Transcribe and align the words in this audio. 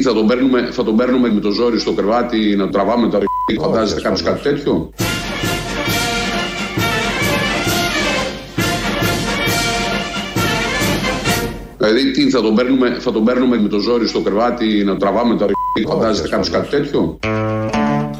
Δηλαδή, 0.00 0.06
τι, 0.06 0.08
θα 0.08 0.12
τον, 0.12 0.26
παίρνουμε, 0.26 0.68
θα 0.72 0.84
τον 0.84 0.96
παίρνουμε 0.96 1.32
με 1.32 1.40
το 1.40 1.50
ζόρι 1.50 1.80
στο 1.80 1.92
κρεβάτι 1.92 2.56
να 2.56 2.68
τραβάμε 2.68 3.08
τα 3.10 3.18
ρ***. 3.18 3.24
Φαντάζεστε 3.60 4.00
κάποιος 4.00 4.22
κάτι 4.22 4.42
τέτοιο; 4.42 4.90
Δηλαδή, 11.78 12.10
τι, 12.10 12.30
θα 12.30 12.40
τον, 12.42 12.54
παίρνουμε, 12.54 12.96
θα 13.00 13.12
τον 13.12 13.24
παίρνουμε 13.24 13.58
με 13.60 13.68
το 13.68 13.78
ζόρι 13.78 14.08
στο 14.08 14.20
κρεβάτι 14.20 14.84
να 14.84 14.96
τραβάμε 14.96 15.36
τα 15.36 15.46
ρ***. 15.46 15.52
Φαντάζεστε 15.88 16.28
κάποιος 16.28 16.50
κάτι 16.50 16.68
τέτοιο; 16.68 17.18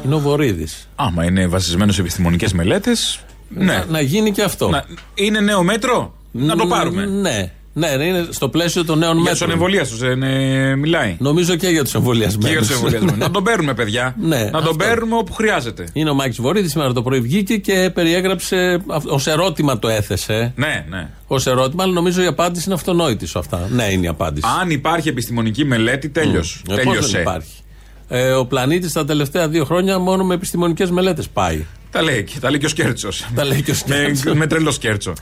Είναι 0.05 0.15
ο 0.15 0.19
Βορύδη. 0.19 0.67
Άμα 0.95 1.25
είναι 1.25 1.47
βασισμένος 1.47 1.95
σε 1.95 2.01
επιστημονικές 2.01 2.53
μελέτες. 2.53 3.19
Ναι. 3.49 3.65
Να, 3.65 3.85
να 3.89 4.01
γίνει 4.01 4.31
και 4.31 4.43
αυτό. 4.43 4.69
Να- 4.69 4.85
είναι 5.13 5.39
νέο 5.39 5.63
μέτρο; 5.63 6.13
Να 6.31 6.55
το 6.55 6.67
πάρουμε. 6.67 7.05
Ναι. 7.05 7.51
Ναι, 7.73 7.95
ναι, 7.95 8.03
είναι 8.05 8.27
στο 8.29 8.49
πλαίσιο 8.49 8.85
των 8.85 8.97
νέων 8.97 9.11
Για 9.13 9.23
του 9.23 9.29
μέτρων. 9.29 9.49
ανεμβολίαστου 9.49 9.95
δεν 9.97 10.23
ε, 10.23 10.75
μιλάει. 10.75 11.15
Νομίζω 11.19 11.55
και 11.55 11.67
για 11.67 11.83
τους 11.83 11.93
εμβολιασμένους. 11.93 12.45
Και 12.45 12.51
για 12.51 12.61
τους 12.61 12.69
εμβολιασμού. 12.75 13.17
να 13.17 13.31
τον 13.31 13.43
παίρνουμε, 13.43 13.73
παιδιά. 13.73 14.15
Ναι, 14.21 14.37
να 14.43 14.49
τον 14.51 14.59
αυτό. 14.61 14.75
παίρνουμε 14.75 15.15
όπου 15.15 15.33
χρειάζεται. 15.33 15.87
Είναι 15.93 16.09
ο 16.09 16.13
Μάκη 16.13 16.41
Βορύδης, 16.41 16.71
σήμερα 16.71 16.93
το 16.93 17.01
πρωί 17.01 17.19
βγήκε 17.19 17.57
και 17.57 17.91
περιέγραψε. 17.93 18.81
Ω 18.87 19.29
ερώτημα 19.29 19.79
το 19.79 19.87
έθεσε. 19.87 20.53
Ναι, 20.55 20.85
ναι. 20.89 21.09
Ω 21.27 21.35
ερώτημα, 21.45 21.83
αλλά 21.83 21.93
νομίζω 21.93 22.21
η 22.21 22.25
απάντηση 22.25 22.63
είναι 22.65 22.73
αυτονόητη 22.75 23.29
σε 23.29 23.37
αυτά. 23.39 23.67
Ναι, 23.71 23.83
είναι 23.91 24.05
η 24.05 24.09
απάντηση. 24.09 24.47
Αν 24.61 24.69
υπάρχει 24.69 25.09
επιστημονική 25.09 25.65
μελέτη, 25.65 26.09
τέλειωσε. 26.09 26.59
Ε, 26.69 26.73
πώς 26.75 26.83
Τέλειωσε. 26.83 27.11
δεν 27.11 27.21
υπάρχει; 27.21 27.51
Ε, 28.07 28.31
ο 28.31 28.45
πλανήτης 28.45 28.93
τα 28.93 29.05
τελευταία 29.05 29.47
δύο 29.47 29.65
χρόνια 29.65 29.99
μόνο 29.99 30.23
με 30.23 30.33
επιστημονικές 30.33 30.91
μελέτες 30.91 31.27
πάει. 31.29 31.65
Τα 31.91 32.01
λέει, 32.01 32.23
και- 32.23 32.39
τα 32.39 32.49
λέει 32.49 32.59
και 32.59 32.65
ο 32.65 32.69
Σκέρτσος. 32.69 33.25
Τα 33.35 33.45
λέει 33.45 33.61
και 33.61 33.71
ο 33.71 33.73
Σκέρτσος. 33.73 34.23
με, 34.23 34.33
με 34.33 34.47
τρελό 34.47 34.71
Σκέρτσο. 34.71 35.13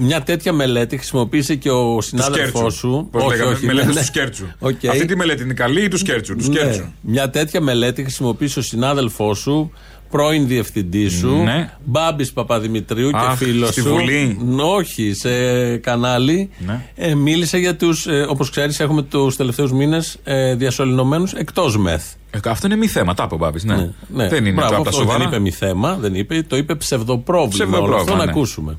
Μια 0.00 0.22
τέτοια 0.22 0.52
μελέτη 0.52 0.96
χρησιμοποίησε 0.96 1.54
και 1.54 1.70
ο 1.70 2.00
συνάδελφός 2.00 2.74
σου. 2.74 3.08
Πώς 3.10 3.24
λέγαμε, 3.26 3.58
μελέτη 3.62 3.86
ναι, 3.86 3.92
του 3.92 3.98
ναι. 3.98 4.04
Σκέρτσου. 4.04 4.46
Οκ. 4.58 4.86
Αυτή 4.90 5.04
τη 5.04 5.16
μελέτη 5.16 5.42
είναι 5.42 5.54
καλή 5.54 5.82
ή 5.84 5.88
του 5.88 5.98
Σκέρτσου. 5.98 6.36
Του 6.36 6.48
Ναι. 6.50 6.54
Σκέρτσου; 6.58 6.84
Μια 7.00 7.30
τέτοια 7.30 7.60
μελέτη 7.60 8.02
χρησιμοποίησε 8.02 8.58
ο 8.58 8.62
συνάδελφός 8.62 9.38
σου, 9.38 9.72
πρώην 10.10 10.46
διευθυντής 10.46 11.08
σου, 11.08 11.36
Ναι. 11.36 11.70
Μπάμπης 11.84 12.32
Παπαδημητρίου 12.32 13.10
και 13.10 13.16
Αχ, 13.16 13.36
φίλος 13.36 13.68
στη 13.70 13.80
σου. 13.80 13.88
Βουλή. 13.88 14.38
Ν- 14.44 14.60
Όχι, 14.60 15.12
σε 15.14 15.28
κανάλι. 15.76 16.50
Ναι. 16.58 16.80
Ε, 16.94 17.14
μίλησε 17.14 17.58
για 17.58 17.76
τους. 17.76 18.06
Ε, 18.06 18.26
Όπως 18.28 18.50
ξέρεις, 18.50 18.80
έχουμε 18.80 19.02
τους 19.02 19.36
τελευταίους 19.36 19.72
μήνες 19.72 20.18
ε, 20.24 20.54
διασωληνωμένους 20.54 21.32
εκτός 21.32 21.76
μεθ. 21.78 22.04
Ε, 22.30 22.38
αυτό 22.44 22.66
είναι 22.66 22.76
μη 22.76 22.86
θέμα, 22.86 23.14
τα 23.14 23.22
είπε 23.24 23.34
ο 23.34 23.38
Μπάμπης, 23.38 23.64
Ναι. 23.64 23.90
Ναι. 24.14 24.28
Δεν 24.28 24.44
είναι 24.44 24.54
Μπράβο, 24.54 24.74
από 24.74 24.82
τα 24.82 24.88
αυτό 24.88 25.00
σοβαρά. 25.00 25.18
Δεν 25.18 25.28
είπε 25.28 25.38
μη 25.38 25.50
θέμα, 25.50 25.94
δεν 26.00 26.14
είπε, 26.14 26.42
το 26.48 26.56
είπε 26.56 26.74
ψευδοπρόβλημα. 26.74 27.64
Όλο 27.64 27.76
αυτό 27.76 27.84
Ψευδοπρόβλημα, 27.84 28.16
να 28.18 28.24
ναι. 28.24 28.30
ακούσουμε. 28.30 28.78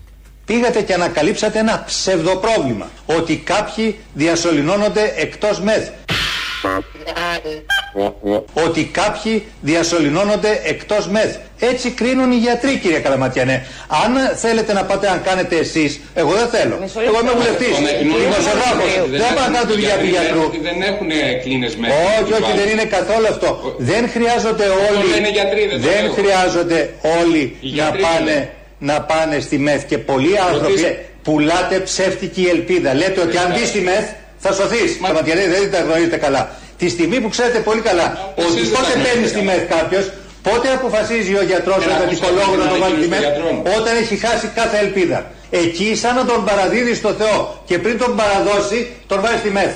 Πήγατε 0.49 0.81
και 0.81 0.93
ανακαλύψατε 0.93 1.59
ένα 1.59 1.83
ψευδοπρόβλημα. 1.85 2.89
Ότι 3.05 3.35
κάποιοι 3.35 3.97
διασωληνώνονται 4.13 5.13
εκτός 5.15 5.59
μεθ. 5.59 5.87
Ότι 8.53 8.83
κάποιοι 8.83 9.45
διασωληνώνονται 9.61 10.61
εκτός 10.63 11.07
μεθ. 11.07 11.35
Έτσι 11.59 11.89
κρίνουν 11.89 12.31
οι 12.31 12.35
γιατροί 12.35 12.77
κύριε 12.77 12.99
Καλαματιανέ. 12.99 13.65
Αν 14.03 14.37
θέλετε 14.37 14.73
να 14.73 14.83
πάτε 14.85 15.09
αν 15.09 15.21
κάνετε 15.23 15.55
εσείς, 15.55 15.99
εγώ 16.13 16.31
δεν 16.31 16.47
θέλω. 16.47 16.75
Εγώ 17.07 17.19
είμαι 17.21 17.31
βουλευτής, 17.31 17.75
δημοσιογράφος. 17.99 19.09
Δεν 19.09 19.21
πάω 19.35 19.47
να 19.47 19.53
κάνω 19.53 19.65
τη 19.65 19.73
δουλειά 19.73 19.97
του 19.97 20.05
γιατρού. 20.05 20.43
Δεν 20.61 20.81
έχουν 20.81 21.09
κλίνες 21.43 21.75
μέσα. 21.75 21.93
Όχι, 22.19 22.33
όχι, 22.33 22.51
δεν 22.59 22.69
είναι 22.69 22.85
καθόλου 22.85 23.27
αυτό. 23.27 23.75
Δεν 23.77 24.09
χρειάζονται 24.09 24.63
όλοι. 24.63 25.09
λένε 25.13 25.29
γιατροί, 25.29 25.67
δεν 25.67 25.81
το 25.81 25.87
δεν 25.89 26.03
λέω. 26.03 26.13
χρειάζονται 26.13 26.93
όλοι 27.21 27.57
Οι 27.59 27.67
να 27.67 27.69
γιατροί 27.69 28.01
πάνε, 28.01 28.23
λένε. 28.23 28.53
Να 28.79 29.01
πάνε 29.01 29.39
στη 29.39 29.57
ΜΕΘ. 29.57 29.85
Και 29.85 29.97
πολλοί 29.97 30.39
άνθρωποι 30.39 30.65
Ρωτήστε. 30.65 31.05
πουλάτε 31.23 31.79
ψεύτικη 31.79 32.43
ελπίδα. 32.55 32.93
Λέτε 32.93 33.21
ότι 33.21 33.37
αν 33.37 33.47
μπεις 33.53 33.67
στη 33.67 33.81
ΜΕΘ 33.81 34.05
θα 34.37 34.51
σωθείς. 34.53 34.97
Μα 34.99 35.09
δεν 35.11 35.71
τα 35.71 35.79
γνωρίζετε 35.79 36.17
καλά. 36.17 36.49
Τη 36.77 36.89
στιγμή 36.89 37.19
που 37.21 37.29
ξέρετε 37.29 37.59
πολύ 37.59 37.81
καλά 37.81 38.33
εσείς 38.35 38.51
ότι 38.51 38.61
δεν 38.61 38.71
πότε 38.71 38.91
τα 38.93 38.99
μπαίνει 38.99 39.03
γνωρίζετε 39.03 39.27
στη 39.27 39.39
καλά. 39.45 39.51
ΜΕΘ 39.51 39.61
κάποιος, 39.75 40.05
πότε 40.47 40.67
αποφασίζει 40.77 41.33
ο 41.41 41.43
γιατρός 41.51 41.79
Ένα 41.83 41.93
με 41.93 41.99
τον 41.99 42.07
ακούσατε 42.07 42.27
δικολόγο 42.29 42.51
την 42.51 42.59
να 42.63 42.67
τον 42.71 42.79
βάλει 42.83 42.95
στη 43.01 43.07
ανακοίνωση 43.07 43.09
ΜΕΘ, 43.13 43.21
των 43.21 43.31
γιατρών. 43.31 43.81
όταν 43.81 43.93
έχει 44.03 44.15
χάσει 44.25 44.47
κάθε 44.59 44.77
ελπίδα. 44.85 45.19
Εκεί, 45.63 45.89
σαν 46.01 46.13
να 46.19 46.23
τον 46.31 46.39
παραδίδει 46.49 46.93
στο 47.01 47.11
Θεό 47.19 47.37
και 47.69 47.75
πριν 47.83 47.95
τον 48.03 48.11
παραδώσει, 48.19 48.79
τον 49.11 49.17
βάζει 49.23 49.37
στη 49.43 49.51
ΜΕΘ. 49.57 49.71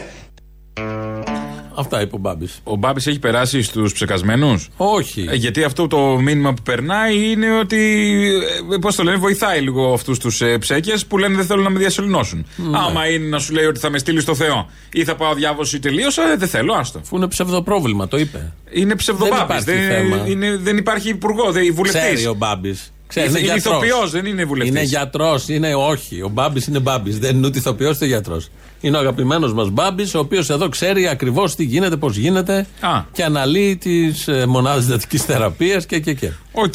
Αυτά 1.76 2.02
είπε 2.02 2.16
ο 2.16 2.18
Μπάμπης. 2.18 2.60
Ο 2.64 2.76
Μπάμπης 2.76 3.08
έχει 3.08 3.20
περάσει 3.20 3.62
στους 3.62 3.94
ψεκασμένους; 3.94 4.70
Όχι. 4.78 5.26
Ε, 5.30 5.36
γιατί 5.36 5.64
αυτό 5.64 5.88
το 5.88 5.98
μήνυμα 6.20 6.54
που 6.54 6.62
περνάει 6.62 7.32
είναι 7.32 7.58
ότι. 7.60 7.78
Ε, 8.74 8.78
Πώς 8.78 8.96
το 8.96 9.04
λένε, 9.04 9.18
βοηθάει 9.18 9.62
λίγο 9.62 9.94
αυτούς 9.94 10.20
τους 10.20 10.42
ε, 10.42 10.58
ψέκες 10.58 11.06
που 11.06 11.18
λένε 11.18 11.36
δεν 11.36 11.46
θέλουν 11.46 11.64
να 11.64 11.70
με 11.70 11.80
διασωληνώσουν. 11.80 12.46
Ναι. 12.56 12.78
Άμα 12.78 13.08
είναι 13.08 13.28
να 13.28 13.40
σου 13.40 13.54
λέει 13.54 13.66
ότι 13.66 13.80
θα 13.80 13.90
με 13.90 13.98
στείλεις 13.98 14.24
στο 14.24 14.36
Θεό 14.36 14.70
ή 14.94 15.04
θα 15.04 15.16
πάω 15.16 15.34
διάβοση 15.34 15.80
τελείωσα, 15.80 16.32
ε, 16.32 16.36
δεν 16.38 16.48
θέλω, 16.48 16.74
άστο. 16.74 17.00
Αφού 17.00 17.16
είναι 17.16 17.28
ψευδοπρόβλημα, 17.28 18.08
το 18.08 18.18
είπε. 18.18 18.54
Είναι 18.72 18.96
ψευδομπάμπη. 18.96 19.42
υπάρχει 19.44 19.64
Δεν, 19.64 19.90
θέμα. 19.90 20.24
είναι, 20.28 20.58
δεν 20.58 20.78
υπάρχει 20.78 21.10
υπουργό, 21.10 21.44
δεν 21.44 21.52
Ξέρει 21.54 21.72
βουλευτής. 21.72 22.28
ο 22.28 22.34
Μπάμπης. 22.34 22.94
Είναι 23.16 23.54
ηθοποιός, 23.56 24.12
δεν 24.12 24.26
είναι 24.26 24.46
βουλευτής. 24.46 24.76
Είναι 24.76 24.84
γιατρός, 24.84 25.50
είναι 25.50 25.76
όχι. 25.76 26.22
Ο 26.22 26.30
Μπάμπης 26.30 26.68
είναι 26.68 26.80
Μπάμπης. 26.80 27.20
Δεν 27.20 27.36
είναι 27.36 27.48
ούτε 27.48 27.58
ηθοποιός 27.58 27.96
ούτε 27.96 28.06
γιατρός. 28.06 28.50
Είναι 28.82 28.98
ο 28.98 29.00
αγαπημένος 29.00 29.54
μας 29.54 29.70
Μπάμπης, 29.70 30.16
ο 30.16 30.20
οποίος 30.20 30.50
εδώ 30.50 30.70
ξέρει 30.70 31.08
ακριβώς 31.08 31.56
τι 31.56 31.64
γίνεται, 31.64 31.96
πώς 31.96 32.18
γίνεται 32.18 32.68
Α. 32.80 33.02
και 33.12 33.24
αναλύει 33.24 33.78
τις 33.78 34.28
ε, 34.28 34.46
μονάδες 34.46 34.86
διδακτικής 34.86 35.24
θεραπείας 35.24 35.86
και, 35.86 36.00
και, 36.00 36.14
και. 36.14 36.32
Οκ. 36.52 36.74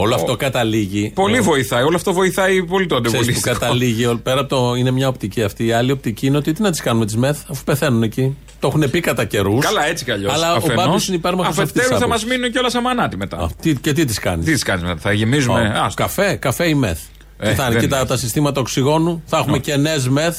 Όλο 0.00 0.14
αυτό 0.14 0.36
καταλήγει. 0.36 1.10
Πολύ 1.14 1.36
ε, 1.36 1.40
βοηθάει. 1.40 1.82
Όλο 1.82 1.96
αυτό 1.96 2.12
βοηθάει 2.12 2.64
πολύ 2.64 2.86
το 2.86 2.94
Ξέρεις 2.94 3.10
που 3.10 3.18
αντιεμβολιαστικό. 3.18 3.58
καταλήγει, 3.58 4.06
όλο- 4.06 4.18
πέρα 4.18 4.40
από 4.40 4.48
το. 4.48 4.74
Είναι 4.74 4.90
μια 4.90 5.08
οπτική 5.08 5.42
αυτή. 5.42 5.66
Η 5.66 5.72
άλλη 5.72 5.90
οπτική 5.90 6.26
είναι 6.26 6.36
ότι 6.36 6.52
τι 6.52 6.62
να 6.62 6.70
τι 6.70 6.82
κάνουμε 6.82 7.04
τις 7.04 7.16
ΜΕΘ, 7.16 7.38
αφού 7.50 7.64
πεθαίνουν 7.64 8.02
εκεί. 8.02 8.36
Το 8.60 8.66
έχουν 8.68 8.90
πει 8.90 9.00
κατά 9.00 9.24
καιρούς. 9.24 9.64
Καλά, 9.64 9.86
έτσι 9.86 10.04
κι 10.04 10.10
αλλιώς. 10.10 10.32
Αλλά 10.32 10.54
ο 10.54 10.60
Μπάμπης 10.74 11.06
είναι 11.08 11.16
υπέρμαχος 11.16 11.58
αυτής 11.58 11.72
της 11.72 11.80
Αφετέρου 11.80 12.00
θα 12.00 12.08
μας 12.08 12.24
μείνουν 12.24 12.50
κιόλας 12.50 12.74
αμανάτι 12.74 13.16
μετά. 13.16 13.50
Και 13.80 13.92
τι 13.92 14.04
τι 14.04 14.20
κάνεις; 14.20 14.44
Τι 14.46 14.52
τι 14.54 14.62
κάνεις 14.62 14.82
μετά, 14.82 15.00
θα 15.00 15.12
γεμίζουμε. 15.12 15.60
Ω, 15.60 15.82
άστο. 15.84 16.02
καφέ, 16.02 16.34
καφέ 16.36 16.68
ή 16.68 16.74
μεθ. 16.74 16.98
Ε, 17.38 17.48
Τι 17.48 17.54
θα 17.54 17.62
είναι, 17.64 17.72
δεν 17.72 17.82
και 17.82 17.88
τα, 17.88 17.96
είναι. 17.98 18.06
τα 18.06 18.16
συστήματα 18.16 18.60
οξυγόνου, 18.60 19.22
θα 19.26 19.38
έχουμε 19.38 19.58
και 19.58 19.76
νέε 19.76 19.96
μεθ. 20.08 20.38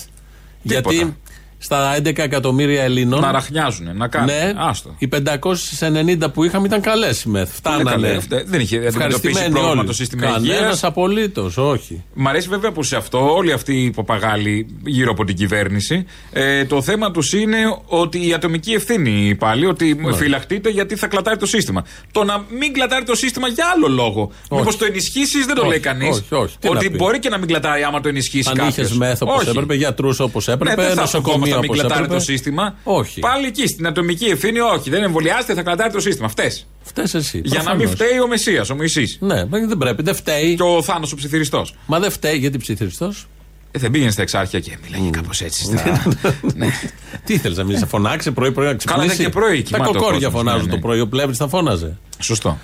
Γιατί 0.61 1.15
στα 1.61 1.95
11 1.97 2.17
εκατομμύρια 2.23 2.83
Ελλήνων. 2.83 3.19
Να 3.21 3.31
ραχνιάζουν, 3.31 3.97
να 3.97 4.07
κάνουν. 4.07 4.27
Ναι, 4.35 4.53
Άστο. 4.57 4.95
οι 4.97 5.07
590 5.07 6.31
που 6.33 6.43
είχαμε 6.43 6.67
ήταν 6.67 6.81
καλές 6.81 7.21
οι 7.23 7.29
μεθ. 7.29 7.55
Φτάνανε. 7.55 7.89
καλές, 7.89 8.17
αυτά- 8.17 8.43
δεν 8.45 8.59
είχε 8.59 8.75
αντιμετωπίσει 8.75 9.05
Ευχαριστημένοι 9.05 9.49
πρόβλημα 9.51 9.77
όλοι. 9.77 9.87
το 9.87 9.93
σύστημα 9.93 10.21
Κανένας 10.21 10.43
υγείας. 10.59 10.83
απολύτως, 10.83 11.57
όχι. 11.57 12.03
Μ' 12.13 12.27
αρέσει 12.27 12.47
βέβαια 12.49 12.71
που 12.71 12.83
σε 12.83 12.95
αυτό 12.95 13.33
όλοι 13.35 13.51
αυτοί 13.51 13.83
οι 13.83 13.91
παπαγάλοι 13.91 14.67
γύρω 14.85 15.11
από 15.11 15.23
την 15.25 15.35
κυβέρνηση 15.35 16.05
ε, 16.31 16.65
το 16.65 16.81
θέμα 16.81 17.11
τους 17.11 17.33
είναι 17.33 17.57
ότι 17.85 18.27
η 18.27 18.33
ατομική 18.33 18.71
ευθύνη 18.73 19.35
πάλι, 19.35 19.65
ότι 19.65 19.93
Ναι. 19.93 20.13
φυλαχτείτε 20.15 20.69
γιατί 20.69 20.95
θα 20.95 21.07
κλατάρει 21.07 21.37
το 21.37 21.45
σύστημα. 21.45 21.85
Το 22.11 22.23
να 22.23 22.43
μην 22.59 22.73
κλατάρει 22.73 23.05
το 23.05 23.15
σύστημα 23.15 23.47
για 23.47 23.65
άλλο 23.75 23.87
λόγο. 23.87 24.31
Μήπως 24.51 24.77
το 24.77 24.85
ενισχύσεις 24.85 25.45
δεν 25.45 25.55
το 25.55 25.61
Όχι, 25.61 25.69
λέει 25.69 25.79
κανείς. 25.79 26.09
όχι, 26.09 26.35
όχι. 26.35 26.55
Τι 26.59 26.69
να 26.69 26.75
Ότι 26.77 26.89
πει. 26.89 26.95
μπορεί 26.97 27.19
και 27.19 27.29
να 27.29 27.37
μην 27.37 27.47
κλατάρει 27.47 27.83
άμα 27.83 28.01
το 28.01 28.09
ενισχύσεις 28.09 28.47
Αν 28.47 28.55
κάποιος. 28.55 28.87
είχε 28.89 28.97
μεθ 28.97 29.21
όπω 29.21 29.41
έπρεπε, 29.49 29.73
γιατρούς 29.75 30.19
όπως 30.19 30.47
Ναι, 30.47 30.53
έπρεπε, 30.53 30.81
δεν 30.81 30.93
θα 30.95 31.01
νοσοκομεία 31.01 31.48
νοσοκομεία 31.49 31.55
να 31.55 31.59
μην 31.61 31.69
όπω 31.69 31.79
κλατάρει 31.79 32.03
έπρεπε. 32.03 32.13
το 32.13 32.25
σύστημα. 32.31 32.75
Όχι. 32.83 33.19
Πάλι 33.19 33.45
εκεί 33.47 33.67
στην 33.67 33.87
ατομική 33.87 34.25
ευθύνη, 34.25 34.59
όχι. 34.59 34.89
Δεν 34.89 35.03
εμβολιάστε, 35.03 35.53
θα 35.53 35.61
κλατάρει 35.63 35.91
το 35.93 35.99
σύστημα. 35.99 36.25
Αυτέ. 36.25 36.51
Φταίει 36.81 37.05
εσύ. 37.13 37.41
Για 37.43 37.61
να 37.63 37.75
μην 37.75 37.77
προφανώς. 37.87 37.91
φταίει 38.07 38.19
ο 38.19 38.27
Μεσία, 38.27 38.65
ο 38.71 38.75
Μωυσής 38.75 39.17
Ναι, 39.21 39.45
δεν 39.45 39.77
πρέπει, 39.77 40.03
δεν 40.03 40.15
φταίει. 40.15 40.55
Και 40.55 40.63
ο 40.63 40.81
Θάνος 40.81 41.11
ο 41.11 41.15
ψιθυριστός. 41.15 41.75
Μα 41.85 41.99
δεν 41.99 42.11
φταίει 42.11 42.37
γιατί 42.37 42.57
ψιθυριστός; 42.57 43.27
Ε, 43.71 43.79
δεν 43.79 43.91
πήγαινε 43.91 44.11
στα 44.11 44.21
εξάρχεια 44.21 44.59
και 44.59 44.77
μιλάγε 44.83 45.09
κάπως 45.09 45.41
έτσι. 45.41 45.63
Στα... 45.63 46.03
ναι. 46.55 46.67
Τι 47.25 47.33
ήθελες 47.33 47.57
να 47.57 47.63
μην 47.63 47.77
σε 47.77 47.85
φωνάξεις 47.85 48.31
πρωί-πρωί 48.33 48.65
να 48.65 48.73
Καλά, 48.73 48.77
ξυπνήσει; 48.77 49.13
ήταν 49.21 49.25
και 49.25 49.39
πρωί, 49.39 49.57
Τα 49.57 49.61
κοιμάται 49.61 49.89
ο 49.89 49.93
κοκόρια 49.93 50.19
κόσμος, 50.19 50.33
φωνάζουν 50.33 50.59
ναι, 50.67 50.73
ναι. 50.75 50.79
το 50.81 50.87
πρωί. 50.87 50.99
Ο 50.99 51.07
πλεύρης 51.07 51.37
θα 51.37 51.47
φώναζε. 51.47 51.97
Σωστό. 52.19 52.57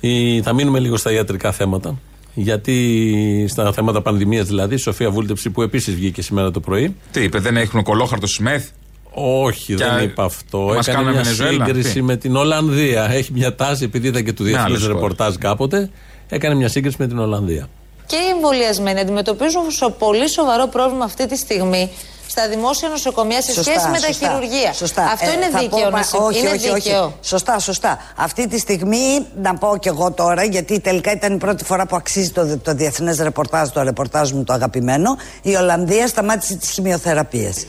Η- 0.00 0.42
θα 0.42 0.52
μείνουμε 0.52 0.78
λίγο 0.78 0.96
στα 0.96 1.12
ιατρικά 1.12 1.52
θέματα. 1.52 1.98
Γιατί 2.38 3.46
στα 3.48 3.72
θέματα 3.72 4.02
πανδημίας 4.02 4.46
δηλαδή, 4.46 4.74
η 4.74 4.78
Σοφία 4.78 5.10
Βούλτεψη 5.10 5.50
που 5.50 5.62
επίσης 5.62 5.94
βγήκε 5.94 6.22
σήμερα 6.22 6.50
το 6.50 6.60
πρωί. 6.60 6.96
Τι 7.10 7.22
είπε, 7.22 7.38
δεν 7.38 7.56
έχουν 7.56 7.82
κολόχαρτο 7.82 8.26
ΣΜΕΘ; 8.26 8.64
Όχι, 9.10 9.74
Και 9.74 9.84
δεν 9.84 10.02
είπα 10.02 10.24
αυτό. 10.24 10.58
μας 10.58 10.88
Έκανε 10.88 11.02
κάνουν 11.04 11.12
μια 11.12 11.22
Βενεζουέλα, 11.22 11.64
σύγκριση 11.64 11.92
τι; 11.92 12.02
με 12.02 12.16
την 12.16 12.36
Ολλανδία. 12.36 13.10
Έχει 13.12 13.32
μια 13.32 13.54
τάση, 13.54 13.84
επειδή 13.84 14.08
ήταν 14.08 14.24
και 14.24 14.32
του 14.32 14.42
διεθνούς 14.44 14.64
άλλες 14.66 14.80
χώρες. 14.80 14.94
ρεπορτάζ 14.94 15.34
κάποτε, 15.34 15.90
έκανε 16.28 16.54
μια 16.54 16.68
σύγκριση 16.68 16.96
με 16.98 17.06
την 17.06 17.18
Ολλανδία. 17.18 17.68
Και 18.06 18.16
οι 18.16 18.28
εμβολιασμένοι 18.34 19.00
αντιμετωπίζουν 19.00 19.70
σο- 19.70 19.90
πολύ 19.98 20.28
σοβαρό 20.28 20.66
πρόβλημα 20.66 21.04
αυτή 21.04 21.26
τη 21.26 21.36
στιγμή 21.36 21.90
στα 22.26 22.48
δημόσια 22.48 22.88
νοσοκομεία 22.88 23.42
σε 23.42 23.52
σχέση 23.52 23.88
με 23.92 23.98
τα 24.00 24.10
χειρουργεία. 24.12 24.72
Σωστά. 24.72 25.02
Αυτό 25.04 25.30
Ε, 25.30 25.32
είναι 25.32 25.48
θα 25.50 25.58
δίκαιο 25.58 25.78
πω, 25.78 25.84
να 25.84 25.90
μα- 25.90 26.02
συ- 26.02 26.20
όχι, 26.20 26.38
είναι 26.38 26.48
όχι, 26.50 26.68
όχι. 26.68 26.80
δίκαιο. 26.80 27.18
Σωστά, 27.22 27.58
σωστά. 27.58 27.98
Αυτή 28.16 28.48
τη 28.48 28.58
στιγμή, 28.58 29.26
να 29.42 29.54
πω 29.54 29.76
κι 29.80 29.88
εγώ 29.88 30.12
τώρα, 30.12 30.44
γιατί 30.44 30.80
τελικά 30.80 31.12
ήταν 31.12 31.34
η 31.34 31.38
πρώτη 31.38 31.64
φορά 31.64 31.86
που 31.86 31.96
αξίζει 31.96 32.30
το, 32.30 32.58
το 32.58 32.74
διεθνές 32.74 33.18
ρεπορτάζ, 33.18 33.68
το 33.68 33.82
ρεπορτάζ 33.82 34.30
μου 34.30 34.44
το 34.44 34.52
αγαπημένο, 34.52 35.16
η 35.42 35.54
Ολλανδία 35.54 36.06
σταμάτησε 36.06 36.54
τις 36.56 36.70
χημειοθεραπείες. 36.70 37.64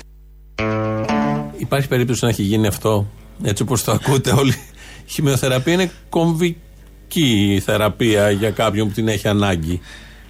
Υπάρχει 1.57 1.88
περίπτωση 1.88 2.24
να 2.24 2.30
έχει 2.30 2.42
γίνει 2.44 2.68
αυτό, 2.68 3.06
έτσι 3.44 3.63
όπως 3.63 3.83
το 3.83 3.92
ακούτε 3.92 4.31
όλοι. 4.31 4.56
Η 5.06 5.12
χημειοθεραπεία 5.12 5.74
είναι 5.74 5.92
κομβική 6.09 7.54
η 7.54 7.59
θεραπεία 7.59 8.30
για 8.30 8.51
κάποιον 8.51 8.88
που 8.88 8.94
την 8.94 9.07
έχει 9.07 9.27
ανάγκη. 9.27 9.81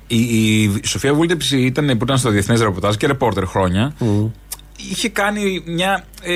Η, 0.08 0.64
η 0.64 0.82
Σοφία 0.84 1.14
Βούλτεψη 1.14 1.58
ήταν 1.62 1.86
που 1.98 2.04
ήταν 2.04 2.18
στο 2.18 2.30
διεθνές 2.30 2.62
ρεπορτάζ 2.62 2.96
και 2.96 3.08
ρεπόρτερ 3.08 3.46
χρόνια. 3.46 3.94
Είχε 4.92 5.10
κάνει 5.10 5.64
μια 5.66 6.06
ε, 6.22 6.34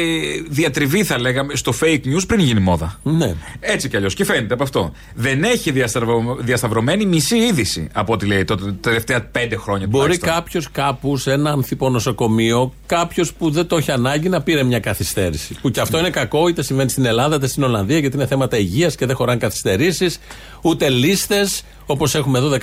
διατριβή, 0.49 1.03
θα 1.03 1.19
λέγαμε, 1.19 1.55
στο 1.55 1.73
fake 1.81 2.01
news 2.03 2.27
πριν 2.27 2.39
γίνει 2.39 2.59
μόδα. 2.59 2.99
Ναι. 3.03 3.33
Έτσι 3.59 3.89
κι 3.89 3.95
αλλιώς. 3.95 4.13
Και 4.13 4.25
φαίνεται 4.25 4.53
από 4.53 4.63
αυτό. 4.63 4.91
Δεν 5.15 5.43
έχει 5.43 5.71
διασταυρο, 5.71 6.37
διασταυρωμένη 6.39 7.05
μισή 7.05 7.37
είδηση 7.37 7.87
από 7.93 8.13
ό,τι 8.13 8.25
λέει 8.25 8.43
το, 8.43 8.55
τα 8.55 8.75
τελευταία 8.81 9.21
πέντε 9.21 9.55
χρόνια. 9.55 9.87
Μπορεί 9.87 10.03
τουλάχιστον. 10.03 10.29
κάποιος 10.29 10.71
κάπου 10.71 11.17
σε 11.17 11.31
ένα 11.31 11.51
ανθιπό 11.51 11.89
νοσοκομείο, 11.89 12.73
κάποιος 12.85 13.33
που 13.33 13.49
δεν 13.51 13.67
το 13.67 13.77
έχει 13.77 13.91
ανάγκη 13.91 14.29
να 14.29 14.41
πήρε 14.41 14.63
μια 14.63 14.79
καθυστέρηση. 14.79 15.55
Που 15.61 15.69
και 15.69 15.81
αυτό 15.81 15.97
είναι 15.97 16.09
κακό, 16.09 16.47
είτε 16.47 16.63
συμβαίνει 16.63 16.89
στην 16.89 17.05
Ελλάδα 17.05 17.35
είτε 17.35 17.47
στην 17.47 17.63
Ολλανδία, 17.63 17.97
γιατί 17.97 18.15
είναι 18.15 18.27
θέματα 18.27 18.57
υγείας 18.57 18.95
και 18.95 19.05
δεν 19.05 19.15
χωράνε 19.15 19.39
καθυστερήσεις, 19.39 20.19
ούτε 20.61 20.89
λίστες, 20.89 21.63
όπως 21.85 22.15
έχουμε 22.15 22.37
εδώ 22.37 22.49
16.000 22.49 22.57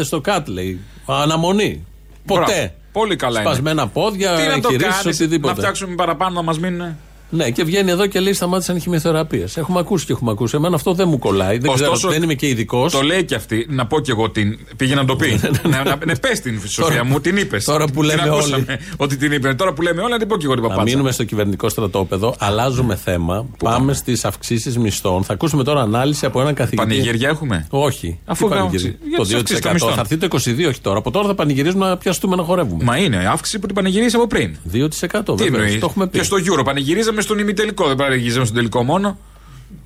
στο 0.00 0.20
ΚΑΤ 0.20 0.48
λέει. 0.48 0.80
Αναμονή. 1.06 1.84
Ποτέ. 2.26 2.52
Μπράβο. 2.52 2.72
Πολύ 2.98 3.16
καλά 3.16 3.40
είναι. 3.40 3.48
Σπασμένα 3.48 3.88
πόδια, 3.88 4.34
Τι 4.34 4.42
να 4.42 4.60
το 4.60 4.68
εγχειρήσει, 4.72 5.00
κάνεις, 5.02 5.20
οτιδήποτε. 5.20 5.52
Να 5.52 5.58
φτιάξουμε 5.58 5.94
παραπάνω 5.94 6.34
να 6.34 6.42
μας 6.42 6.58
μείνουν. 6.58 6.96
Ναι, 7.30 7.50
και 7.50 7.64
βγαίνει 7.64 7.90
εδώ 7.90 8.06
και 8.06 8.20
λέει 8.20 8.32
σταμάτησαν 8.32 8.76
οι 8.76 8.80
χημειοθεραπείε. 8.80 9.44
Έχουμε 9.54 9.78
ακούσει 9.78 10.06
και 10.06 10.12
έχουμε 10.12 10.30
ακούσει. 10.30 10.56
Εμένα 10.56 10.74
αυτό 10.74 10.92
δεν 10.92 11.08
μου 11.08 11.18
κολλάει. 11.18 11.58
Δεν, 11.58 11.72
ξέρω, 11.72 11.90
Ωστόσο, 11.92 12.12
δεν 12.12 12.22
είμαι 12.22 12.34
και 12.34 12.46
ειδικός. 12.48 12.92
Το 12.92 13.00
λέει 13.02 13.24
και 13.24 13.34
αυτή. 13.34 13.66
Να 13.68 13.86
πω 13.86 14.00
κι 14.00 14.10
εγώ 14.10 14.30
την. 14.30 14.58
Πήγε 14.76 14.94
να 14.94 15.04
το 15.04 15.16
πει. 15.16 15.40
να, 15.68 15.82
να, 15.84 15.98
ναι, 16.06 16.16
πες 16.16 16.40
την 16.40 16.60
Σοφία 16.66 16.84
Τώρα- 16.84 17.04
μου, 17.04 17.20
την 17.20 17.36
είπες. 17.36 17.64
τώρα 17.64 17.84
που 17.84 18.02
λέμε 18.02 18.28
όλοι. 18.28 18.66
Ότι 18.96 19.16
την 19.16 19.32
είπε. 19.32 19.54
Τώρα 19.54 19.72
που 19.72 19.82
λέμε 19.82 20.00
όλα, 20.00 20.08
να 20.10 20.18
την 20.18 20.28
πω 20.28 20.36
κι 20.36 20.44
εγώ 20.44 20.54
την 20.54 20.62
Να 20.62 20.68
παπάτσα. 20.68 20.90
μείνουμε 20.92 21.12
στο 21.12 21.24
κυβερνητικό 21.24 21.68
στρατόπεδο. 21.68 22.34
Αλλάζουμε 22.38 22.96
θέμα. 22.96 23.46
πάμε; 23.64 23.92
Στις 23.94 24.24
αυξήσεις 24.24 24.78
μισθών. 24.78 25.22
Θα 25.24 25.32
ακούσουμε 25.32 25.64
τώρα 25.64 25.80
ανάλυση 25.80 26.26
από 26.26 26.40
έναν 26.40 26.54
καθηγητή. 26.54 26.88
Πανηγυριά 26.88 27.28
έχουμε; 27.28 27.66
Όχι. 27.70 28.18
Αφού 28.24 28.44
Τι 28.48 28.54
δεν 28.54 28.58
πανηγυρί; 28.58 28.86
αύξηση. 28.88 29.08
Για 29.08 29.16
Το 29.18 29.22
τις 29.24 29.34
αυξήσεις 29.34 29.60
των 29.62 29.70
2%. 29.70 29.72
μισθών. 29.72 29.92
Θα 29.92 30.00
έρθει 30.00 30.16
το 30.16 30.26
22, 30.64 30.68
όχι 30.68 30.80
τώρα. 30.80 30.98
Από 30.98 31.10
τώρα 31.10 31.26
θα 31.26 31.34
πανηγυρίζουμε 31.34 31.88
να 31.88 31.96
πιαστούμε 31.96 32.36
να 32.36 32.42
χορεύουμε. 32.42 32.84
Μα 32.84 32.96
είναι 32.96 33.16
αύξηση 33.32 33.58
που 33.58 33.66
την 33.66 33.74
πανηγυρίσει 33.74 34.16
από 34.16 34.26
πριν. 34.26 34.56
2% 34.72 35.36
Τι 35.36 35.42
βέβαια. 35.42 35.60
εννοείς; 35.60 35.78
Το 35.80 35.86
έχουμε 35.90 36.06
πει. 36.06 36.18
Και 36.18 36.24
στο 36.24 36.36
Euro 36.36 36.64
πανηγυρίζαμε 36.64 37.17
στον 37.22 37.38
ημιτελικό. 37.38 37.86
Δεν 37.86 37.96
πανηγυρίζαμε 37.96 38.44
στον 38.44 38.56
τελικό 38.56 38.82
μόνο. 38.82 39.18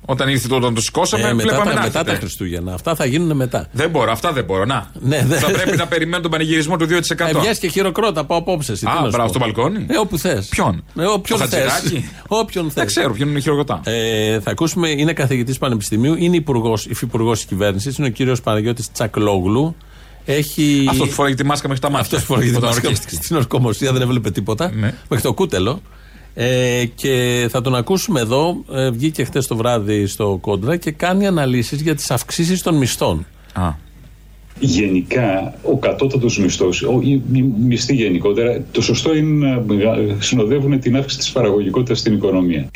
Όταν 0.05 0.29
ήρθε 0.29 0.47
το, 0.47 0.55
όταν 0.55 0.73
το 0.73 0.81
σηκώσαμε, 0.81 1.23
Ε, 1.27 1.33
μετά, 1.33 1.41
βλέπαμε 1.49 1.69
τα, 1.69 1.75
να 1.75 1.81
μετά 1.85 1.99
έρχεται. 1.99 2.11
τα 2.11 2.17
Χριστούγεννα. 2.19 2.73
Αυτά 2.73 2.95
θα 2.95 3.05
γίνουν 3.05 3.35
μετά. 3.37 3.67
Δεν 3.71 3.89
μπορώ, 3.89 4.11
αυτά 4.11 4.31
δεν 4.33 4.43
μπορώ. 4.43 4.65
Να. 4.65 4.91
Ναι, 4.99 5.25
δεν- 5.25 5.39
Θα 5.39 5.51
πρέπει 5.51 5.77
να 5.77 5.87
περιμένω 5.87 6.21
τον 6.21 6.31
πανηγυρισμό 6.31 6.77
του 6.77 6.85
2%. 6.85 7.37
Ε, 7.37 7.39
βγες 7.39 7.59
και 7.59 7.67
χειροκρότα 7.67 8.21
από 8.21 8.35
απόψε. 8.35 8.71
εσύ, 8.71 8.85
τι 8.85 8.91
Α, 8.91 8.93
να 8.93 9.01
σου 9.01 9.07
μπράβο, 9.09 9.23
πω. 9.23 9.29
στο 9.29 9.39
μπαλκόνι. 9.39 9.85
Ε, 9.89 9.97
όπου 9.97 10.17
θες. 10.17 10.45
Ποιον; 10.47 10.83
Ε, 10.99 11.03
όποιον 11.05 11.39
Το 11.39 11.47
θες. 11.47 11.71
Χατζηδάκη; 11.71 12.09
Όποιον 12.27 12.63
θες. 12.65 12.73
Δεν 12.73 12.85
ξέρω 12.85 13.13
ποιον 13.13 13.29
είναι 13.29 13.39
χειροκροτά. 13.39 13.81
Ε, 13.83 14.39
θα 14.39 14.51
ακούσουμε, 14.51 14.89
είναι 14.89 15.13
καθηγητής 15.13 15.57
πανεπιστημίου, 15.57 16.15
είναι 16.17 16.35
υπουργός, 16.35 16.85
υφυπουργός 16.85 17.37
της 17.37 17.47
κυβέρνησης, 17.47 17.97
είναι 17.97 18.07
ο 18.07 18.11
κύριος 18.11 18.41
Παναγιώτης 18.41 18.91
Τσακλόγλου. 18.91 19.75
Έχει... 20.25 20.85
Αυτός 20.89 21.07
που 21.07 21.13
φοράει 21.13 21.33
τη 21.33 21.43
μάσκα 21.45 21.67
μέχρι 21.67 21.81
τα 21.83 21.89
μάτια. 21.89 22.05
Αυτός 22.05 22.23
φοράει 22.23 22.49
τη 22.49 22.55
Όταν 22.55 22.69
μάσκα 22.69 22.87
ορκίστηκε. 22.87 23.15
στην 23.15 23.35
ορκομοσία, 23.35 23.91
δεν 23.91 24.01
έβλεπε 24.01 24.31
τίποτα. 24.31 24.71
Ναι. 24.73 24.93
Μέχρι 25.09 25.23
το 25.25 25.33
κούτελο. 25.33 25.81
Ε, 26.35 26.83
και 26.95 27.47
θα 27.51 27.61
τον 27.61 27.75
ακούσουμε 27.75 28.19
εδώ. 28.19 28.63
Ε, 28.71 28.89
βγήκε 28.91 29.23
χθε 29.23 29.41
το 29.47 29.55
βράδυ 29.55 30.05
στο 30.05 30.37
κόντρα 30.41 30.77
και 30.77 30.91
κάνει 30.91 31.27
αναλύσεις 31.27 31.81
για 31.81 31.95
τις 31.95 32.11
αυξήσεις 32.11 32.61
των 32.61 32.75
μισθών. 32.75 33.25
Α. 33.53 33.81
Γενικά, 34.59 35.53
ο 35.63 35.77
κατώτατος 35.77 36.37
μισθός, 36.39 36.81
ο- 36.81 36.99
οι 37.03 37.11
οι 37.33 37.41
μισθοί 37.67 37.95
γενικότερα, 37.95 38.63
το 38.71 38.81
σωστό 38.81 39.15
είναι 39.15 39.47
να 39.47 39.61
μεγα- 39.67 39.95
συνοδεύουν 40.19 40.79
την 40.79 40.95
αύξηση 40.97 41.19
της 41.19 41.31
παραγωγικότητας 41.31 41.99
στην 41.99 42.13
οικονομία. 42.13 42.69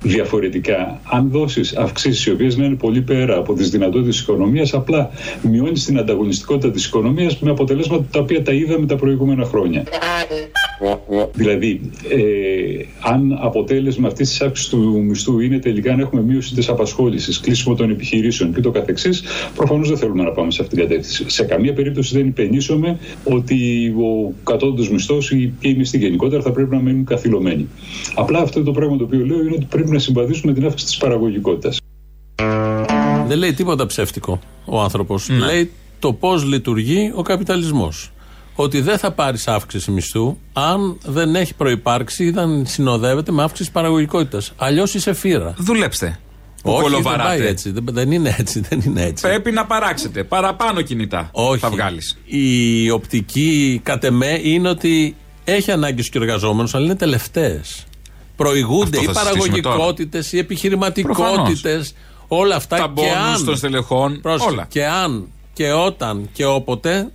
Διαφορετικά, 0.00 1.00
αν 1.10 1.30
δώσεις 1.30 1.76
αυξήσεις 1.76 2.26
οι 2.26 2.30
οποίες 2.30 2.56
να 2.56 2.64
είναι 2.64 2.74
πολύ 2.74 3.00
πέρα 3.02 3.36
από 3.38 3.54
τις 3.54 3.70
δυνατότητες 3.70 4.14
της 4.14 4.22
οικονομίας, 4.24 4.74
απλά 4.74 5.10
μειώνεις 5.42 5.84
την 5.84 5.98
ανταγωνιστικότητα 5.98 6.70
της 6.70 6.86
οικονομίας 6.86 7.38
με 7.38 7.50
αποτελέσματα 7.50 8.04
τα 8.10 8.20
οποία 8.20 8.42
τα 8.42 8.52
είδαμε 8.52 8.86
τα 8.86 8.96
προηγούμενα 8.96 9.44
χρόνια. 9.44 9.82
Δηλαδή, 11.32 11.90
ε, 12.08 12.84
αν 13.00 13.38
αποτέλεσμα 13.40 14.08
αυτής 14.08 14.28
της 14.28 14.40
αύξησης 14.40 14.70
του 14.70 15.02
μισθού 15.02 15.40
είναι 15.40 15.58
τελικά 15.58 15.96
να 15.96 16.02
έχουμε 16.02 16.22
μείωση 16.22 16.54
της 16.54 16.68
απασχόλησης, 16.68 17.40
κλείσιμο 17.40 17.74
των 17.74 17.90
επιχειρήσεων 17.90 18.54
και 18.54 18.60
το 18.60 18.70
καθεξής, 18.70 19.22
προφανώς 19.54 19.88
δεν 19.88 19.98
θέλουμε 19.98 20.22
να 20.22 20.30
πάμε 20.30 20.50
σε 20.50 20.62
αυτήν 20.62 20.78
την 20.78 20.88
κατεύθυνση. 20.88 21.24
Σε 21.30 21.44
καμία 21.44 21.72
περίπτωση 21.72 22.16
δεν 22.16 22.26
υπενήσωμε 22.26 22.98
ότι 23.24 23.88
ο 23.88 24.32
κατώτατος 24.44 24.90
μισθός 24.90 25.28
και 25.60 25.68
οι 25.68 25.74
μισθοί 25.74 25.98
γενικότερα 25.98 26.42
θα 26.42 26.50
πρέπει 26.50 26.74
να 26.74 26.80
μείνουν 26.80 27.04
καθυλωμένοι. 27.04 27.68
Απλά 28.14 28.38
αυτό 28.38 28.62
το 28.62 28.72
πράγμα 28.72 28.96
το 28.96 29.04
οποίο 29.04 29.26
λέω 29.26 29.40
είναι 29.40 29.52
ότι 29.54 29.66
πρέπει 29.70 29.90
να 29.90 29.98
συμβαδίσουμε 29.98 30.52
την 30.52 30.64
αύξηση 30.64 30.90
της 30.90 30.96
παραγωγικότητας. 30.96 31.78
Δεν 33.26 33.38
λέει 33.38 33.52
τίποτα 33.52 33.86
ψεύτικο 33.86 34.40
ο 34.64 34.80
άνθρωπος. 34.80 35.28
Λέει 35.28 35.70
το 35.98 36.12
πώς 36.12 36.44
λειτουργεί 36.44 37.12
ο 37.14 37.22
καπιταλισμός. 37.22 38.10
Ότι 38.58 38.80
δεν 38.80 38.98
θα 38.98 39.10
πάρεις 39.10 39.48
αύξηση 39.48 39.90
μισθού 39.90 40.36
αν 40.52 40.98
δεν 41.04 41.34
έχει 41.34 41.54
προπάρξει 41.54 42.24
ή 42.24 42.30
δεν 42.30 42.66
συνοδεύεται 42.66 43.32
με 43.32 43.42
αύξηση 43.42 43.70
παραγωγικότητας. 43.70 44.52
Αλλιώς 44.56 44.94
είσαι 44.94 45.12
φύρα. 45.12 45.54
Δουλέψτε. 45.58 46.18
Που 46.62 46.72
Όχι, 46.72 46.82
δεν 46.82 46.90
κολοβαράτε. 46.90 47.28
πάει 47.38 47.46
έτσι. 47.46 47.70
Δεν, 47.70 47.84
δεν 47.90 48.12
είναι 48.12 48.34
έτσι. 48.38 48.60
Δεν 48.60 48.80
είναι 48.84 49.02
έτσι. 49.02 49.26
Πρέπει 49.26 49.50
να 49.52 49.66
παράξετε. 49.66 50.24
Παραπάνω 50.24 50.82
κινητά 50.82 51.28
Όχι. 51.32 51.58
θα 51.60 51.70
βγάλεις. 51.70 52.18
Η 52.24 52.90
οπτική 52.90 53.80
κατ' 53.82 54.04
εμέ 54.04 54.40
είναι 54.42 54.68
ότι 54.68 55.16
έχει 55.44 55.70
ανάγκη 55.70 56.08
και 56.08 56.18
ο 56.18 56.22
εργαζόμενο, 56.22 56.68
αλλά 56.72 56.84
είναι 56.84 56.96
τελευταίες. 56.96 57.84
Προηγούνται 58.36 58.98
Αυτό 58.98 59.10
οι 59.10 59.14
θα 59.14 59.20
συζητήσουμε 59.20 59.60
παραγωγικότητες, 59.60 60.32
οι 60.32 60.38
επιχειρηματικότητες, 60.38 61.94
όλα 62.28 62.56
αυτά. 62.56 62.76
Τα 62.76 62.82
και 62.82 62.90
μπόνους 62.94 63.38
αν, 63.38 63.44
των 63.44 63.56
στελεχών, 63.56 64.20
πρόσεχε, 64.20 64.50
όλα. 64.50 64.66
Και 64.68 64.86
αν 64.86 65.28
και 65.52 65.72
όταν 65.72 66.28
και 66.32 66.44
όποτε 66.44 67.10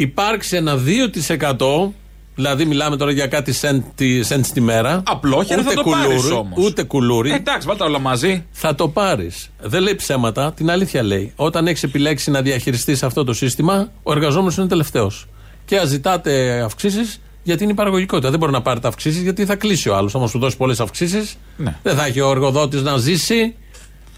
υπάρξει 0.00 0.56
ένα 0.56 0.76
2%, 0.76 1.92
δηλαδή 2.34 2.64
μιλάμε 2.64 2.96
τώρα 2.96 3.10
για 3.10 3.26
κάτι 3.26 3.52
σεντ, 3.52 3.82
τη- 3.94 4.22
σεντ 4.22 4.44
τη 4.52 4.60
μέρα. 4.60 5.02
Απλόχερα 5.06 5.62
θα 5.62 5.70
ούτε 5.70 5.82
το 5.82 5.90
πάρεις 5.90 6.06
κουλούρι, 6.16 6.34
όμως. 6.34 6.64
Ούτε 6.66 6.82
κουλούρι. 6.82 7.30
Ε, 7.30 7.34
εντάξει, 7.34 7.66
βάλτε 7.66 7.84
όλα 7.84 7.98
μαζί. 7.98 8.44
Θα 8.50 8.74
το 8.74 8.88
πάρεις. 8.88 9.50
Δεν 9.62 9.82
λέει 9.82 9.94
ψέματα, 9.94 10.52
την 10.52 10.70
αλήθεια 10.70 11.02
λέει. 11.02 11.32
Όταν 11.36 11.66
έχεις 11.66 11.82
επιλέξει 11.82 12.30
να 12.30 12.42
διαχειριστείς 12.42 13.02
αυτό 13.02 13.24
το 13.24 13.32
σύστημα, 13.32 13.88
ο 14.02 14.12
εργαζόμενος 14.12 14.56
είναι 14.56 14.66
τελευταίος. 14.66 15.26
Και 15.64 15.82
ζητάτε 15.86 16.60
αυξήσεις 16.60 17.20
γιατί 17.42 17.62
είναι 17.62 17.72
η 17.72 17.74
παραγωγικότητα. 17.74 18.30
Δεν 18.30 18.38
μπορεί 18.38 18.52
να 18.52 18.62
πάρετε 18.62 18.88
αυξήσεις 18.88 19.22
γιατί 19.22 19.44
θα 19.44 19.56
κλείσει 19.56 19.88
ο 19.88 19.96
άλλος. 19.96 20.14
Άμα 20.14 20.26
σου 20.26 20.38
δώσει 20.38 20.56
πολλές 20.56 20.80
αυξήσεις, 20.80 21.36
Ναι. 21.56 21.76
δεν 21.82 21.96
θα 21.96 22.06
έχει 22.06 22.20
ο 22.20 22.30
εργοδότης 22.30 22.82
να 22.82 22.96
ζήσει 22.96 23.54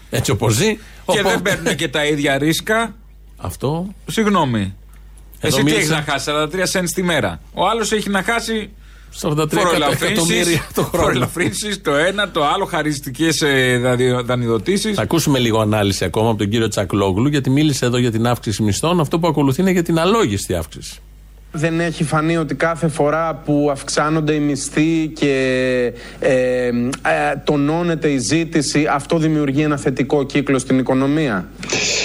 έτσι 0.09 0.31
όπως 0.31 0.53
ζει. 0.53 0.75
Και 0.75 0.79
Οπότε- 1.05 1.29
δεν 1.29 1.41
παίρνουν 1.41 1.75
και 1.75 1.87
τα 1.87 2.05
ίδια 2.05 2.37
ρίσκα. 2.37 2.95
Αυτό. 3.37 3.87
Συγγνώμη. 4.07 4.73
Εδώ 5.43 5.55
Εσύ 5.55 5.57
τι 5.57 5.63
μίλησα- 5.63 5.79
έχεις 5.95 6.05
να 6.07 6.11
χάσεις, 6.13 6.23
43 6.23 6.79
cents 6.79 6.89
τη 6.95 7.03
μέρα. 7.03 7.39
Ο 7.53 7.67
άλλος 7.67 7.91
έχει 7.91 8.09
να 8.09 8.23
χάσει 8.23 8.69
43 9.21 9.57
εκατομμύρια 9.91 10.67
το 10.73 10.83
χρόνο. 10.83 11.03
Φορολαφρύνσεις, 11.05 11.81
το 11.81 11.91
ένα, 11.95 12.31
το 12.31 12.45
άλλο, 12.45 12.65
χαριστικές 12.65 13.43
δανειδοτήσεις. 14.25 14.95
Θα 14.95 15.01
ακούσουμε 15.01 15.39
λίγο 15.39 15.59
ανάλυση 15.59 16.05
ακόμα 16.05 16.29
από 16.29 16.37
τον 16.37 16.49
κύριο 16.49 16.67
Τσακλόγλου, 16.67 17.27
γιατί 17.27 17.49
μίλησε 17.49 17.85
εδώ 17.85 17.97
για 17.97 18.11
την 18.11 18.27
αύξηση 18.27 18.63
μισθών. 18.63 18.99
Αυτό 18.99 19.19
που 19.19 19.27
ακολουθεί 19.27 19.61
είναι 19.61 19.71
για 19.71 19.83
την 19.83 19.99
αλόγιστη 19.99 20.53
αύξηση. 20.53 20.99
Δεν 21.53 21.79
έχει 21.79 22.03
φανεί 22.03 22.37
ότι 22.37 22.55
κάθε 22.55 22.87
φορά 22.87 23.41
που 23.45 23.67
αυξάνονται 23.71 24.33
οι 24.33 24.39
μισθοί 24.39 25.11
και 25.13 25.93
ε, 26.19 26.67
ε, 26.67 26.71
τονώνεται 27.43 28.07
η 28.07 28.17
ζήτηση, 28.17 28.85
αυτό 28.91 29.17
δημιουργεί 29.17 29.61
ένα 29.61 29.77
θετικό 29.77 30.23
κύκλο 30.23 30.59
στην 30.59 30.79
οικονομία; 30.79 31.49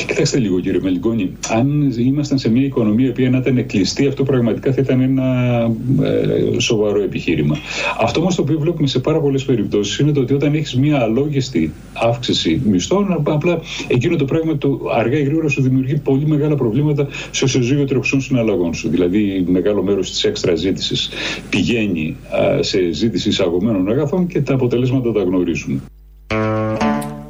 Κοιτάξτε 0.07 0.39
λίγο 0.39 0.61
κύριε 0.61 0.81
Μελικόνη, 0.83 1.33
αν 1.49 1.95
ήμασταν 1.99 2.39
σε 2.39 2.51
μια 2.51 2.65
οικονομία 2.65 3.07
η 3.07 3.09
οποία 3.09 3.31
να 3.31 3.39
ήταν 3.39 3.67
κλειστή, 3.67 4.07
αυτό 4.07 4.23
πραγματικά 4.23 4.73
θα 4.73 4.81
ήταν 4.81 5.01
ένα 5.01 5.25
ε, 6.03 6.61
σοβαρό 6.61 7.03
επιχείρημα. 7.03 7.57
Αυτό 8.01 8.21
όμως 8.21 8.35
το 8.35 8.43
οποίο 8.43 8.59
βλέπουμε 8.59 8.87
σε 8.87 8.99
πάρα 8.99 9.21
πολλές 9.21 9.45
περιπτώσεις 9.45 9.99
είναι 9.99 10.13
το 10.13 10.21
ότι 10.21 10.35
όταν 10.35 10.55
έχεις 10.55 10.77
μια 10.77 10.99
αλόγιστη 11.01 11.73
αύξηση 11.93 12.61
μισθών, 12.65 13.23
απλά 13.27 13.61
εκείνο 13.89 14.17
το 14.17 14.25
πράγμα 14.25 14.59
το 14.59 14.81
αργά 14.97 15.19
ή 15.19 15.23
γρήγορα 15.23 15.49
σου 15.49 15.63
δημιουργεί 15.63 15.97
πολύ 15.97 16.27
μεγάλα 16.27 16.55
προβλήματα 16.57 17.09
στο 17.31 17.47
ισοζύγιο 17.47 17.85
τρεχουσών 17.85 18.21
συναλλαγών 18.21 18.75
σου. 18.75 18.89
Δηλαδή, 18.89 19.36
μεγάλο 19.47 19.83
μέρος 19.83 20.11
της 20.11 20.25
έξτρα 20.25 20.55
ζήτησης 20.55 21.09
πηγαίνει 21.51 22.17
α, 22.59 22.63
σε 22.63 22.93
ζήτηση 22.93 23.29
εισαγωμένων 23.29 23.89
αγαθών 23.91 24.27
και 24.27 24.41
τα 24.41 24.55
αποτελέσματα 24.55 25.13
τα 25.13 25.23
γνωρίζουμε. 25.23 25.81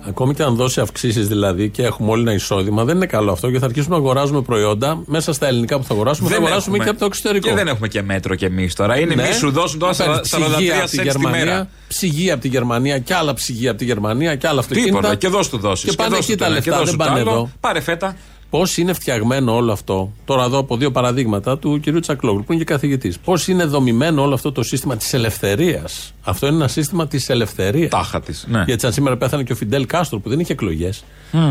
Ακόμη 0.08 0.34
και 0.34 0.42
αν 0.42 0.54
δώσει 0.54 0.80
αυξήσεις 0.80 1.28
δηλαδή 1.28 1.68
και 1.70 1.82
έχουμε 1.82 2.10
όλοι 2.10 2.22
ένα 2.22 2.32
εισόδημα, 2.32 2.84
δεν 2.84 2.96
είναι 2.96 3.06
καλό 3.06 3.32
αυτό 3.32 3.50
και 3.50 3.58
θα 3.58 3.64
αρχίσουμε 3.64 3.96
να 3.96 4.02
αγοράζουμε 4.02 4.42
προϊόντα 4.42 5.02
μέσα 5.06 5.32
στα 5.32 5.46
ελληνικά 5.46 5.78
που 5.78 5.84
θα 5.84 5.94
αγοράσουμε. 5.94 6.28
θα 6.28 6.36
αγοράσουμε 6.36 6.76
έχουμε. 6.76 6.84
και 6.84 6.90
από 6.90 6.98
το 6.98 7.04
εξωτερικό. 7.04 7.48
Και 7.48 7.54
δεν 7.54 7.66
έχουμε 7.66 7.88
και 7.88 8.02
μέτρο 8.02 8.34
κι 8.34 8.44
εμείς 8.44 8.75
τώρα. 8.75 8.98
Είναι 8.98 9.14
Ναι. 9.14 9.26
μη 9.26 9.32
σου 9.32 9.50
δώσουν 9.50 9.78
τώρα 9.78 9.94
Παίρνεις 9.96 10.34
43 10.34 10.50
ψυγεία 10.52 10.76
από 10.76 10.90
τη 10.90 10.96
cents 10.96 11.00
τη 11.00 11.02
Γερμανία, 11.02 11.44
μέρα. 11.44 11.68
Ψυγεία 11.88 12.32
από 12.32 12.42
τη 12.42 12.48
Γερμανία 12.48 12.98
και 12.98 13.14
άλλα 13.14 13.34
ψυγεία 13.34 13.70
από 13.70 13.78
τη 13.78 13.84
Γερμανία 13.84 14.34
και 14.34 14.46
άλλα 14.46 14.58
αυτοκίνητα. 14.60 14.96
Τίποτα. 14.96 15.14
Και 15.14 15.28
δώσ' 15.28 15.48
του 15.48 15.58
δώσεις. 15.58 15.90
Και 15.90 15.96
πάνε 15.96 16.16
εκεί 16.16 16.36
τα 16.36 16.48
λεφτά, 16.48 16.82
δεν 16.82 16.96
πάνε 16.96 17.20
εδώ. 17.20 17.50
Πάρε 17.60 17.80
φέτα. 17.80 18.16
Πώς 18.50 18.76
είναι 18.76 18.92
φτιαγμένο 18.92 19.54
όλο 19.54 19.72
αυτό, 19.72 20.12
τώρα 20.24 20.44
εδώ 20.44 20.58
από 20.58 20.76
δύο 20.76 20.90
παραδείγματα 20.90 21.58
του 21.58 21.80
κυρίου 21.80 22.00
Τσακλόγλου, 22.00 22.44
που 22.44 22.52
είναι 22.52 22.64
και 22.64 22.72
καθηγητής. 22.72 23.18
Πώς 23.18 23.48
είναι 23.48 23.64
δομημένο 23.64 24.22
όλο 24.22 24.34
αυτό 24.34 24.52
το 24.52 24.62
σύστημα 24.62 24.96
της 24.96 25.12
ελευθερίας; 25.12 26.14
Αυτό 26.22 26.46
είναι 26.46 26.56
ένα 26.56 26.68
σύστημα 26.68 27.06
της 27.06 27.28
ελευθερίας. 27.28 27.90
Τάχα 27.90 28.20
της. 28.20 28.46
Ναι. 28.48 28.62
Γιατί 28.66 28.80
σαν 28.80 28.92
σήμερα 28.92 29.16
πέθανε 29.16 29.42
και 29.42 29.52
ο 29.52 29.56
Φιντέλ 29.56 29.86
Κάστρο 29.86 30.18
που 30.18 30.28
δεν 30.28 30.40
είχε 30.40 30.52
εκλογές. 30.52 31.04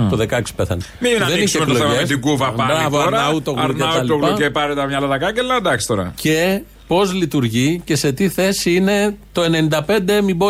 Το 0.10 0.18
16 0.18 0.54
πέθανε. 0.56 0.82
Μην 1.00 1.12
δεν 1.18 1.24
ανοίξουμε 1.24 1.66
το 1.66 1.74
θέμα 1.74 1.94
με 1.94 2.04
την 2.04 2.22
κούβα 2.22 2.52
πάλι 2.52 2.72
Μπράβο, 2.72 2.98
τώρα. 2.98 3.18
Αρναούτογλου 3.18 3.74
και 3.74 3.80
τα 3.80 3.88
Αρναούτογλου 3.88 4.26
λοιπά. 4.26 4.38
και 4.38 4.50
πάρε 4.50 4.74
τα 4.74 4.86
μυαλά 4.86 5.08
τα 5.08 5.18
κάγκελα. 5.18 5.56
Εντάξει 5.56 5.88
τώρα. 5.88 6.14
Και 6.16 6.62
πώς 6.88 7.14
λειτουργεί 7.14 7.82
και 7.86 7.96
σε 7.96 8.12
τι 8.12 8.30
θέση 8.30 8.76
είναι 8.76 9.16
το 9.32 9.42
95, 9.42 10.22
μην 10.24 10.38
πω 10.38 10.48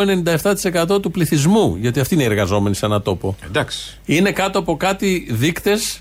97% 0.95 1.01
του 1.01 1.11
πληθυσμού. 1.11 1.77
Γιατί 1.79 1.99
αυτοί 1.99 2.13
είναι 2.13 2.23
οι 2.23 2.25
εργαζόμενοι 2.25 2.75
σε 2.75 2.85
ένα 2.85 3.01
τόπο. 3.01 3.35
Εντάξει. 3.45 3.97
Είναι 4.05 4.31
κάτω 4.31 4.59
από 4.59 4.77
κάτι 4.77 5.27
δείκτες 5.29 5.99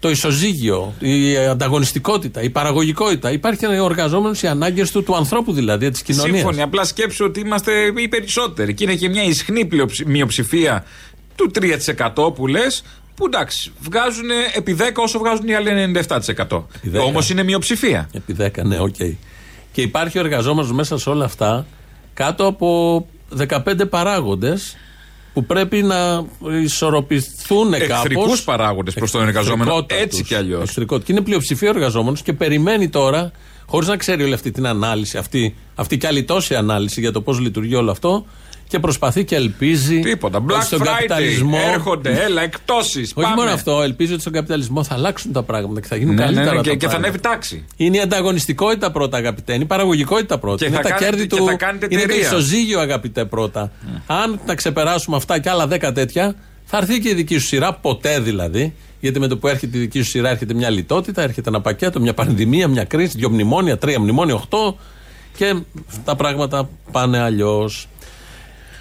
το 0.00 0.10
ισοζύγιο, 0.10 0.94
η 0.98 1.36
ανταγωνιστικότητα, 1.36 2.42
η 2.42 2.50
παραγωγικότητα. 2.50 3.32
Υπάρχει 3.32 3.64
ένα 3.64 3.74
εργαζόμενο, 3.74 4.34
οι 4.42 4.46
ανάγκες 4.46 4.90
του, 4.90 5.02
του 5.02 5.16
ανθρώπου 5.16 5.52
δηλαδή, 5.52 5.90
της 5.90 6.02
κοινωνίας. 6.02 6.36
Σύμφωνοι. 6.36 6.62
Απλά 6.62 6.84
σκέψου 6.84 7.24
ότι 7.24 7.40
είμαστε 7.40 7.72
οι 7.96 8.08
περισσότεροι. 8.08 8.74
Και 8.74 8.84
είναι 8.84 8.94
και 8.94 9.08
μια 9.08 9.22
ισχνή 9.22 9.64
πλειοψη- 9.64 10.06
μειοψηφία 10.06 10.84
του 11.36 11.50
3% 11.54 12.32
που 12.34 12.46
λες. 12.46 12.82
Που 13.14 13.24
εντάξει, 13.26 13.72
βγάζουν 13.80 14.28
επί 14.54 14.72
10 14.72 15.02
όσο 15.02 15.18
βγάζουν 15.18 15.48
οι 15.48 15.54
άλλοι 15.54 15.70
97%. 15.70 16.66
Επί 16.76 16.88
10. 16.88 17.00
Όμως 17.04 17.30
είναι 17.30 17.42
μειοψηφία. 17.42 18.08
Επί 18.12 18.32
10, 18.32 18.62
ναι, 18.64 18.78
οκ. 18.80 18.94
Και 19.72 19.82
υπάρχει 19.82 20.18
ο 20.18 20.20
εργαζόμενος 20.20 20.72
μέσα 20.72 20.98
σε 20.98 21.10
όλα 21.10 21.24
αυτά 21.24 21.66
κάτω 22.14 22.46
από 22.46 23.06
15 23.36 23.84
παράγοντες 23.90 24.76
που 25.38 25.44
πρέπει 25.44 25.82
να 25.82 26.24
ισορροπηθούν 26.62 27.70
κάπως. 27.70 27.88
Εχθρικούς 27.88 28.42
παράγοντες 28.42 28.94
προς 28.94 29.10
τον 29.10 29.22
εργαζόμενο. 29.22 29.86
Έτσι 29.86 30.22
κι 30.22 30.34
αλλιώς. 30.34 30.72
Και 30.88 31.12
είναι 31.12 31.20
πλειοψηφία 31.20 31.68
ο 31.68 31.72
εργαζόμενος 31.74 32.22
και 32.22 32.32
περιμένει 32.32 32.88
τώρα, 32.88 33.30
χωρίς 33.66 33.88
να 33.88 33.96
ξέρει 33.96 34.22
όλη 34.22 34.32
αυτή 34.32 34.50
την 34.50 34.66
ανάλυση, 34.66 35.18
αυτή, 35.18 35.56
αυτή 35.74 35.96
κι 35.96 36.06
άλλη 36.06 36.24
τόση 36.24 36.54
ανάλυση 36.54 37.00
για 37.00 37.12
το 37.12 37.20
πώς 37.20 37.38
λειτουργεί 37.38 37.74
όλο 37.74 37.90
αυτό, 37.90 38.24
και 38.68 38.78
προσπαθεί 38.78 39.24
και 39.24 39.34
ελπίζει. 39.34 40.00
Τίποτα. 40.00 40.38
ότι 40.38 40.46
Black 40.50 40.62
στον 40.62 40.80
Friday. 40.80 40.84
καπιταλισμό. 40.84 41.58
Έρχονται, 41.72 42.22
έλα, 42.24 42.42
εκτόσεις. 42.42 43.12
Όχι 43.14 43.32
μόνο 43.36 43.50
αυτό, 43.50 43.82
ελπίζει 43.82 44.12
ότι 44.12 44.20
στον 44.20 44.32
καπιταλισμό 44.32 44.84
θα 44.84 44.94
αλλάξουν 44.94 45.32
τα 45.32 45.42
πράγματα 45.42 45.80
και 45.80 45.86
θα 45.86 45.96
γίνουν 45.96 46.14
Ναι, 46.14 46.20
ναι, 46.20 46.26
καλύτερα. 46.26 46.50
ναι, 46.50 46.56
τα 46.56 46.62
και, 46.62 46.68
και 46.76 46.86
θα 46.86 46.90
πράγματα. 46.90 47.06
ανέβει 47.08 47.20
τάξη. 47.22 47.64
Είναι 47.76 47.96
η 47.96 48.00
ανταγωνιστικότητα 48.00 48.90
πρώτα, 48.90 49.16
αγαπητέ. 49.16 49.52
Είναι 49.52 49.62
η 49.62 49.66
παραγωγικότητα 49.66 50.38
πρώτα. 50.38 50.56
Και 50.56 50.64
είναι 50.64 50.76
θα 50.76 50.82
τα 50.82 50.88
κάνετε- 50.88 51.10
κέρδη 51.10 51.26
και 51.26 51.36
του. 51.36 51.44
θα 51.46 51.54
κάνετε 51.54 51.86
είναι 51.90 52.02
το 52.02 52.08
εταιρεία. 52.12 52.26
ισοζύγιο, 52.26 52.80
αγαπητέ, 52.80 53.24
πρώτα. 53.24 53.72
Αν 54.06 54.40
τα 54.46 54.54
ξεπεράσουμε 54.54 55.16
αυτά 55.16 55.38
και 55.38 55.50
άλλα 55.50 55.66
δέκα 55.66 55.92
τέτοια, 55.92 56.34
θα 56.64 56.76
έρθει 56.76 57.00
και 57.00 57.08
η 57.08 57.14
δική 57.14 57.38
σου 57.38 57.46
σειρά, 57.46 57.72
ποτέ 57.74 58.20
δηλαδή. 58.20 58.74
Γιατί 59.00 59.18
με 59.20 59.26
το 59.26 59.36
που 59.36 59.48
έρχεται 59.48 59.76
η 59.76 59.80
δική 59.80 60.02
σου 60.02 60.10
σειρά 60.10 60.28
έρχεται 60.30 60.54
μια 60.54 60.70
λιτότητα, 60.70 61.22
έρχεται 61.22 61.48
ένα 61.48 61.60
πακέτο, 61.60 62.00
μια 62.00 62.14
πανδημία, 62.14 62.68
μια 62.68 62.84
κρίση, 62.84 63.18
δύο 63.18 63.30
μνημόνια, 63.30 63.78
τρία 63.78 64.00
μνημόνια, 64.00 64.34
οχτώ. 64.34 64.76
Και 65.36 65.54
τα 66.04 66.16
πράγματα 66.16 66.68
πάνε 66.92 67.18
αλλιώς. 67.18 67.88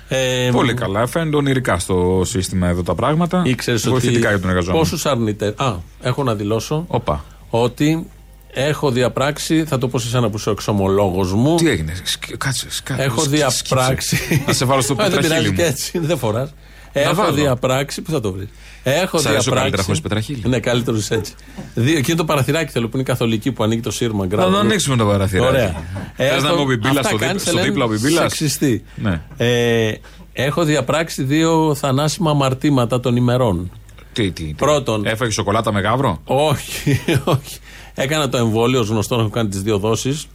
Ε, 0.10 0.50
Πολύ 0.52 0.74
καλά. 0.74 1.08
Φαίνεται 1.08 1.36
ονειρικά 1.36 1.80
στο 1.80 2.22
σύστημα 2.26 2.68
εδώ 2.68 2.84
τα 2.84 2.96
πράγματα. 2.96 3.42
Ήξερες 3.46 3.82
ότι 3.82 3.90
Βοηθητικά 3.90 4.30
για 4.30 4.40
τον 4.40 4.50
εργαζόμενο. 4.50 4.80
πόσους 4.84 5.06
αρνητέ... 5.06 5.54
Α, 5.58 5.74
έχω 6.02 6.24
να 6.24 6.36
δηλώσω 6.36 6.86
Όπα. 6.88 7.26
ότι 7.50 8.08
έχω 8.54 8.92
διαπράξει, 8.92 9.64
θα 9.66 9.78
το 9.78 9.88
πω 9.88 10.00
σε 10.00 10.08
εσένα 10.08 10.30
που 10.30 10.38
είσαι 10.38 10.50
ο 10.50 10.52
εξομολόγος 10.52 11.34
μου, 11.34 11.56
Τι 11.56 11.70
έγινε, 11.70 11.94
σκ- 12.04 12.38
κάτσε. 12.38 12.66
σκά- 12.70 13.00
Έχω 13.00 13.22
σκ- 13.22 13.30
διαπράξει. 13.30 14.16
σκύψε. 14.16 14.44
Να 14.48 14.54
σε 14.54 14.66
βάλω 14.66 14.82
στο 14.82 14.94
Α, 14.94 14.96
Δεν 14.98 15.06
πετραχύλι 15.10 15.30
πειράζει 15.30 15.50
μου. 15.50 15.56
και 15.56 15.64
έτσι, 15.64 16.00
δεν 16.00 16.18
φοράς. 16.18 16.54
Έχω 16.92 17.16
βάλω. 17.16 17.34
διαπράξει. 17.34 18.02
Πού 18.02 18.12
θα 18.12 18.20
το 18.20 18.32
βρεις; 18.32 18.48
Έχω 18.90 19.18
Σ' 19.18 19.26
αρέσω 19.26 19.42
διαπράξει. 19.42 19.50
καλύτερα 19.52 19.84
χωρίς 19.84 20.02
πετραχύλι. 20.02 20.42
Ναι, 20.46 20.60
καλύτερο 20.60 20.98
έτσι. 21.10 21.34
Δύο, 21.74 21.94
και 22.00 22.06
είναι 22.12 22.16
το 22.20 22.26
παραθυράκι 22.26 22.72
θέλω 22.72 22.86
που 22.86 22.92
είναι 22.94 23.02
η 23.02 23.06
καθολική 23.06 23.52
που 23.52 23.64
ανοίγει 23.64 23.82
το 23.82 23.92
σύρμα. 23.92 24.28
Θα 24.30 24.50
το 24.50 24.58
ανοίξουμε 24.58 24.96
το 24.96 25.06
παραθυράκι. 25.06 25.48
Ωραία. 25.50 25.84
Θες 26.16 26.44
να 26.44 26.50
Έχω- 26.50 26.58
μου 26.58 26.66
μπιμπίλα 26.66 26.90
αυτά 27.00 27.08
στο, 27.10 27.18
κάνεις, 27.18 27.44
δίπλα, 27.44 27.52
στο 27.52 27.52
Ελένη, 27.52 27.68
δίπλα 27.70 27.86
ο 27.86 27.88
μπιμπίλας; 27.88 28.22
σεξιστή. 28.32 28.84
Ναι. 28.96 29.22
Ε, 29.38 29.92
έχω 30.34 30.64
διαπράξει 30.64 31.24
δύο 31.24 31.76
θανάσιμα 31.76 32.32
αμαρτήματα 32.32 33.00
των 33.00 33.16
ημερών. 33.16 33.72
Τι, 34.14 34.32
τι, 34.32 34.44
τι. 34.44 34.54
Πρώτον, 34.54 35.06
Έφαγε 35.06 35.32
σοκολάτα 35.32 35.74
με 35.74 35.80
γάβρο; 35.82 36.22
όχι, 36.24 37.02
όχι. 37.24 37.58
Έκανα 37.94 38.30
το 38.30 38.38
εμβόλιο, 38.38 38.80
ως 38.80 38.88
γνωστό 38.90 39.16
έχω 39.20 39.30
κάνει 39.30 39.50
τις 39.50 39.62
δύο 39.62 39.78
δόσεις. 39.78 40.28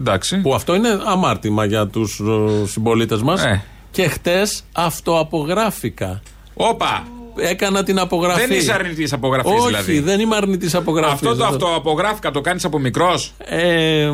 Εντάξει. 0.00 0.36
Που 0.40 0.54
αυτό 0.54 0.74
είναι 0.74 0.88
αμάρτημα 1.06 1.64
για 1.64 1.86
τους 1.86 2.20
συμπολίτες 2.66 3.22
μας. 3.22 3.44
Ε. 3.44 3.62
Και 3.90 4.08
χτες 4.08 4.62
αυτοαπογράφηκα. 4.72 6.22
Όπα! 6.54 7.02
Έκανα 7.36 7.82
την 7.82 7.98
απογραφή. 7.98 8.46
Δεν 8.46 8.56
είσαι 8.58 8.72
αρνητής 8.72 9.12
απογραφής 9.12 9.52
Όχι, 9.52 9.66
δηλαδή. 9.66 10.00
δεν 10.00 10.20
είμαι 10.20 10.36
αρνητής 10.36 10.74
απογραφής. 10.74 11.12
Αυτό 11.14 11.34
το 11.36 11.44
αυτοαπογράφηκα 11.44 12.30
το 12.30 12.40
κάνεις 12.40 12.64
από 12.64 12.78
μικρός; 12.78 13.32
Ε, 13.38 14.10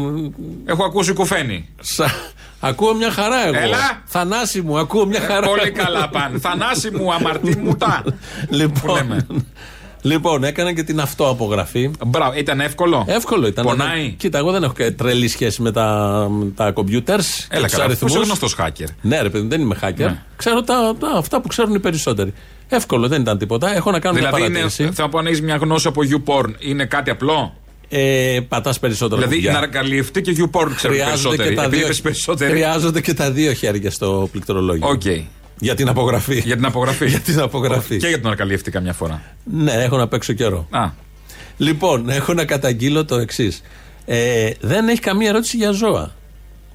Έχω 0.67 0.85
ακούσει 0.85 1.13
κουφένι. 1.13 1.69
σα- 1.81 2.39
Ακούω 2.69 2.95
μια 2.95 3.11
χαρά 3.11 3.47
εγώ. 3.47 3.59
Έλα. 3.59 4.03
Θανάση 4.05 4.61
μου, 4.61 4.79
ακούω 4.79 5.07
μια 5.07 5.21
χαρά. 5.21 5.47
Πολύ 5.47 5.71
καλά 5.71 6.09
πάνε. 6.09 6.39
Θανάση 6.39 6.91
μου, 6.91 7.13
αμαρτή 7.13 7.57
μου 7.57 7.77
τα. 7.77 8.03
Που 8.05 8.15
λοιπόν, 8.51 8.95
λέμε. 8.97 9.27
λοιπόν, 10.03 10.45
έκανα 10.45 10.73
και 10.73 10.83
την 10.83 11.01
αυτοαπογραφή. 11.01 11.91
Μπράβο, 12.07 12.39
ήταν 12.39 12.61
εύκολο; 12.61 13.05
Εύκολο 13.09 13.47
ήταν. 13.47 13.65
Πονάει; 13.65 14.11
Κοίτα, 14.11 14.39
εγώ 14.39 14.51
δεν 14.51 14.63
έχω 14.63 14.73
και 14.73 14.91
τρελή 14.91 15.29
σχέση 15.29 15.63
με 15.63 15.73
τα, 15.73 16.27
με 16.31 16.51
τα 16.57 16.71
κομπιούτερ. 16.71 17.21
Έλα 17.49 17.69
καλά, 17.69 17.97
που 17.99 18.07
είσαι 18.07 18.19
γνωστός 18.19 18.57
hacker. 18.59 18.87
Ναι, 19.01 19.21
ρε 19.23 19.31
παιδί, 19.31 19.47
δεν 19.47 19.61
είμαι 19.61 19.79
hacker. 19.83 19.95
Ναι. 19.97 20.23
Ξέρω 20.37 20.63
τα, 20.63 20.95
τα- 20.99 21.11
αυτά 21.17 21.41
που 21.41 21.49
ξέρουν 21.49 21.75
οι 21.75 21.79
περισσότεροι. 21.81 22.33
Εύκολο, 22.73 23.09
δεν 23.09 23.21
ήταν 23.21 23.39
τίποτα. 23.39 23.75
Έχω 23.77 23.91
να 23.91 23.99
κάνω 24.01 24.15
Δηλαδή 24.17 24.37
μια 24.37 24.47
είναι, 24.47 24.59
παρατήρηση. 24.59 24.91
θα 24.93 25.09
πω 25.09 25.19
αν 25.19 25.27
έχεις 25.27 25.43
μια 25.43 25.57
γνώση 25.57 25.89
από 25.89 26.01
YouPorn, 26.11 26.51
είναι 26.59 26.85
κάτι 26.85 27.11
απλό; 27.11 27.55
Ε, 27.89 28.39
Πατάς 28.49 28.79
περισσότερο. 28.79 29.21
Δηλαδή 29.21 29.37
κουμπιά. 29.37 29.61
να 29.61 29.67
καλυφθεί 29.67 30.21
και 30.21 30.31
YouPorn 30.39 30.71
ξέρουν 30.75 30.97
Χρειάζονται 30.97 31.37
περισσότεροι. 31.37 31.49
και, 31.49 31.55
τα 31.55 31.63
Επειδή 31.63 31.77
δύο, 31.77 31.85
είπες 31.87 32.01
περισσότεροι. 32.01 32.51
χρειάζονται 32.51 33.01
και 33.01 33.15
τα 33.15 33.31
δύο 33.31 33.53
χέρια 33.53 33.91
στο 33.91 34.29
πληκτρολόγιο. 34.33 34.89
Οκ. 34.89 35.03
Για 35.59 35.75
την 35.75 35.89
απογραφή. 35.89 36.39
Για 36.41 36.57
την 36.57 36.65
απογραφή. 36.65 37.07
Για 37.11 37.21
την 37.21 37.41
απογραφή. 37.41 37.97
Και 37.97 38.07
για 38.07 38.17
την 38.17 38.27
ανακαλύφθη 38.27 38.71
καμιά 38.71 38.93
φορά. 38.93 39.23
Ναι, 39.45 39.73
έχω 39.73 39.97
να 39.97 40.09
παίξω 40.09 40.33
καιρό. 40.33 40.67
Α, 40.71 40.89
Λοιπόν, 41.57 42.09
έχω 42.11 42.35
να 42.35 42.45
καταγγείλω 42.45 43.05
το 43.05 43.17
εξής. 43.17 43.63
Ε, 44.07 44.51
δεν 44.61 44.89
έχει 44.89 45.01
καμία 45.01 45.29
ερώτηση 45.29 45.57
για 45.57 45.71
ζώα. 45.71 46.15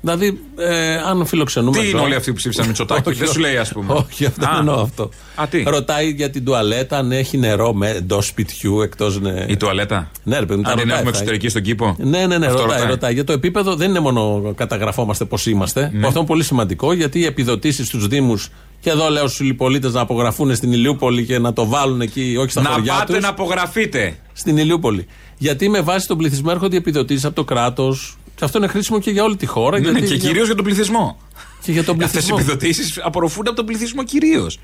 Δηλαδή, 0.05 0.39
ε, 0.57 0.95
αν 0.95 1.25
φιλοξενούμε. 1.25 1.77
Τι 1.77 1.83
είναι 1.83 1.89
ζώα- 1.89 2.01
όλοι 2.01 2.15
αυτοί 2.15 2.29
που 2.31 2.37
ψήφισαν 2.37 2.67
Μητσοτάκη, 2.67 3.09
Όχι, 3.09 3.17
δεν 3.19 3.27
σου 3.27 3.39
λέει, 3.39 3.57
ας 3.57 3.71
πούμε. 3.71 3.93
Όχι, 3.93 4.25
αυτό 4.25 4.45
Α. 4.45 4.49
δεν 4.49 4.59
εννοώ 4.59 4.81
αυτό. 4.81 5.09
Α, 5.35 5.47
τι; 5.47 5.63
Ρωτάει 5.67 6.09
για 6.09 6.29
την 6.29 6.45
τουαλέτα 6.45 6.97
αν 6.97 7.11
έχει 7.11 7.37
νερό 7.37 7.75
εντός 7.81 8.25
σπιτιού, 8.25 8.81
εκτός. 8.81 9.19
Ναι. 9.19 9.45
η 9.47 9.57
τουαλέτα; 9.57 10.11
Ναι, 10.23 10.39
ρε 10.39 10.45
παιδί 10.45 10.57
μου, 10.57 10.63
τα 10.63 10.69
Αν 10.69 10.75
την 10.75 10.83
ρωτάει 10.83 10.97
έχουμε 10.97 11.09
αυτά. 11.09 11.09
εξωτερική 11.09 11.49
στον 11.49 11.61
κήπο; 11.61 11.95
Ναι, 11.99 12.25
ναι, 12.25 12.37
ναι, 12.37 12.45
Αυτό 12.45 12.61
ρωτάει, 12.61 12.85
ρωτάει. 12.87 13.13
Για 13.13 13.23
το 13.23 13.33
επίπεδο 13.33 13.75
δεν 13.75 13.89
είναι 13.89 13.99
μόνο 13.99 14.53
καταγραφόμαστε 14.55 15.25
πώς 15.25 15.45
είμαστε. 15.45 15.89
Ναι. 15.93 16.05
Αυτό 16.07 16.19
είναι 16.19 16.27
πολύ 16.27 16.43
σημαντικό 16.43 16.93
γιατί 16.93 17.19
οι 17.19 17.25
επιδοτήσεις 17.25 17.87
στους 17.87 18.07
Δήμου 18.07 18.43
και 18.79 18.89
εδώ 18.89 19.09
λέω 19.09 19.27
στους 19.27 19.53
πολίτες 19.57 19.93
να 19.93 20.01
απογραφούν 20.01 20.55
στην 20.55 20.71
Ηλιούπολη 20.71 21.25
και 21.25 21.39
να 21.39 21.53
το 21.53 21.65
βάλουν 21.67 22.01
εκεί, 22.01 22.35
όχι 22.39 22.51
στα 22.51 22.61
Να 22.61 22.69
χωριά 22.69 22.93
πάτε 22.93 23.13
τους, 23.13 23.21
να 23.21 23.29
απογραφείτε. 23.29 24.15
Στην 24.33 24.57
Ηλιούπολη. 24.57 25.05
Γιατί 25.37 25.69
με 25.69 25.81
βάση 25.81 26.07
τον 26.07 26.17
πληθυσμό 26.17 26.49
έρχονται 26.53 26.75
οι 26.75 26.77
επιδοτήσεις 26.77 27.25
από 27.25 27.35
το 27.35 27.43
κράτος. 27.43 28.17
Και 28.35 28.45
αυτό 28.45 28.57
είναι 28.57 28.67
χρήσιμο 28.67 28.99
και 28.99 29.11
για 29.11 29.23
όλη 29.23 29.35
τη 29.35 29.45
χώρα. 29.45 29.77
Ναι, 29.79 29.83
γιατί 29.83 30.01
ναι, 30.01 30.07
και 30.07 30.13
για- 30.15 30.27
κυρίως 30.27 30.45
για 30.45 30.55
τον 30.55 30.65
πληθυσμό. 30.65 31.17
και 31.65 31.71
για 31.71 31.83
τον 31.83 31.95
Αυτές 32.03 32.09
οι 32.09 32.11
πληθυσμό. 32.13 32.37
επιδοτήσεις 32.39 32.99
απορροφούνται 33.03 33.47
από 33.49 33.57
τον 33.57 33.65
πληθυσμό 33.65 34.03
κυρίως. 34.03 34.59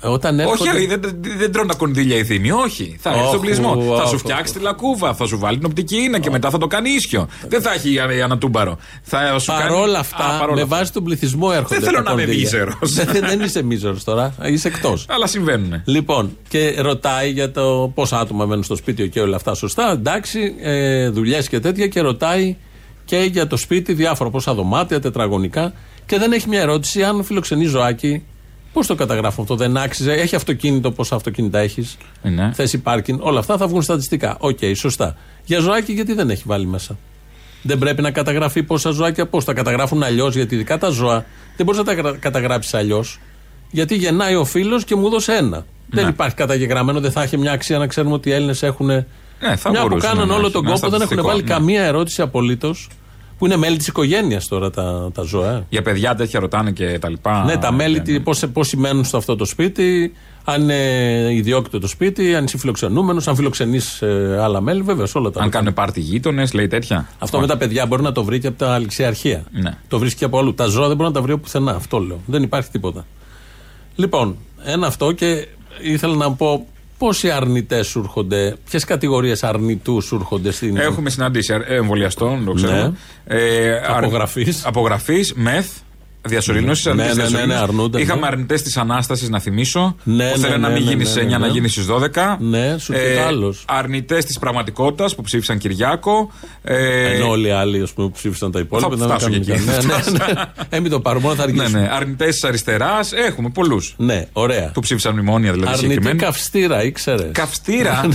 Όταν 0.00 0.40
έρχονται. 0.40 0.70
Όχι, 0.70 0.86
δεν, 0.86 1.00
δεν, 1.00 1.20
δεν 1.38 1.52
τρώνε 1.52 1.68
τα 1.68 1.74
κονδύλια 1.74 2.16
οι 2.16 2.22
Δήμοι. 2.22 2.50
Όχι. 2.50 2.96
Θα 3.00 3.08
έρθει 3.10 3.20
Όχου, 3.20 3.28
στον 3.28 3.40
πληθυσμό. 3.40 3.74
Θα 3.74 3.96
σου 4.02 4.02
όχου. 4.06 4.18
φτιάξει 4.18 4.52
τη 4.52 4.58
λακκούβα, 4.60 5.14
θα 5.14 5.26
σου 5.26 5.38
βάλει 5.38 5.56
την 5.56 5.66
οπτική 5.66 5.96
ίνα 5.96 6.18
και 6.18 6.30
μετά 6.30 6.50
θα 6.50 6.58
το 6.58 6.66
κάνει 6.66 6.90
ίσιο. 6.90 7.28
Δεν 7.48 7.62
θα 7.62 7.72
έχει 7.72 7.96
ε, 8.10 8.22
ανατούμπαρο. 8.22 8.78
Θα 9.02 9.38
σου 9.38 9.46
κάνει- 9.52 9.62
Παρόλα 9.62 9.96
Α, 9.96 10.00
αυτά, 10.00 10.36
παρόλα 10.38 10.54
με 10.56 10.62
αυτά. 10.62 10.76
βάση 10.76 10.92
τον 10.92 11.04
πληθυσμό 11.04 11.48
έρχονται. 11.52 11.74
Δεν 11.74 11.84
θέλω 11.84 11.96
τα 11.96 12.02
να 12.02 12.10
είμαι 12.12 12.22
κονδύλια. 12.22 12.42
μίζερος. 12.44 12.92
δεν, 12.92 13.24
δεν 13.26 13.40
είσαι 13.40 13.62
μίζερος 13.62 14.04
τώρα. 14.04 14.34
Είσαι 14.44 14.68
εκτός. 14.68 15.06
Αλλά 15.14 15.26
συμβαίνουν. 15.26 15.82
Λοιπόν, 15.84 16.36
και 16.48 16.74
ρωτάει 16.78 17.30
για 17.30 17.50
το 17.52 17.92
πόσα 17.94 18.18
άτομα 18.18 18.44
μένουν 18.46 18.64
στο 18.64 18.76
σπίτι 18.76 19.08
και 19.08 19.20
όλα 19.20 19.36
αυτά. 19.36 19.54
Σωστά, 19.54 19.90
εντάξει, 19.90 20.54
ε, 20.60 21.08
δουλειές 21.08 21.48
και 21.48 21.60
τέτοια. 21.60 21.86
Και 21.86 22.00
ρωτάει 22.00 22.56
και 23.04 23.16
για 23.16 23.46
το 23.46 23.56
σπίτι 23.56 23.92
διάφορα 23.92 24.30
πόσα 24.30 24.54
δωμάτια, 24.54 25.00
τετραγωνικά. 25.00 25.72
Και 26.06 26.18
δεν 26.18 26.32
έχει 26.32 26.48
μια 26.48 26.60
ερώτηση 26.60 27.02
αν 27.02 27.24
φιλοξενεί 27.24 27.64
ζωάκι. 27.64 28.22
Πώς 28.72 28.86
το 28.86 28.94
καταγράφω 28.94 29.42
αυτό, 29.42 29.56
δεν 29.56 29.76
άξιζε. 29.76 30.12
Έχει 30.12 30.34
αυτοκίνητο, 30.36 30.90
πόσα 30.92 31.16
αυτοκίνητα 31.16 31.58
έχεις. 31.58 31.96
Ε, 32.22 32.28
ναι. 32.28 32.50
Θέση 32.54 32.78
πάρκινγκ. 32.78 33.18
Όλα 33.22 33.38
αυτά 33.38 33.56
θα 33.56 33.66
βγουν 33.66 33.82
στατιστικά. 33.82 34.36
Οκ, 34.40 34.58
σωστά. 34.74 35.16
Για 35.44 35.60
ζωάκι, 35.60 35.92
γιατί 35.92 36.12
δεν 36.14 36.30
έχει 36.30 36.42
βάλει 36.46 36.66
μέσα; 36.66 36.98
Δεν 37.62 37.78
πρέπει 37.78 38.02
να 38.02 38.10
καταγραφεί 38.10 38.62
πόσα 38.62 38.90
ζωάκια, 38.90 39.26
πώς 39.26 39.44
τα 39.44 39.52
καταγράφουν 39.52 40.02
αλλιώς, 40.02 40.34
γιατί 40.34 40.54
ειδικά 40.54 40.78
τα 40.78 40.88
ζώα 40.88 41.24
δεν 41.56 41.66
μπορείς 41.66 41.80
να 41.80 41.86
τα 41.86 41.92
γρα- 41.94 42.16
καταγράψεις 42.18 42.74
αλλιώς. 42.74 43.20
Γιατί 43.70 43.94
γεννάει 43.96 44.34
ο 44.34 44.44
φίλος 44.44 44.84
και 44.84 44.94
μου 44.96 45.06
έδωσε 45.06 45.32
ένα. 45.32 45.66
Δεν 45.90 46.08
υπάρχει 46.08 46.34
καταγεγραμμένο, 46.34 47.00
δεν 47.00 47.12
θα 47.12 47.22
έχει 47.22 47.38
μια 47.38 47.52
αξία 47.52 47.78
να 47.78 47.86
ξέρουμε 47.86 48.14
ότι 48.14 48.28
οι 48.28 48.32
Έλληνες 48.32 48.62
έχουν. 48.62 48.90
Ναι, 49.42 49.56
θα 49.56 49.70
μια 49.70 49.80
που 49.82 49.88
μπορούσε 49.88 50.06
κάναν 50.06 50.28
να 50.28 50.34
όλο 50.34 50.42
έχει 50.44 50.52
τον 50.52 50.66
ένα 50.66 50.74
κόπο, 50.74 50.88
δεν 50.88 51.00
έχουν 51.00 51.06
στατιστικό, 51.06 51.28
βάλει 51.28 51.42
ναι. 51.42 51.48
καμία 51.48 51.82
ερώτηση 51.84 52.22
απολύτως. 52.22 52.88
Που 53.38 53.46
είναι 53.48 53.56
μέλη 53.56 53.76
της 53.76 53.86
οικογένειας 53.86 54.48
τώρα 54.48 54.70
τα, 54.70 55.10
τα 55.14 55.22
ζώα. 55.22 55.50
ε. 55.50 55.64
Για 55.68 55.82
παιδιά 55.82 56.14
τέτοια 56.14 56.40
ρωτάνε 56.40 56.70
και 56.70 56.98
τα 56.98 57.08
λοιπά. 57.08 57.44
ναι, 57.44 57.56
τα 57.56 57.72
μέλη, 57.72 57.92
ναι, 57.92 57.98
ναι. 57.98 58.04
τι- 58.04 58.20
πώς, 58.20 58.42
πόσοι 58.52 58.76
μένουν 58.76 59.04
σε 59.04 59.16
αυτό 59.16 59.36
το 59.36 59.44
σπίτι, 59.44 60.12
αν 60.44 60.62
είναι 60.62 60.74
ιδιόκτητο 61.32 61.78
το 61.78 61.86
σπίτι, 61.86 62.34
αν 62.34 62.44
είσαι 62.44 62.58
φιλοξενούμενο, 62.58 63.20
αν 63.26 63.36
φιλοξενείς 63.36 64.02
άλλα 64.40 64.60
μέλη, 64.60 64.82
βέβαια 64.82 65.06
όλα 65.14 65.30
τα 65.30 65.40
Αν 65.40 65.44
ρωτάνε. 65.44 65.48
κάνουν 65.50 65.74
πάρτι 65.74 66.00
γείτονες, 66.00 66.52
λέει 66.52 66.66
τέτοια. 66.66 67.08
Αυτό 67.18 67.40
με 67.40 67.46
τα 67.46 67.56
παιδιά 67.56 67.86
μπορεί 67.86 68.02
να 68.02 68.12
το 68.12 68.24
βρει 68.24 68.38
και 68.38 68.46
από 68.46 68.58
τα 68.58 68.78
ληξιαρχεία. 68.78 69.44
Ναι. 69.50 69.78
Το 69.88 69.98
βρίσκει 69.98 70.18
και 70.18 70.24
από 70.24 70.38
αλλού. 70.38 70.54
Τα 70.54 70.66
ζώα 70.66 70.86
δεν 70.88 70.96
μπορεί 70.96 71.08
να 71.08 71.14
τα 71.14 71.22
βρει 71.22 71.32
από 71.32 71.42
πουθενά. 71.42 71.74
Αυτό 71.74 71.98
λέω. 71.98 72.20
Δεν 72.26 72.42
υπάρχει 72.42 72.70
τίποτα. 72.70 73.06
Λοιπόν, 73.96 74.36
ένα 74.64 74.86
αυτό 74.86 75.12
και 75.12 75.46
ήθελα 75.82 76.14
να 76.14 76.32
πω 76.32 76.66
Πόσοι 77.02 77.30
αρνητές 77.30 77.86
σου 77.86 77.98
έρχονται, 77.98 78.56
ποιες 78.70 78.84
κατηγορίες 78.84 79.44
αρνητούς 79.44 80.04
σου 80.04 80.14
έρχονται 80.14 80.50
στην. 80.50 80.76
Έχουμε 80.76 81.10
συναντήσει 81.10 81.52
ε, 81.66 81.74
εμβολιαστών, 81.74 82.44
το 82.44 82.52
ξέρω. 82.52 82.72
Ναι. 82.72 82.92
Ε, 83.24 83.80
Απογραφής. 83.86 84.66
Απογραφής, 84.66 85.32
μεθ. 85.34 85.70
Διασωληνώσει 86.28 86.94
Ναι, 86.94 87.12
ναι, 87.12 87.28
ναι, 87.28 87.44
ναι, 87.44 87.54
αρνούνται, 87.54 88.00
Είχαμε 88.00 88.20
ναι. 88.20 88.26
αρνητέ 88.26 88.54
της 88.54 88.76
Ανάστασης, 88.76 89.28
να 89.28 89.38
θυμίσω. 89.38 89.96
Ναι, 90.04 90.30
που 90.30 90.38
ναι, 90.40 90.46
θέλουν 90.46 90.60
να 90.60 90.68
ναι, 90.68 90.74
μην 90.74 90.84
ναι, 90.84 90.90
γίνει 90.90 91.02
ναι, 91.02 91.08
σε 91.08 91.20
9, 91.20 91.24
ναι, 91.24 91.30
να 91.30 91.38
ναι. 91.38 91.46
γίνει 91.46 91.68
στις 91.68 91.86
12. 91.90 92.36
Ναι, 92.38 92.76
σου 92.78 92.92
είπε 92.92 93.22
άλλο. 93.26 93.54
Αρνητές 93.66 94.24
της 94.24 94.38
πραγματικότητας 94.38 95.14
που 95.14 95.22
ψήφισαν 95.22 95.58
Κυριάκο. 95.58 96.30
Ε, 96.62 97.14
Ενώ 97.14 97.28
όλοι 97.28 97.46
οι 97.46 97.50
άλλοι 97.50 97.82
ας 97.82 97.92
πούμε, 97.92 98.06
που 98.06 98.12
ψήφισαν 98.12 98.50
τα 98.50 98.58
υπόλοιπα. 98.58 98.88
Θα 98.90 98.96
δεν 98.96 99.06
φτάσω 99.08 99.24
κάνουν 99.26 99.42
και 99.44 99.52
εκεί. 99.52 99.64
καν. 99.64 99.86
Ναι, 99.86 99.94
ναι, 100.26 100.32
ναι. 100.32 100.42
Ε, 100.68 100.80
μην 100.80 100.90
το 100.90 101.00
πάρουμε, 101.00 101.22
μόνο 101.24 101.36
θα 101.36 101.46
ναι, 101.46 101.52
αργήσουμε. 101.52 101.80
ναι. 101.80 101.88
Αρνητές 101.92 102.28
της 102.34 102.44
αριστεράς. 102.44 103.12
Έχουμε 103.12 103.48
πολλούς. 103.50 103.94
Ναι, 103.96 104.26
ωραία. 104.32 104.70
Που 104.74 104.80
ψήφισαν 104.80 105.12
μνημόνια 105.12 105.52
δηλαδή 105.52 105.72
Αρνητή 105.72 105.88
συγκεκριμένα. 105.92 106.24
καυστήρα, 106.24 106.84
ήξερες. 106.84 107.30
Καυστήρα; 107.32 108.00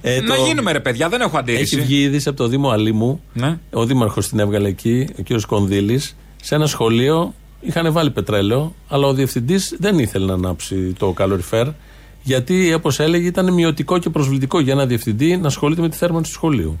Ε, 0.00 0.20
να 0.20 0.36
γίνουμε 0.36 0.72
ρε 0.72 0.80
παιδιά, 0.80 1.08
δεν 1.08 1.20
έχω 1.20 1.38
αντίρρηση. 1.38 1.76
Έχει 1.76 1.86
βγει 1.86 2.00
είδηση 2.02 2.28
από 2.28 2.38
το 2.38 2.48
Δήμο 2.48 2.70
Αλήμου. 2.70 3.22
Ναι. 3.32 3.58
Ο 3.72 3.84
Δήμαρχος 3.84 4.28
την 4.28 4.38
έβγαλε 4.38 4.68
εκεί, 4.68 5.08
ο 5.18 5.22
κ. 5.22 5.40
Κονδύλης. 5.46 6.16
Σε 6.42 6.54
ένα 6.54 6.66
σχολείο 6.66 7.34
είχαν 7.60 7.92
βάλει 7.92 8.10
πετρέλαιο, 8.10 8.74
αλλά 8.88 9.06
ο 9.06 9.12
διευθυντής 9.12 9.74
δεν 9.78 9.98
ήθελε 9.98 10.26
να 10.26 10.32
ανάψει 10.32 10.74
το 10.98 11.12
καλοριφέρ. 11.12 11.66
Γιατί, 12.22 12.74
όπως 12.74 13.00
έλεγε, 13.00 13.26
ήταν 13.26 13.52
μειωτικό 13.52 13.98
και 13.98 14.10
προσβλητικό 14.10 14.60
για 14.60 14.72
ένα 14.72 14.86
διευθυντή 14.86 15.36
να 15.36 15.46
ασχολείται 15.46 15.80
με 15.80 15.88
τη 15.88 15.96
θέρμανση 15.96 16.30
του 16.30 16.36
σχολείου. 16.36 16.78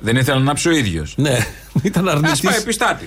Δεν 0.00 0.16
ήθελα 0.16 0.36
να 0.36 0.42
ανάψει 0.42 0.68
ο 0.68 0.72
ίδιος. 0.72 1.14
Ναι, 1.16 1.36
ήταν 1.82 2.08
Α 2.08 2.12
αρνητής. 2.12 2.40
πάει 2.40 2.56
επιστάτη. 2.56 3.04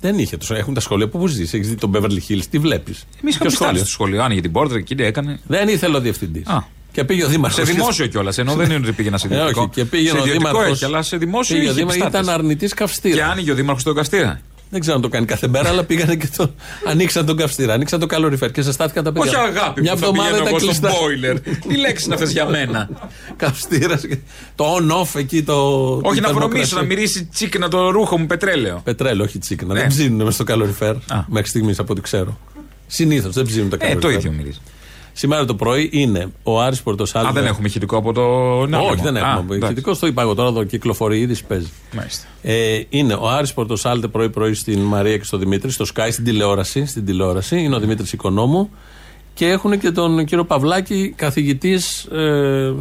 Δεν 0.00 0.18
είχε 0.18 0.36
τόσο. 0.36 0.54
Έχουν 0.54 0.74
τα 0.74 0.80
σχολεία 0.80 1.08
που 1.08 1.26
ζεις. 1.26 1.54
Έχεις 1.54 1.68
δει 1.68 1.74
τον 1.74 1.92
Beverly 1.94 2.18
Hills, 2.28 2.42
τι 2.50 2.58
βλέπεις; 2.58 3.04
Εμείς 3.22 3.34
είχαμε 3.34 3.48
επιστάτη 3.50 3.78
στο 3.78 3.86
σχολείο. 3.88 4.22
Άνοιγε 4.22 4.40
την 4.40 4.52
πόρτα 4.52 4.80
και 4.80 4.94
τι 4.94 5.04
έκανε. 5.04 5.40
Δεν 5.46 5.68
ήθελε 5.68 5.96
ο 5.96 6.00
διευθυντής. 6.00 6.46
Α. 6.46 6.64
Και 6.92 7.04
πήγε 7.04 7.24
ο 7.24 7.28
Δήμαρχος. 7.28 7.66
Σε 7.66 7.72
δημόσιο 7.72 8.06
κιόλας. 8.06 8.38
Ενώ 8.38 8.54
δεν 8.54 8.66
είναι 8.70 8.74
ότι 8.86 8.92
πήγαινα 8.92 9.18
σε 9.18 9.26
Ε, 9.30 9.34
ιδιωτικό. 9.34 9.60
όχι, 9.60 9.70
και 9.70 9.84
πήγε 9.84 10.08
σε 10.08 10.14
ο 10.16 10.18
ιδιωτικό 10.18 10.48
Δήμαρχος. 10.48 10.74
έχει, 10.76 10.84
αλλά 10.84 11.02
σε 11.02 11.16
δημόσιο 11.16 11.56
Πήγε 11.56 11.68
ο 11.68 11.70
είχε 11.70 11.80
Δήμαρχος, 11.80 12.02
επιστάτες. 12.02 12.26
ήταν 12.28 12.40
αρνητής 12.40 12.74
καυστήρα. 12.74 13.14
Και 13.16 13.22
άνοιγε 13.22 13.50
ο 13.52 13.54
Δήμαρχος 13.54 13.82
τον 13.82 13.94
καστήρα. 13.94 14.40
Δεν 14.70 14.80
ξέρω 14.80 14.96
αν 14.96 15.02
το 15.02 15.08
κάνει 15.08 15.26
κάθε 15.26 15.48
μέρα, 15.48 15.68
αλλά 15.68 15.84
πήγανε 15.84 16.16
και 16.16 16.28
το. 16.36 16.50
Ανοίξαν 16.86 17.26
τον 17.26 17.36
καυστήρα, 17.36 17.72
ανοίξαν 17.74 18.00
το 18.00 18.06
καλοριφέρ 18.06 18.50
και 18.50 18.62
σε 18.62 18.72
στάθηκαν 18.72 19.04
τα 19.04 19.12
παιδιά. 19.12 19.30
Όχι 19.30 19.48
αγάπη 19.50 19.80
Μια 19.80 19.92
που 19.92 19.98
θα 19.98 20.06
εβδομάδα 20.06 20.30
πηγαίνω 20.30 20.48
ήταν 20.48 20.60
εγώ 20.62 20.72
στο 20.72 20.88
κλειστά. 20.88 20.90
boiler. 20.90 21.56
Τι 21.68 21.76
λέξεις 21.76 22.06
είναι 22.06 22.14
αυτέ 22.14 22.26
για 22.26 22.46
μένα; 22.46 22.88
Καυστήρας. 23.36 24.02
Το 24.54 24.64
on-off 24.76 25.18
εκεί 25.18 25.42
το. 25.42 25.54
Όχι 26.02 26.18
η 26.18 26.20
να 26.20 26.26
θερμοκρασία. 26.26 26.34
βρωμίσω, 26.48 26.76
να 26.76 26.82
μυρίσει 26.82 27.24
τσίκνα 27.24 27.68
το 27.68 27.90
ρούχο 27.90 28.18
μου 28.18 28.26
πετρέλαιο. 28.26 28.80
Πετρέλαιο, 28.84 29.24
όχι 29.24 29.38
τσίκνα. 29.38 29.74
Ναι. 29.74 29.80
Δεν 29.80 29.88
ψήνουν 29.88 30.22
με 30.24 30.30
στο 30.30 30.44
καλοριφέρ. 30.44 30.94
Α. 30.94 31.24
Μέχρι 31.28 31.48
στιγμής 31.48 31.78
από 31.78 31.92
ό,τι 31.92 32.00
ξέρω. 32.00 32.38
Συνήθως 32.86 33.34
δεν 33.34 33.44
ψήνουν 33.46 33.68
τα 33.68 33.76
Ε, 33.76 33.78
καλοριφέρ. 33.78 34.10
το 34.10 34.18
ίδιο 34.18 34.32
μυρίζει. 34.32 34.58
Σήμερα 35.18 35.44
το 35.44 35.54
πρωί 35.54 35.88
είναι 35.92 36.32
ο 36.42 36.60
Άρης 36.60 36.82
Πορτοσάλτε. 36.82 37.28
Α, 37.28 37.32
δεν 37.32 37.46
έχουμε 37.46 37.68
ηχητικό 37.68 37.96
από 37.96 38.12
το 38.12 38.22
Ναύλεμο. 38.66 38.92
Όχι, 38.92 39.02
δεν 39.02 39.16
Α, 39.16 39.18
έχουμε. 39.18 39.54
εντάξει. 39.54 39.64
Ηχητικό 39.64 39.94
στο 39.94 40.06
είπα 40.06 40.22
εγώ 40.22 40.34
τώρα, 40.34 40.52
το 40.52 40.64
κυκλοφορεί 40.64 41.20
ήδη 41.20 41.36
παίζει. 41.48 41.68
Μάλιστα. 41.92 42.26
Ε, 42.42 42.80
είναι 42.88 43.14
ο 43.14 43.28
Άρης 43.28 43.52
Πορτοσάλτε 43.52 44.08
πρωί-πρωί 44.08 44.54
στην 44.54 44.80
Μαρία 44.80 45.16
και 45.16 45.24
στο 45.24 45.36
Δημήτρη, 45.36 45.70
στο 45.70 45.84
Sky, 45.94 46.08
στην 46.10 46.24
τηλεόραση. 46.24 46.86
Στην 46.86 47.04
τηλεόραση. 47.04 47.60
Είναι 47.60 47.74
ο 47.74 47.78
Δημήτρης 47.78 48.12
Οικονόμου. 48.12 48.70
Και 49.34 49.46
έχουν 49.46 49.78
και 49.78 49.90
τον 49.90 50.24
κύριο 50.24 50.44
Παυλάκη, 50.44 51.12
καθηγητής 51.16 52.04
ε, 52.04 52.72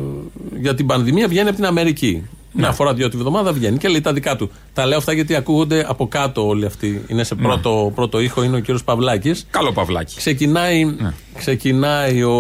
για 0.60 0.76
την 0.76 0.86
πανδημία, 0.86 1.28
βγαίνει 1.28 1.48
από 1.48 1.56
την 1.56 1.66
Αμερική. 1.66 2.24
Μια 2.58 2.72
φορά, 2.72 2.94
δύο 2.94 3.10
τη 3.10 3.18
βδομάδα 3.18 3.54
βγαίνει 3.54 3.78
και 3.78 3.88
λέει 3.88 4.02
τα 4.02 4.14
δικά 4.14 4.36
του. 4.36 4.52
Τα 4.74 4.86
λέω 4.86 4.98
αυτά 4.98 5.14
γιατί 5.14 5.36
ακούγονται 5.36 5.86
από 5.88 6.08
κάτω 6.08 6.48
όλοι 6.48 6.66
αυτοί. 6.66 7.04
Είναι 7.08 7.24
σε 7.24 7.36
πρώτο, 7.36 7.92
πρώτο 7.96 8.20
ήχο, 8.20 8.44
είναι 8.44 8.56
ο 8.56 8.60
κύριος 8.60 8.84
Παυλάκης. 8.84 9.48
Καλό 9.50 9.72
παυλάκι. 9.72 10.16
Ξεκινάει, 10.16 10.86
Ναι. 10.86 11.14
ξεκινάει 11.38 12.24
ο 12.24 12.34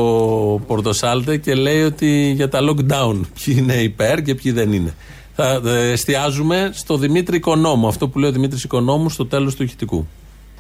Πορτοσάλτε 0.68 1.38
και 1.38 1.54
λέει 1.56 1.82
ότι 1.84 2.32
για 2.36 2.50
τα 2.50 2.60
lockdown 2.62 3.20
ποιοι 3.44 3.56
είναι 3.58 3.74
υπέρ 3.74 4.22
και 4.22 4.36
ποιοι 4.36 4.52
δεν 4.52 4.74
είναι. 4.74 4.94
Θα 5.36 5.62
ε, 5.66 5.92
εστιάζουμε 5.92 6.70
στο 6.74 6.98
Δημήτρη 6.98 7.36
Οικονόμου, 7.38 7.88
αυτό 7.88 8.08
που 8.08 8.20
λέει 8.20 8.30
ο 8.30 8.34
Δημήτρης 8.34 8.64
Οικονόμου 8.64 9.10
στο 9.10 9.26
τέλος 9.26 9.56
του 9.56 9.64
ηχητικού. 9.64 10.08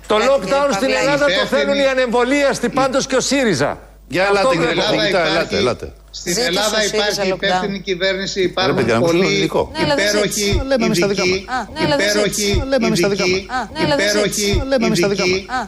Το 0.07 0.15
lockdown 0.15 0.73
στην 0.73 0.89
Ελλάδα 1.01 1.25
το 1.25 1.45
θέλουν 1.55 1.75
οι 1.75 1.87
ανεμβολίαστοι 1.91 2.69
πάντως 2.69 3.07
και 3.07 3.15
ο 3.15 3.19
ΣΥΡΙΖΑ. 3.19 3.79
Για 4.07 4.23
Αυτό 4.23 4.37
ελάτε, 4.37 4.57
βλέπω. 4.57 4.71
κύριε 4.73 4.83
Κοίτα, 4.83 5.05
Κοίτα, 5.05 5.19
ελάτε, 5.21 5.29
ελάτε, 5.31 5.57
ελάτε. 5.57 5.93
Στην 6.11 6.33
Ζήτησε 6.33 6.47
Ελλάδα 6.47 6.77
ο 6.77 6.81
ΣΥΡΙΖΑ 6.81 6.95
υπάρχει 6.97 7.21
lockdown. 7.33 7.35
υπεύθυνη 7.35 7.79
κυβέρνηση, 7.81 8.39
Ρε 8.39 8.45
υπάρχουν 8.45 8.75
παιδιά, 8.75 8.99
μου 8.99 9.05
πολλοί 9.05 9.25
υλικό. 9.35 9.71
Ναι, 9.77 9.83
αλλά 9.83 9.95
δεν 9.95 10.07
υπέροχοι 10.07 10.31
ζήτησε. 10.39 10.63
Λέμε 10.69 10.85
εμείς 10.85 10.99
τα 10.99 11.07
δικά 11.07 11.23
ειδικοί, 11.25 11.45
μας. 11.47 11.55
Α, 11.57 11.69
ναι, 11.73 11.79
αλλά 11.85 11.95
δεν 11.95 12.07
υπέροχοι 12.09 12.29
ζήτησε. 12.41 12.63
Λέμε 12.71 12.85
εμείς 12.87 12.99
τα 12.99 13.09
δικά 13.09 13.25
ειδικοί, 13.25 13.45
μας. 13.47 13.57
Α, 13.57 13.69
ναι, 13.73 13.79
αλλά 13.85 13.95
δεν 13.95 14.07
υπέροχοι 14.09 14.33
ζήτησε. 14.41 14.63
Λέμε 14.71 14.85
εμείς 14.85 14.99
τα 14.99 15.07
δικά 15.09 15.23
ειδικοί. 15.25 15.45
Α, 15.57 15.59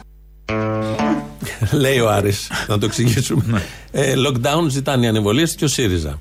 λέει 1.84 1.98
ο 2.00 2.10
Άρης, 2.10 2.50
να 2.66 2.78
το 2.78 2.86
εξηγήσουμε. 2.86 3.62
ε, 3.90 4.14
lockdown 4.26 4.64
ζητάνε 4.68 5.04
οι 5.04 5.08
ανεμβολίε 5.08 5.46
και 5.56 5.64
ο 5.64 5.68
ΣΥΡΙΖΑ. 5.68 6.20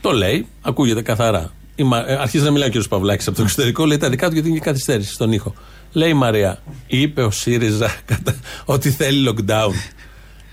Το 0.00 0.10
λέει, 0.12 0.46
ακούγεται 0.62 1.02
καθαρά. 1.02 1.52
Η 1.74 1.82
Μα- 1.82 2.04
ε, 2.10 2.14
αρχίζει 2.20 2.44
να 2.44 2.50
μιλάει 2.50 2.68
ο 2.68 2.80
κ. 2.82 2.88
Παυλάκης 2.88 3.26
από 3.26 3.36
το 3.36 3.42
εξωτερικό, 3.42 3.84
λέει 3.86 3.96
τα 3.96 4.08
δικά 4.10 4.26
του 4.28 4.32
γιατί 4.34 4.48
είναι 4.48 4.58
και 4.58 4.64
καθυστέρηση 4.64 5.12
στον 5.12 5.32
ήχο. 5.32 5.54
Λέει 5.92 6.08
η 6.08 6.14
Μαρία, 6.14 6.62
είπε 6.86 7.22
ο 7.22 7.30
ΣΥΡΙΖΑ 7.30 7.94
κατά- 8.10 8.36
ότι 8.64 8.90
θέλει 8.90 9.28
lockdown. 9.30 9.72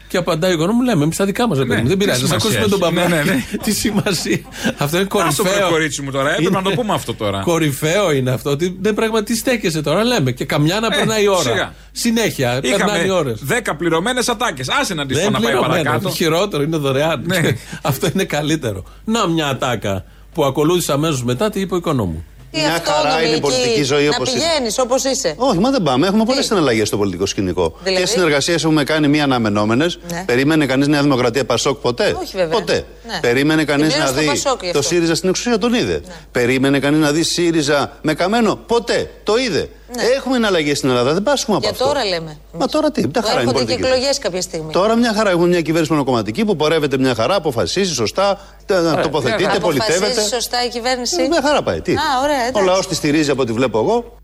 Και 0.08 0.18
απαντάει 0.18 0.52
ο 0.52 0.54
οικονόμου, 0.54 0.82
λέμε 0.82 1.04
εμείς 1.04 1.18
τα 1.18 1.26
δικά 1.26 1.48
μας. 1.48 1.58
Ναι, 1.58 1.66
δεν 1.66 1.88
τι 1.88 1.98
πειράζει, 1.98 2.26
θα 2.26 2.40
σημασία 2.40 2.60
ακούσουμε 2.64 2.78
τον 2.80 2.98
έχει. 2.98 3.08
Παυλάκη. 3.08 3.28
Ναι, 3.30 3.34
ναι, 3.34 3.44
τι 3.64 3.72
σημασία. 3.72 4.40
Αυτό 4.78 4.98
είναι 4.98 5.08
Άσο 5.12 5.44
βρε 5.44 5.52
κορυφαίο. 5.52 5.70
κορίτσι 5.70 6.02
μου 6.02 6.12
τώρα, 6.12 6.32
έπρεπε 6.32 6.50
να 6.50 6.62
το 6.62 6.70
Είναι- 6.70 6.82
πούμε 6.82 6.94
αυτό 6.94 7.14
τώρα. 7.14 7.40
Κορυφαίο 7.40 8.12
είναι 8.12 8.32
αυτό. 8.32 8.50
Ότι 8.50 8.78
δεν 8.82 8.94
πραγματι 8.94 9.36
στέκεσαι 9.36 9.82
τώρα, 9.82 10.04
λέμε. 10.04 10.32
Και 10.32 10.46
καμιά 10.46 10.80
να 10.80 10.88
Ε, 10.88 10.90
περνάει 10.98 11.24
η 11.24 11.28
ώρα. 11.28 11.40
σιγά. 11.42 11.74
Συνέχεια, 11.92 12.60
περνάνε 12.62 13.04
οι 13.06 13.10
ώρες. 13.10 13.42
Είχαμε 13.42 13.62
10 13.66 13.76
πληρωμένες 13.78 14.30
ατάκες. 14.30 14.70
Άσε 14.70 14.94
να 14.94 15.02
αντιστοιχώ 15.02 15.30
να 15.30 15.40
πάει 15.40 15.52
πληρωμένο. 15.52 15.84
παρακάτω. 15.84 16.10
Χειρότερο, 16.10 16.64
είναι 16.64 16.78
δωρεάν. 16.78 17.24
Ναι. 17.26 17.42
Αυτό 17.82 18.08
είναι 18.14 18.24
καλύτερο. 18.24 18.84
Να 19.06 19.28
μια 19.28 19.48
ατάκα 19.48 20.06
που 20.34 20.46
ακολούθησε 20.46 20.92
αμέσως 20.92 21.24
μετά, 21.24 21.50
τι 21.50 21.60
είπε 21.60 21.74
ο 21.74 21.78
οικονόμου. 21.78 22.26
Τι 22.56 22.62
Μια 22.62 22.74
αυτό, 22.74 22.92
χαρά 22.92 23.22
είναι 23.22 23.36
η 23.36 23.40
Ντομινική, 23.40 23.42
πολιτική 23.42 23.84
ζωή 23.84 24.04
Να 24.08 24.16
όπως 24.16 24.32
είναι. 24.32 24.40
πηγαίνεις 24.40 24.80
όπως 24.80 25.04
είσαι. 25.04 25.34
Όχι, 25.38 25.58
μα 25.58 25.70
δεν 25.70 25.84
πάμε. 25.84 26.08
Έχουμε 26.08 26.24
πολλές 26.24 26.42
Τι; 26.42 26.48
συναλλαγές 26.48 26.88
στο 26.88 26.98
πολιτικό 26.98 27.26
σκηνικό. 27.26 27.74
Δηλαδή; 27.84 28.04
Και 28.04 28.10
συνεργασίες 28.10 28.64
έχουμε 28.64 28.84
κάνει 28.84 29.08
μη 29.08 29.22
αναμενόμενες. 29.22 30.00
Ναι. 30.12 30.24
Περίμενε 30.26 30.66
κανείς 30.66 30.88
Νέα 30.88 31.02
Δημοκρατία 31.02 31.46
Πασόκ 31.46 31.78
ποτέ; 31.82 32.16
Όχι, 32.22 32.38
βέβαια. 32.38 32.60
Ποτέ. 32.60 32.86
Ναι. 33.08 33.20
Περίμενε 33.22 33.64
κανείς 33.64 33.88
Ιδίως 33.88 34.00
να 34.04 34.08
στο 34.08 34.20
δει 34.20 34.26
Πασόκ 34.26 34.64
γι' 34.64 34.72
το 34.72 34.80
αυτό. 34.80 34.90
ΣΥΡΙΖΑ 34.94 35.16
στην 35.16 35.30
εξουσία, 35.30 35.58
τον 35.58 35.74
είδε. 35.74 36.02
Περίμενε 36.32 36.80
κανείς 36.80 37.00
να 37.00 37.12
δει 37.12 37.24
ΣΥΡΙΖΑ 37.24 37.98
με 38.02 38.14
καμένο; 38.14 38.56
Ποτέ. 38.56 39.10
Το 39.24 39.38
είδε. 39.38 39.70
Ναι. 39.96 40.04
Έχουμε 40.04 40.36
εναλλαγές 40.36 40.78
στην 40.78 40.90
Ελλάδα. 40.90 41.14
Δεν 41.14 41.24
πάσχουμε 41.24 41.56
από 41.58 41.66
Για 41.66 41.74
αυτό. 41.74 41.86
τώρα 41.86 42.06
λέμε. 42.06 42.38
Μα 42.52 42.66
τώρα 42.68 42.92
τι. 42.92 43.02
Μια 43.02 43.10
Που 43.10 43.28
χαρά 43.28 43.32
είναι 43.32 43.40
η 43.42 43.44
έρχονται 43.44 43.60
και 43.60 43.66
πολιτική. 43.66 43.94
εκλογές 43.94 44.18
κάποια 44.18 44.42
στιγμή. 44.42 44.72
Τώρα 44.72 44.96
μια 44.96 45.14
χαρά 45.14 45.30
έχουμε 45.30 45.48
μια 45.48 45.62
κυβέρνηση 45.62 45.92
μονοκομματική 45.92 46.46
που 46.46 46.56
πορεύεται 46.56 46.98
μια 46.98 47.16
χαρά, 47.16 47.36
αποφασίζει 47.36 47.94
σωστά, 47.94 48.40
τε- 48.66 49.02
τοποθετείται, 49.02 49.60
πολιτεύεται. 49.60 50.06
Αποφασίζει 50.06 50.28
σωστά 50.30 50.66
η 50.66 50.70
κυβέρνηση. 50.70 51.22
Ε, 51.24 51.28
Μια 51.28 51.42
χαρά 51.44 51.62
πάει. 51.64 51.82
Τι. 51.82 51.94
Α, 51.94 51.98
ωραία, 52.24 52.44
ο 52.44 52.48
εντάξει. 52.48 52.66
λαός 52.68 52.88
τη 52.88 52.96
στηρίζει 52.96 53.30
από 53.32 53.42
ό,τι 53.42 53.52
βλέπω 53.52 53.80
εγώ. 53.80 54.16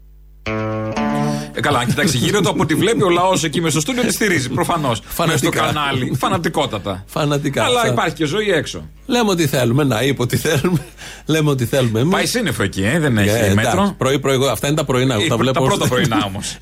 Ε, 1.54 1.62
καλά, 1.62 1.80
αν 1.80 1.86
κοιτάξει 1.88 2.18
γύρω 2.18 2.42
του 2.42 2.50
από 2.50 2.62
ό,τι 2.62 2.76
βλέπει 2.76 3.04
ο 3.04 3.10
λαός 3.10 3.44
εκεί 3.44 3.62
με 3.62 3.70
στο 3.70 3.80
στούντιο 3.80 4.04
τη 4.04 4.12
στηρίζει. 4.14 4.50
Προφανώς. 4.50 5.00
Μέσα 5.00 5.38
στο 5.38 5.52
Φανατικά. 5.52 5.60
κανάλι. 5.66 6.16
Φανατικότατα. 6.20 7.04
Φανατικά. 7.08 7.64
Αλλά 7.64 7.82
Θα- 7.82 7.88
υπάρχει 7.88 8.16
και 8.16 8.26
ζωή 8.26 8.52
έξω. 8.52 8.90
Λέμε 9.06 9.30
ότι 9.30 9.48
θέλουμε. 9.48 9.84
Να 9.84 10.02
είπε 10.04 10.22
ότι 10.22 10.38
θέλουμε. 10.38 10.80
Λέμε 11.26 11.50
ότι 11.50 11.66
θέλουμε. 11.66 12.00
Εμείς. 12.00 12.14
Πάει 12.14 12.26
σύννεφο 12.26 12.64
εκεί, 12.64 12.82
ε, 12.84 13.00
δεν 13.00 13.18
έχει 13.18 13.30
Ε, 13.30 13.34
εντάξει, 13.38 13.56
μέτρο. 13.56 13.96
πρωί, 13.98 14.20
πρωί, 14.20 14.34
εγώ- 14.34 14.48
αυτά 14.48 14.68
είναι 14.68 14.76
τα 14.76 14.86
πρωινά. 14.86 15.14
εγώ 15.14 15.24
Ε, 15.24 15.28
τα, 15.28 15.36
τα 15.36 15.42
βλέπω 15.42 15.64
πρώτα 15.66 15.88
πρωινά 15.88 16.24
όμως. 16.30 16.56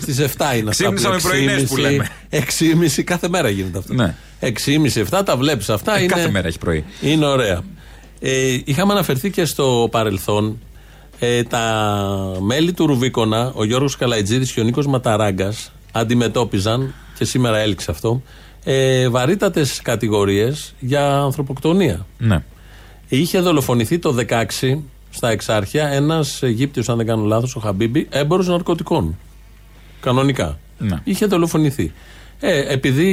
Στις 0.00 0.18
7 0.18 0.22
είναι 0.56 0.70
αυτά. 0.70 0.70
Ξύπνησα 0.70 1.08
που 1.08 1.14
με 1.14 1.20
πρωινές 1.20 1.62
που 1.62 1.76
λέμε. 1.76 2.08
6,5 2.30 3.02
κάθε 3.04 3.28
μέρα 3.28 3.48
γίνεται 3.48 3.78
αυτό. 3.78 3.94
Ναι. 3.94 4.14
6,5-7 4.40 5.22
τα 5.24 5.36
βλέπεις 5.36 5.70
αυτά. 5.70 5.96
Ε, 5.96 6.02
είναι, 6.02 6.12
κάθε 6.12 6.30
μέρα 6.30 6.46
έχει 6.48 6.58
πρωί. 6.58 6.84
Είναι 7.00 7.26
ωραία. 7.26 7.60
Ε, 8.20 8.58
είχαμε 8.64 8.92
αναφερθεί 8.92 9.30
και 9.30 9.44
στο 9.44 9.88
παρελθόν 9.90 10.58
ε, 11.22 11.42
τα 11.42 12.36
μέλη 12.40 12.72
του 12.72 12.86
Ρουβίκονα, 12.86 13.52
ο 13.54 13.64
Γιώργος 13.64 13.96
Καλαϊτζίδης 13.96 14.52
και 14.52 14.60
ο 14.60 14.64
Νίκος 14.64 14.86
Ματαράγκας 14.86 15.72
αντιμετώπιζαν, 15.92 16.94
και 17.18 17.24
σήμερα 17.24 17.58
έληξε 17.58 17.90
αυτό, 17.90 18.22
ε, 18.64 19.08
βαρύτατες 19.08 19.80
κατηγορίες 19.82 20.74
για 20.80 21.16
ανθρωποκτονία. 21.16 22.06
Ναι. 22.18 22.42
Είχε 23.08 23.40
δολοφονηθεί 23.40 23.98
το 23.98 24.12
16 24.12 24.82
στα 25.10 25.30
Εξάρχεια 25.30 25.88
ένας 25.88 26.42
Αιγύπτιος, 26.42 26.88
αν 26.88 26.96
δεν 26.96 27.06
κάνω 27.06 27.24
λάθος, 27.24 27.56
ο 27.56 27.60
Χαμπίμπι, 27.60 28.06
έμπορος 28.10 28.48
ναρκωτικών. 28.48 29.18
Κανονικά. 30.00 30.58
Ναι. 30.78 30.96
Είχε 31.04 31.26
δολοφονηθεί. 31.26 31.92
Ε, 32.40 32.72
επειδή 32.72 33.08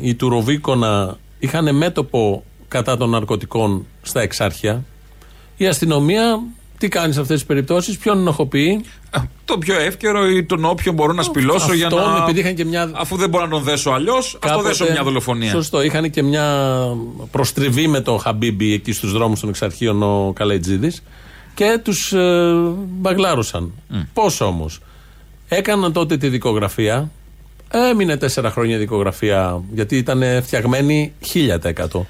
οι 0.00 0.14
του 0.14 0.28
Ρουβίκονα 0.28 1.18
είχαν 1.38 1.76
μέτωπο 1.76 2.44
κατά 2.68 2.96
των 2.96 3.10
ναρκωτικών 3.10 3.86
στα 4.02 4.20
Εξάρχεια, 4.20 4.84
η 5.56 5.66
αστυνομία 5.66 6.40
τι 6.80 6.88
κάνεις 6.88 7.14
σε 7.14 7.20
αυτές 7.20 7.36
τις 7.38 7.46
περιπτώσεις, 7.46 7.98
ποιον 7.98 8.18
ενοχοποιεί; 8.18 8.84
Α, 9.10 9.20
Το 9.44 9.58
πιο 9.58 9.78
εύκαιρο 9.80 10.26
ή 10.28 10.44
τον 10.44 10.64
όποιον 10.64 10.94
μπορώ 10.94 11.12
να 11.12 11.22
σπηλώσω 11.22 11.72
για 11.74 11.86
αυτόν, 11.86 12.12
να. 12.12 12.22
επειδή 12.22 12.40
είχαν 12.40 12.54
και 12.54 12.64
μια- 12.64 12.90
Αφού 12.94 13.16
δεν 13.16 13.28
μπορώ 13.28 13.44
να 13.44 13.50
τον 13.50 13.62
δέσω 13.62 13.90
αλλιώς, 13.90 14.24
ας 14.26 14.30
το 14.32 14.38
Κάποτε- 14.38 14.66
δέσω 14.66 14.84
μια 14.92 15.02
δολοφονία. 15.02 15.50
Σωστό. 15.50 15.82
Είχαν 15.82 16.10
και 16.10 16.22
μια 16.22 16.76
προστριβή 17.30 17.86
με 17.88 18.00
τον 18.00 18.18
Χαμπίμπι 18.18 18.72
εκεί 18.72 18.92
στους 18.92 19.12
δρόμους 19.12 19.40
των 19.40 19.48
εξαρχείων 19.48 20.02
ο 20.02 20.32
Καλαϊτζίδης 20.34 21.02
και 21.54 21.80
τους 21.84 22.12
ε, 22.12 22.52
μπαγλάρωσαν. 22.88 23.72
Πώς 24.12 24.40
όμως; 24.40 24.80
Έκαναν 25.48 25.92
τότε 25.92 26.16
τη 26.16 26.28
δικογραφία, 26.28 27.10
Έμεινε 27.90 28.16
τέσσερα 28.16 28.50
χρόνια 28.50 28.76
η 28.76 28.78
δικογραφία, 28.78 29.62
γιατί 29.74 29.96
ήταν 29.96 30.22
φτιαγμένη 30.42 31.12
1000%. 31.34 32.06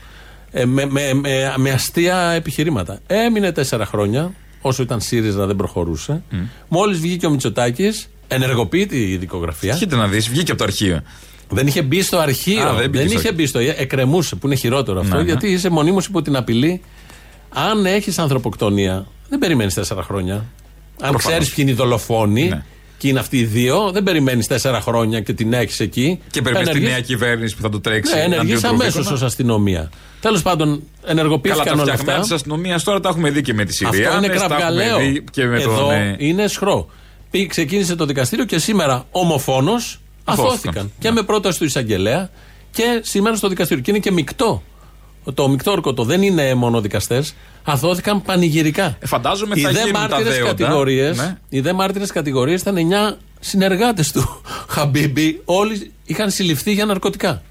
Ε, 0.51 0.65
με, 0.65 0.87
με, 0.87 1.15
με, 1.15 1.55
με 1.57 1.71
αστεία 1.71 2.17
επιχειρήματα. 2.31 2.99
Έμεινε 3.07 3.53
τέσσερα 3.53 3.87
χρόνια, 3.87 4.33
όσο 4.61 4.83
ήταν 4.83 5.01
ΣΥΡΙΖΑ 5.01 5.47
δεν 5.47 5.57
προχωρούσε. 5.57 6.23
Mm. 6.33 6.35
Μόλις 6.69 6.99
βγήκε 6.99 7.27
ο 7.27 7.31
Μητσοτάκης, 7.31 8.09
ενεργοποιείται 8.29 8.97
η 8.97 9.17
δικογραφία. 9.17 9.75
Κοίτα 9.75 9.97
να 9.97 10.07
δεις, 10.09 10.29
βγήκε 10.29 10.51
από 10.51 10.61
το 10.61 10.65
αρχείο. 10.67 11.03
Δεν 11.53 11.67
είχε 11.67 11.83
μπει 11.83 12.03
στο 12.03 12.19
αρχείο. 12.19 12.63
Α, 12.63 12.73
δεν 12.73 12.77
δεν 12.81 12.91
μπήκε 12.91 13.05
είχε 13.05 13.19
στο- 13.19 13.33
μπει 13.35 13.47
στο. 13.47 13.59
Εκκρεμούσε, 13.59 14.37
που 14.37 14.47
είναι 14.47 14.57
χειρότερο 14.57 15.01
αυτό, 15.01 15.15
Ναι, 15.15 15.21
ναι. 15.23 15.27
γιατί 15.27 15.49
είσαι 15.49 15.69
μονίμως 15.71 16.07
υπό 16.07 16.23
την 16.23 16.37
απειλή. 16.37 16.81
Αν 17.49 17.87
έχεις 17.87 18.19
ανθρωποκτονία, 18.19 19.07
δεν 19.29 19.39
περιμένεις 19.39 19.75
τέσσερα 19.75 20.03
χρόνια. 20.03 20.35
Αν 20.35 20.45
Προφανώς. 21.11 21.23
ξέρεις 21.25 21.47
ποιοι 21.49 21.57
είναι 21.59 21.71
οι 21.71 21.75
δολοφόνοι 21.75 22.49
Ναι. 22.49 22.65
Και 23.01 23.09
είναι 23.09 23.19
αυτοί 23.19 23.39
οι 23.39 23.45
δύο, 23.45 23.91
δεν 23.93 24.03
περιμένεις 24.03 24.47
τέσσερα 24.47 24.81
χρόνια 24.81 25.21
και 25.21 25.33
την 25.33 25.53
έχεις 25.53 25.81
εκεί. 25.81 26.21
Και 26.31 26.43
πρέπει 26.43 26.57
στη 26.59 26.69
Ενεργείς- 26.69 26.89
νέα 26.91 27.01
κυβέρνηση 27.01 27.57
που 27.57 27.63
θα 27.63 27.69
το 27.69 27.81
τρέξει. 27.81 28.15
Ναι, 28.15 28.21
ενεργείς 28.21 28.39
εναντίον 28.41 28.61
του 28.61 28.67
αμέσως 28.69 28.95
Ρουβίκονα. 28.95 29.17
ως 29.17 29.23
αστυνομία. 29.23 29.91
Τέλος 30.21 30.43
πάντων, 30.43 30.69
Καλά, 30.69 30.81
τα 31.05 31.11
ενεργοποιήθηκαν 31.11 31.73
όλα 31.75 31.83
φτιαγμένα 31.83 32.13
αυτά. 32.19 32.29
τη 32.29 32.35
αστυνομία 32.35 32.81
τώρα 32.85 33.01
τα 33.01 33.09
έχουμε 33.09 33.31
δει 33.31 33.43
και 33.43 33.55
με 33.55 33.65
τη 33.65 33.85
Αυτό 33.85 33.97
Συρία. 33.97 34.17
είναι 34.17 34.29
κραυγαλαίο. 34.29 34.99
Και 35.31 35.45
με 35.45 35.61
Εδώ 35.61 35.77
τον, 35.81 35.91
ε, 35.91 36.17
είναι 36.19 36.47
σχρό. 36.47 36.89
Πήγε, 37.31 37.47
ξεκίνησε 37.47 37.95
το 37.97 38.07
δικαστήριο 38.07 38.45
και 38.45 38.59
σήμερα 38.59 39.05
ομοφόνος 39.11 40.01
Αθώθηκαν. 40.25 40.53
αθώθηκαν. 40.55 40.93
Και 40.99 41.11
με 41.11 41.23
πρόταση 41.23 41.59
του 41.59 41.65
εισαγγελέα 41.65 42.31
και 42.71 43.01
σήμερα 43.03 43.37
στο 43.37 43.49
δικαστήριο. 43.49 43.83
Και 43.83 43.91
είναι 43.91 44.01
και 44.01 44.13
μεικτό. 44.13 44.63
Το 45.35 45.49
μεικτό 45.49 45.71
όρκωτο 45.71 46.05
δεν 46.05 46.23
είναι 46.23 46.55
μόνο 46.55 46.81
δικαστές. 46.81 47.35
Αθώθηκαν 47.65 48.23
πανηγυρικά. 48.23 48.97
Ε, 49.01 49.07
φαντάζομαι 49.07 49.55
οι 49.57 49.61
θα 49.61 49.71
δε 49.71 49.79
γίνουν 49.79 49.93
τα 49.93 49.99
μάρτυρες 49.99 50.35
δέοντα. 50.35 50.51
κατηγορίες, 50.55 51.17
Ναι. 51.17 51.37
οι 51.49 51.61
δε 51.61 51.73
μάρτυρες 51.73 52.11
κατηγορίες 52.13 52.61
ήταν 52.61 52.77
9 52.77 53.17
συνεργάτες 53.41 54.13
του 54.13 54.41
Χαμπίμπι. 54.75 55.41
Όλοι 55.45 55.93
είχαν 56.05 56.31
συλληφθεί 56.31 56.73
για 56.73 56.85
ναρκωτικά. 56.85 57.43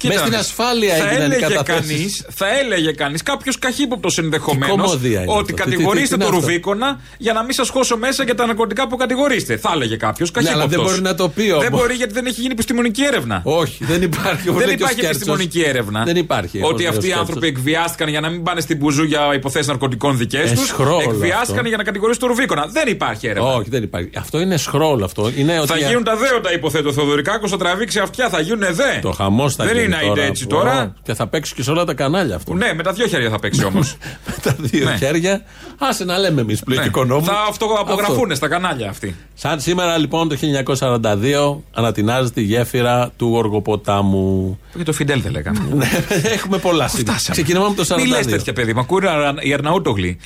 Κοίτα 0.00 0.12
Μέσα 0.14 0.20
στην 0.26 0.32
να 0.36 0.42
δεις. 0.42 0.48
ασφάλεια 0.48 0.94
θα 0.96 1.08
έγιναν 1.10 1.30
οι 1.30 1.34
έλεγε 1.34 1.54
καταθέσεις. 1.54 1.88
κανείς, 1.96 2.24
Θα 2.30 2.46
έλεγε 2.58 2.90
κανείς, 2.92 3.22
κάποιος 3.22 3.58
καχύποπτος 3.58 4.18
ενδεχομένως, 4.18 4.76
Τι 4.76 4.80
κομμωδία 4.82 5.10
είναι 5.22 5.30
ότι 5.30 5.30
αυτό. 5.30 5.44
Τι- 5.44 5.52
τι- 5.52 5.62
κατηγορήστε 5.62 6.00
τι- 6.02 6.10
τι 6.12 6.18
το 6.18 6.26
είναι 6.26 6.36
αυτό; 6.36 6.46
Ρουβίκονα 6.46 7.00
για 7.18 7.32
να 7.32 7.42
μην 7.42 7.52
σας 7.52 7.68
χώσω 7.68 7.96
μέσα 7.96 8.24
για 8.24 8.34
τα 8.34 8.46
ναρκωτικά 8.46 8.88
που 8.88 8.96
κατηγορήστε. 8.96 9.56
Θα 9.56 9.70
έλεγε 9.74 9.96
κάποιος. 9.96 10.30
Ναι, 10.42 10.50
αλλά 10.50 10.66
δεν 10.66 10.80
μπορεί 10.82 11.00
να 11.00 11.14
το 11.14 11.28
πει 11.28 11.42
Δεν 11.42 11.52
όμως. 11.54 11.68
μπορεί 11.70 11.94
γιατί 11.94 12.12
δεν 12.12 12.26
έχει 12.26 12.40
γίνει 12.40 12.52
επιστημονική 12.52 13.02
έρευνα. 13.04 13.40
Όχι, 13.44 13.84
δεν 13.84 14.02
υπάρχει. 14.02 14.48
όπως 14.48 14.58
Δεν 14.58 14.68
λέει 14.68 14.76
και 14.76 14.82
ο 14.82 14.86
υπάρχει 14.86 14.92
Σκέρτσος. 14.92 15.10
επιστημονική 15.10 15.60
έρευνα. 15.62 16.04
Δεν 16.04 16.16
υπάρχει. 16.16 16.58
όπως 16.58 16.70
Ότι 16.70 16.82
λέει 16.82 16.86
ο 16.86 16.94
αυτοί 16.94 17.06
οι 17.06 17.10
Σκέρτσος. 17.10 17.28
άνθρωποι 17.28 17.46
εκβιάστηκαν 17.46 18.08
για 18.08 18.20
να 18.20 18.28
μην 18.30 18.42
πάνε 18.42 18.60
στην 18.60 18.76
Μπουζού 18.76 19.02
για 19.04 19.30
υποθέσεις 19.34 19.66
ναρκωτικών 19.68 20.16
δικές 20.18 20.50
Ε, 20.50 20.54
τους. 20.54 20.66
σχρό 20.66 20.94
όλο 20.96 21.10
Εκβιάστηκαν 21.10 21.56
αυτό. 21.56 21.68
για 21.68 21.76
να 21.76 21.82
κατηγορήσουν 21.84 22.20
το 22.22 22.26
Ρουβίκονα. 22.26 22.66
Δεν 22.72 22.88
υπάρχει 22.88 23.26
έρευνα. 23.26 23.54
Όχι, 23.54 23.68
δεν 23.70 23.82
υπάρχει. 23.82 24.08
Αυτό 24.16 24.40
είναι 24.40 24.56
σχρόλ 24.56 25.02
αυτό. 25.02 25.30
Είναι 25.36 25.54
Θα 25.54 25.60
ότι 25.74 25.84
γίνουν 25.84 26.04
τα 26.04 26.16
δέοντα, 26.16 26.52
υποθέτω. 26.52 26.88
Ο 26.88 26.92
Θεοδωρικάκος 26.92 27.50
θα 27.50 27.56
τραβήξει 27.56 27.98
αυτιά, 27.98 28.28
θα 28.28 28.40
γίνουν 28.40 28.64
δε. 28.70 28.98
Το 29.02 29.10
χαμός 29.12 29.54
θα 29.54 29.64
Δεν 29.64 29.76
γίνει 29.96 30.04
είναι 30.06 30.14
τώρα. 30.14 30.26
έτσι 30.28 30.46
Πω, 30.46 30.54
τώρα. 30.56 30.94
Και 31.02 31.14
θα 31.14 31.26
παίξει 31.26 31.54
και 31.54 31.62
σε 31.62 31.70
όλα 31.70 31.84
τα 31.84 31.94
κανάλια 31.94 32.34
αυτό. 32.36 32.54
Ναι, 32.54 32.72
με 32.74 32.82
τα 32.82 32.92
δυο 32.92 33.06
χέρια 33.06 33.30
θα 33.30 33.38
παίξει 33.38 33.64
όμως. 33.64 33.96
Με 34.26 34.34
τα 34.42 34.56
δύο 34.58 34.84
Ναι. 34.88 34.96
χέρια. 34.96 35.42
Άσε 35.78 36.04
να 36.04 36.18
λέμε 36.18 36.40
εμείς 36.40 36.62
πλοίο 36.62 36.82
Θα 37.22 37.44
αυτοαπογραφούν 37.48 38.34
στα 38.34 38.48
κανάλια 38.48 38.88
αυτοί. 38.88 39.16
Σαν 39.34 39.60
σήμερα 39.60 39.98
λοιπόν 39.98 40.28
το 40.28 40.36
1942 40.78 41.62
ανατινάζεται 41.74 42.40
η 42.40 42.44
γέφυρα 42.44 43.10
του 43.16 43.26
Γοργοποτάμου. 43.26 44.58
Και 44.76 44.82
το 44.82 44.92
Φιντέλ 44.92 45.20
δεν 45.22 45.32
λέγαμε. 45.32 45.58
Ναι, 45.74 45.88
Έχουμε 46.32 46.58
πολλά 46.58 46.88
σημεία. 46.88 47.18
Ξεκινάμε 47.30 47.66
από 47.66 47.74
το 47.74 47.94
42. 47.94 48.00
Μη 48.00 48.06
λες 48.06 48.26
τέτοια 48.26 48.52
παιδί, 48.52 48.72
μα 48.72 48.80
ακούει 48.80 49.00
η 49.40 49.52
Αρναούτογλη. 49.52 50.18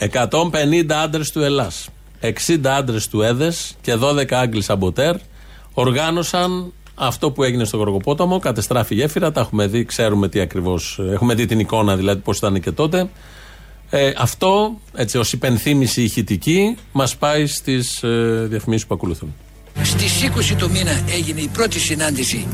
150 0.00 0.92
άντρες 1.04 1.30
του 1.30 1.40
Ελλάς 1.42 1.88
60 2.20 2.66
άντρες 2.66 3.08
του 3.08 3.22
ΕΔΕΣ 3.22 3.76
και 3.80 3.94
12 4.00 4.32
Άγγλοι 4.32 4.62
σαμποτέρ 4.62 5.14
οργάνωσαν 5.74 6.72
αυτό 6.98 7.30
που 7.30 7.42
έγινε 7.42 7.64
στο 7.64 7.76
Γοργοπόταμο. 7.76 8.38
Κατεστράφη 8.38 8.94
η 8.94 8.96
γέφυρα, 8.96 9.32
τα 9.32 9.40
έχουμε 9.40 9.66
δει, 9.66 9.84
ξέρουμε 9.84 10.28
τι 10.28 10.40
ακριβώς. 10.40 11.00
Έχουμε 11.12 11.34
δει 11.34 11.46
την 11.46 11.58
εικόνα 11.58 11.96
δηλαδή 11.96 12.20
πώς 12.20 12.38
ήταν 12.38 12.60
και 12.60 12.70
τότε. 12.70 13.08
Ε, 13.90 14.12
αυτό, 14.16 14.80
έτσι, 14.94 15.18
ως 15.18 15.32
υπενθύμηση 15.32 16.02
ηχητική, 16.02 16.76
μας 16.92 17.16
πάει 17.16 17.46
στις 17.46 18.02
ε, 18.02 18.46
διαφημίσεις 18.48 18.86
που 18.86 18.94
ακολουθούν. 18.94 19.34
Στις 19.82 20.30
20 20.52 20.56
το 20.58 20.68
μήνα 20.68 21.00
έγινε 21.16 21.40
η 21.40 21.48
πρώτη 21.52 21.78
συνάντηση 21.78 22.46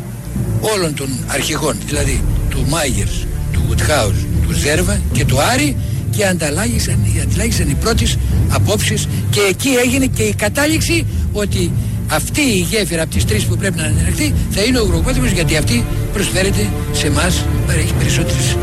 όλων 0.75 0.95
των 0.95 1.09
αρχηγών, 1.27 1.77
δηλαδή 1.85 2.25
του 2.51 2.67
Μάγερς, 2.69 3.27
του 3.53 3.63
Γουτχάους, 3.69 4.17
του 4.43 4.53
Ζέρβα 4.53 5.01
και 5.13 5.25
του 5.25 5.41
Άρη 5.41 5.77
και 6.11 6.27
ανταλλάγησαν, 6.27 7.07
ανταλλάγησαν 7.23 7.69
οι 7.69 7.75
πρώτες 7.75 8.19
απόψεις 8.49 9.09
και 9.31 9.41
εκεί 9.41 9.69
έγινε 9.85 10.07
και 10.07 10.23
η 10.23 10.35
κατάληξη 10.35 11.07
ότι 11.33 11.73
αυτή 12.09 12.41
η 12.41 12.67
γέφυρα 12.71 13.03
από 13.03 13.11
τις 13.11 13.25
τρεις 13.25 13.45
που 13.45 13.57
πρέπει 13.57 13.77
να 13.79 13.85
ανελεχθεί 13.85 14.35
θα 14.51 14.63
είναι 14.63 14.79
ο 14.79 14.85
Γροπότημος 14.85 15.31
γιατί 15.31 15.57
αυτή 15.57 15.85
προσφέρεται 16.13 16.69
σε 16.93 17.07
εμάς 17.07 17.45
παρέχει 17.67 17.93
περισσότερες 17.93 18.57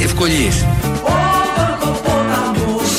ε, 0.00 0.04
ευκολίες. 0.04 0.64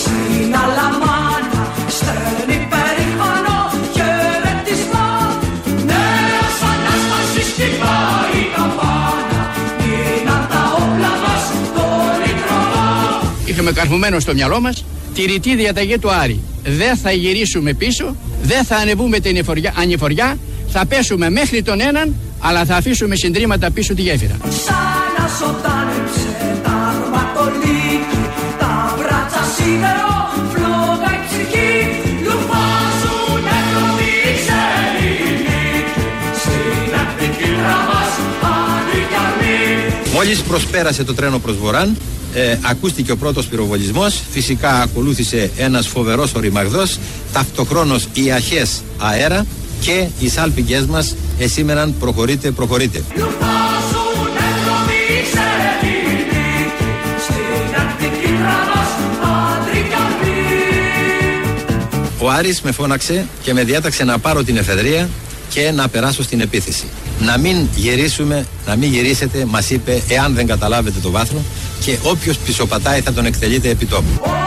στην 0.02 0.56
Αλαμάνα 0.56 1.74
στέλνει 1.88 2.68
περήφανο 2.72 3.58
χαιρετισμό 3.96 5.10
Νέος 5.66 6.58
Ανάστασης 6.72 7.52
χτυπάει 7.54 8.42
η 8.42 8.48
καμπάνα 8.56 9.42
γίναν 9.82 10.48
τα 10.52 10.62
όπλα 10.82 11.12
μας 11.24 11.44
πολυτροπό 11.76 13.34
Είχαμε 13.46 13.72
καρφωμένο 13.72 14.20
στο 14.20 14.34
μυαλό 14.34 14.62
μας 14.62 14.86
τη 15.14 15.26
ρητή 15.26 15.56
διαταγή 15.56 15.98
του 15.98 16.12
Άρη. 16.12 16.40
Δεν 16.68 16.98
θα 16.98 17.12
γυρίσουμε 17.12 17.74
πίσω, 17.74 18.16
δεν 18.42 18.64
θα 18.64 18.76
ανεβούμε 18.76 19.20
την 19.20 19.30
ανηφοριά, 19.30 19.74
ανηφοριά, 19.78 20.38
θα 20.70 20.86
πέσουμε 20.86 21.30
μέχρι 21.30 21.62
τον 21.62 21.82
έναν, 21.82 22.16
αλλά 22.40 22.66
θα 22.66 22.76
αφήσουμε 22.76 23.16
συντρίμματα 23.16 23.72
πίσω 23.72 23.94
τη 23.94 24.02
γέφυρα. 24.02 24.38
Σαν 24.42 24.76
να 25.18 25.28
ζωντάνεψε 25.40 26.60
τα 26.64 26.72
αρματολίκη 26.72 28.18
τα 28.60 28.96
μπράτσα 28.98 29.44
σίδερο 29.56 30.17
Μόλις 40.28 40.42
προσπέρασε 40.42 41.04
το 41.04 41.14
τρένο 41.14 41.40
προς 41.40 41.58
Βορράν, 41.58 41.98
ε, 42.34 42.58
ακούστηκε 42.62 43.12
ο 43.12 43.18
πρώτος 43.18 43.46
πυροβολισμός, 43.46 44.22
φυσικά 44.32 44.82
ακολούθησε 44.82 45.52
ένας 45.58 45.88
φοβερός 45.88 46.34
οριμαγδός, 46.34 47.00
ταυτοχρόνως 47.34 48.08
οι 48.14 48.32
αρχές 48.32 48.82
αέρα 48.98 49.46
και 49.80 50.08
οι 50.20 50.30
σάλπιγγες 50.30 50.86
μας 50.86 51.16
εσήμεραν 51.40 51.96
προχωρείτε, 52.00 52.52
προχωρείτε. 52.52 53.04
Λουφάζουν 53.16 54.36
εύκολοι 54.38 55.20
οι 55.20 55.22
ξένοι 55.24 56.16
νίκη 56.20 57.22
στην 57.24 57.82
ακτική 57.82 58.34
τραβάς 58.38 58.92
αντρικαρνή 59.58 60.42
Ο 62.20 62.30
Άρης 62.30 62.62
με 62.62 62.72
φώναξε 62.72 63.26
και 63.42 63.54
με 63.54 63.64
διάταξε 63.64 64.04
να 64.04 64.20
πάρω 64.20 64.44
την 64.44 64.58
εφεδρεία 64.58 65.10
και 65.50 65.72
να 65.72 65.88
περάσω 65.88 66.24
στην 66.24 66.42
επίθεση. 66.42 66.86
Να 67.20 67.38
μην 67.38 67.68
γυρίσουμε, 67.76 68.46
να 68.68 68.76
μην 68.76 68.90
γυρίσετε, 68.92 69.46
μας 69.46 69.70
είπε, 69.70 70.02
εάν 70.08 70.34
δεν 70.34 70.48
καταλάβετε 70.48 71.00
το 71.00 71.12
βάθρο 71.12 71.42
και 71.80 71.98
όποιος 72.04 72.38
πισωπατάει 72.38 73.02
θα 73.02 73.14
τον 73.14 73.26
εκτελείτε 73.26 73.70
επί 73.70 73.86
τόπου. 73.86 74.47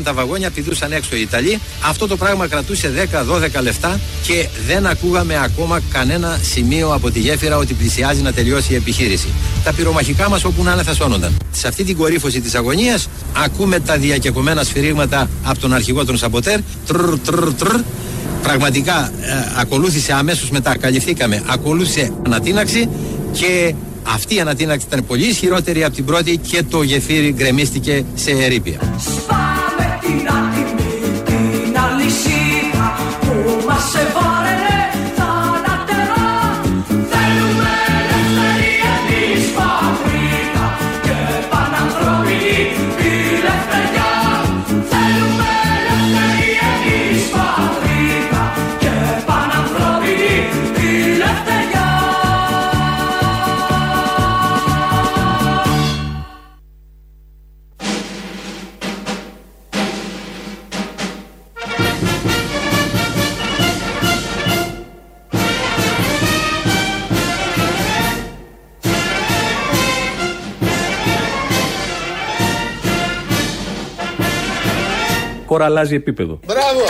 Ανοίγαν 0.00 0.16
τα 0.16 0.22
βαγόνια, 0.22 0.50
πηδούσαν 0.50 0.92
έξω 0.92 1.16
οι 1.16 1.20
Ιταλοί. 1.20 1.60
Αυτό 1.84 2.06
το 2.06 2.16
πράγμα 2.16 2.46
κρατούσε 2.46 3.08
10-12 3.58 3.62
λεπτά 3.62 4.00
και 4.22 4.48
δεν 4.66 4.86
ακούγαμε 4.86 5.40
ακόμα 5.42 5.80
κανένα 5.92 6.38
σημείο 6.42 6.94
από 6.94 7.10
τη 7.10 7.18
γέφυρα 7.18 7.56
ότι 7.56 7.74
πλησιάζει 7.74 8.22
να 8.22 8.32
τελειώσει 8.32 8.72
η 8.72 8.76
επιχείρηση. 8.76 9.28
Τα 9.64 9.72
πυρομαχικά 9.72 10.28
μας 10.28 10.44
όπου 10.44 10.62
να 10.62 10.72
είναι 10.72 10.82
θα 10.82 10.94
σώνονταν. 10.94 11.36
Σε 11.50 11.68
αυτή 11.68 11.84
την 11.84 11.96
κορύφωση 11.96 12.40
της 12.40 12.54
αγωνίας 12.54 13.08
ακούμε 13.44 13.80
τα 13.80 13.96
διακεκομένα 13.96 14.64
σφυρίγματα 14.64 15.28
από 15.44 15.60
τον 15.60 15.74
αρχηγό 15.74 16.04
των 16.04 16.16
Σαμποτέρ. 16.16 16.60
Τρρ, 16.86 17.18
τρρ, 17.18 17.54
τρρ. 17.54 17.80
Πραγματικά 18.42 19.12
ε, 19.20 19.32
ακολούθησε 19.56 20.12
αμέσως 20.12 20.50
μετά, 20.50 20.76
καλυφθήκαμε, 20.76 21.42
ακολούθησε 21.46 22.12
ανατείναξη 22.26 22.88
και 23.32 23.74
αυτή 24.02 24.34
η 24.34 24.40
ανατείναξη 24.40 24.86
ήταν 24.86 25.06
πολύ 25.06 25.26
ισχυρότερη 25.26 25.84
από 25.84 25.94
την 25.94 26.04
πρώτη 26.04 26.36
και 26.36 26.62
το 26.62 26.82
γεφύρι 26.82 27.32
γκρεμίστηκε 27.32 28.04
σε 28.14 28.30
ερήπια. 28.30 28.78
Χώρα 75.60 75.72
αλλάζει 75.72 75.94
επίπεδο. 75.94 76.40
Μπράβο! 76.46 76.80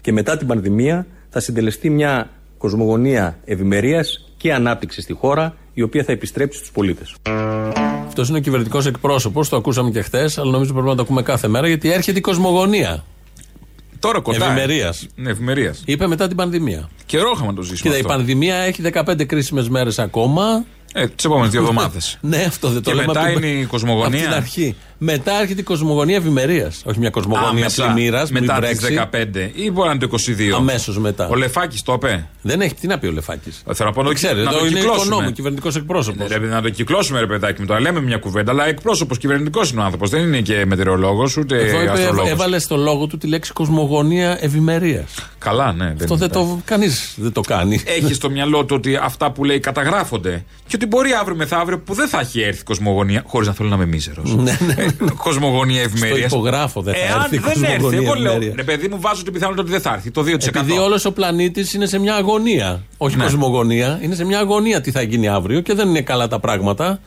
Και 0.00 0.12
μετά 0.12 0.36
την 0.36 0.46
πανδημία 0.46 1.06
θα 1.30 1.40
συντελεστεί 1.40 1.90
μια 1.90 2.30
κοσμογονία 2.58 3.38
ευημερίας 3.44 4.24
και 4.36 4.54
ανάπτυξης 4.54 5.02
στη 5.04 5.12
χώρα, 5.12 5.54
η 5.74 5.82
οποία 5.82 6.04
θα 6.04 6.12
επιστρέψει 6.12 6.58
στους 6.58 6.70
πολίτες. 6.70 7.14
Αυτός 8.06 8.28
είναι 8.28 8.38
ο 8.38 8.40
κυβερνητικός 8.40 8.86
εκπρόσωπος, 8.86 9.48
το 9.48 9.56
ακούσαμε 9.56 9.90
και 9.90 10.02
χθες, 10.02 10.38
αλλά 10.38 10.50
νομίζω 10.50 10.72
πρέπει 10.72 10.88
να 10.88 10.94
το 10.94 11.02
ακούμε 11.02 11.22
κάθε 11.22 11.48
μέρα 11.48 11.66
γιατί 11.68 11.92
έρχεται 11.92 12.18
η 12.18 12.20
κοσμογονία. 12.20 13.04
Τώρα 13.98 14.20
κοντά. 14.20 14.44
Ευημερίας. 14.46 15.06
Ναι, 15.14 15.30
ευημερίας. 15.30 15.82
Είπε 15.86 16.06
μετά 16.06 16.26
την 16.28 16.36
πανδημία. 16.36 16.88
Καιρό 17.06 17.30
είχαμε 17.34 17.46
να 17.48 17.54
το 17.54 17.62
ζήσουμε. 17.62 17.80
Κοίτα, 17.82 17.94
η 17.96 18.00
αυτό. 18.00 18.12
πανδημία 18.12 18.54
έχει 18.56 18.82
15 18.82 19.24
κρίσιμες 19.26 19.68
μέρες 19.68 19.98
ακόμα. 19.98 20.64
Ε, 20.92 21.06
τις 21.08 21.24
επόμενες 21.24 21.50
δύο 21.50 21.60
εβδομάδες. 21.66 22.18
ναι, 22.20 22.44
αυτό 22.48 22.68
δεν 22.68 22.82
το 22.82 22.90
Και 22.90 22.96
λέμε 22.96 23.06
μετά 23.06 23.20
από 23.20 23.38
την- 23.38 23.48
είναι 23.48 23.60
η 23.60 23.64
κοσμογονία. 23.64 24.18
Από 24.18 24.26
την 24.28 24.34
αρχή. 24.36 24.76
Μετά 25.00 25.40
έρχεται 25.40 25.60
η 25.60 25.64
κοσμογονία 25.64 26.16
ευημερίας. 26.16 26.82
Όχι 26.84 26.98
μια 26.98 27.10
κοσμογονία 27.10 27.70
πλημμύρα. 27.76 28.26
Μετά 28.30 28.58
τις 28.60 28.78
15 28.80 29.50
ή 29.54 29.70
μπορεί 29.70 29.88
να 29.88 29.94
είναι 29.94 30.06
το 30.06 30.16
22. 30.28 30.56
Αμέσως 30.56 30.98
μετά. 30.98 31.28
Ο 31.28 31.34
Λεφάκης 31.34 31.82
το 31.82 31.92
είπε. 31.92 32.28
Δεν 32.42 32.60
έχει 32.60 32.74
τι 32.74 32.86
να 32.86 32.98
πει 32.98 33.06
ο 33.06 33.12
Λεφάκης; 33.12 33.62
Θέλω 33.72 33.88
να 33.88 33.94
πω 33.94 34.02
να 34.02 34.08
το- 34.08 34.14
ξέρει, 34.14 34.34
να 34.34 34.40
εδώ 34.50 34.58
το 34.58 34.66
είναι 34.66 34.78
κυκλώσουμε. 34.78 35.04
οικονόμου, 35.04 35.32
κυβερνητικός 35.32 35.76
εκπρόσωπος. 35.76 36.28
Ναι, 36.30 36.36
ρε, 36.36 36.46
να 36.46 36.62
το 36.62 36.70
κυκλώσουμε, 36.70 37.20
ρε 37.20 37.26
παιδάκι 37.26 37.60
μου. 37.60 37.66
Τώρα 37.66 37.80
λέμε 37.80 38.00
μια 38.00 38.16
κουβέντα, 38.18 38.52
αλλά 38.52 38.66
εκπρόσωπος 38.66 39.18
κυβερνητικός 39.18 39.70
είναι 39.70 39.80
ο 39.80 39.84
άνθρωπος. 39.84 40.10
Δεν 40.10 40.22
είναι 40.22 40.40
και 40.40 40.64
μετεωρολόγος 40.66 41.36
ούτε 41.36 41.56
Εδώ 41.58 41.80
είπε, 41.82 41.90
αστρολόγος. 41.90 42.30
έβαλε 42.30 42.58
στο 42.58 42.76
λόγο 42.76 43.06
του 43.06 43.18
τη 43.18 43.26
λέξη 43.26 43.52
κοσμογονία 43.52 44.38
ευημερίας. 44.40 45.14
Καλά, 45.38 45.72
ναι. 45.72 45.94
Αυτό 46.00 46.14
δεν 46.16 46.30
το. 46.30 46.60
Κανείς 46.64 47.14
δεν 47.16 47.32
το 47.32 47.40
κάνει. 47.40 47.82
Έχει 47.86 48.14
στο 48.14 48.30
μυαλό 48.30 48.64
του 48.64 48.74
ότι 48.78 48.96
αυτά 48.96 49.30
που 49.32 49.44
λέει 49.44 49.60
καταγράφονται. 49.60 50.44
Και 50.66 50.72
ότι 50.76 50.86
μπορεί 50.86 51.10
αύριο 51.20 51.36
μεθαύριο 51.36 51.78
που 51.78 51.94
δεν 51.94 52.08
θα 52.08 52.20
έχει 52.20 52.40
έρθει 52.40 52.62
κοσμογονία. 52.62 53.22
Χωρίς 53.26 53.48
να 53.48 53.54
θέλω 53.54 53.68
να 53.68 53.74
είμαι 53.74 53.86
μίζερος. 53.86 54.36
Κοσμογονία 55.16 55.82
ευημερίας. 55.82 56.30
Στο 56.30 56.36
υπογράφω 56.38 56.82
δεν 56.82 56.94
θα 56.94 57.00
Εάν 57.00 57.20
έρθει 57.20 57.34
η 57.36 57.38
δεν 57.38 57.48
έρθει, 57.64 57.66
κοσμογονία 57.72 58.00
εγώ 58.10 58.14
λέω. 58.14 58.30
ευημερίας. 58.32 58.54
Ρε 58.56 58.62
παιδί 58.62 58.88
μου, 58.88 59.00
βάζω 59.00 59.22
την 59.22 59.32
πιθανότητα 59.32 59.62
ότι 59.62 59.70
δεν 59.72 59.80
θα 59.80 59.92
έρθει. 59.94 60.10
Το 60.10 60.22
2%. 60.22 60.60
Επειδή 60.60 60.78
όλος 60.78 61.04
ο 61.04 61.12
πλανήτης 61.12 61.74
είναι 61.74 61.86
σε 61.86 61.98
μια 61.98 62.14
αγωνία. 62.14 62.82
Όχι 62.96 63.16
Ναι. 63.16 63.24
κοσμογονία, 63.24 63.98
είναι 64.02 64.14
σε 64.14 64.24
μια 64.24 64.38
αγωνία 64.38 64.80
τι 64.80 64.90
θα 64.90 65.02
γίνει 65.02 65.28
αύριο 65.28 65.60
και 65.60 65.74
δεν 65.74 65.88
είναι 65.88 66.00
καλά 66.02 66.28
τα 66.28 66.38
πράγματα. 66.40 67.00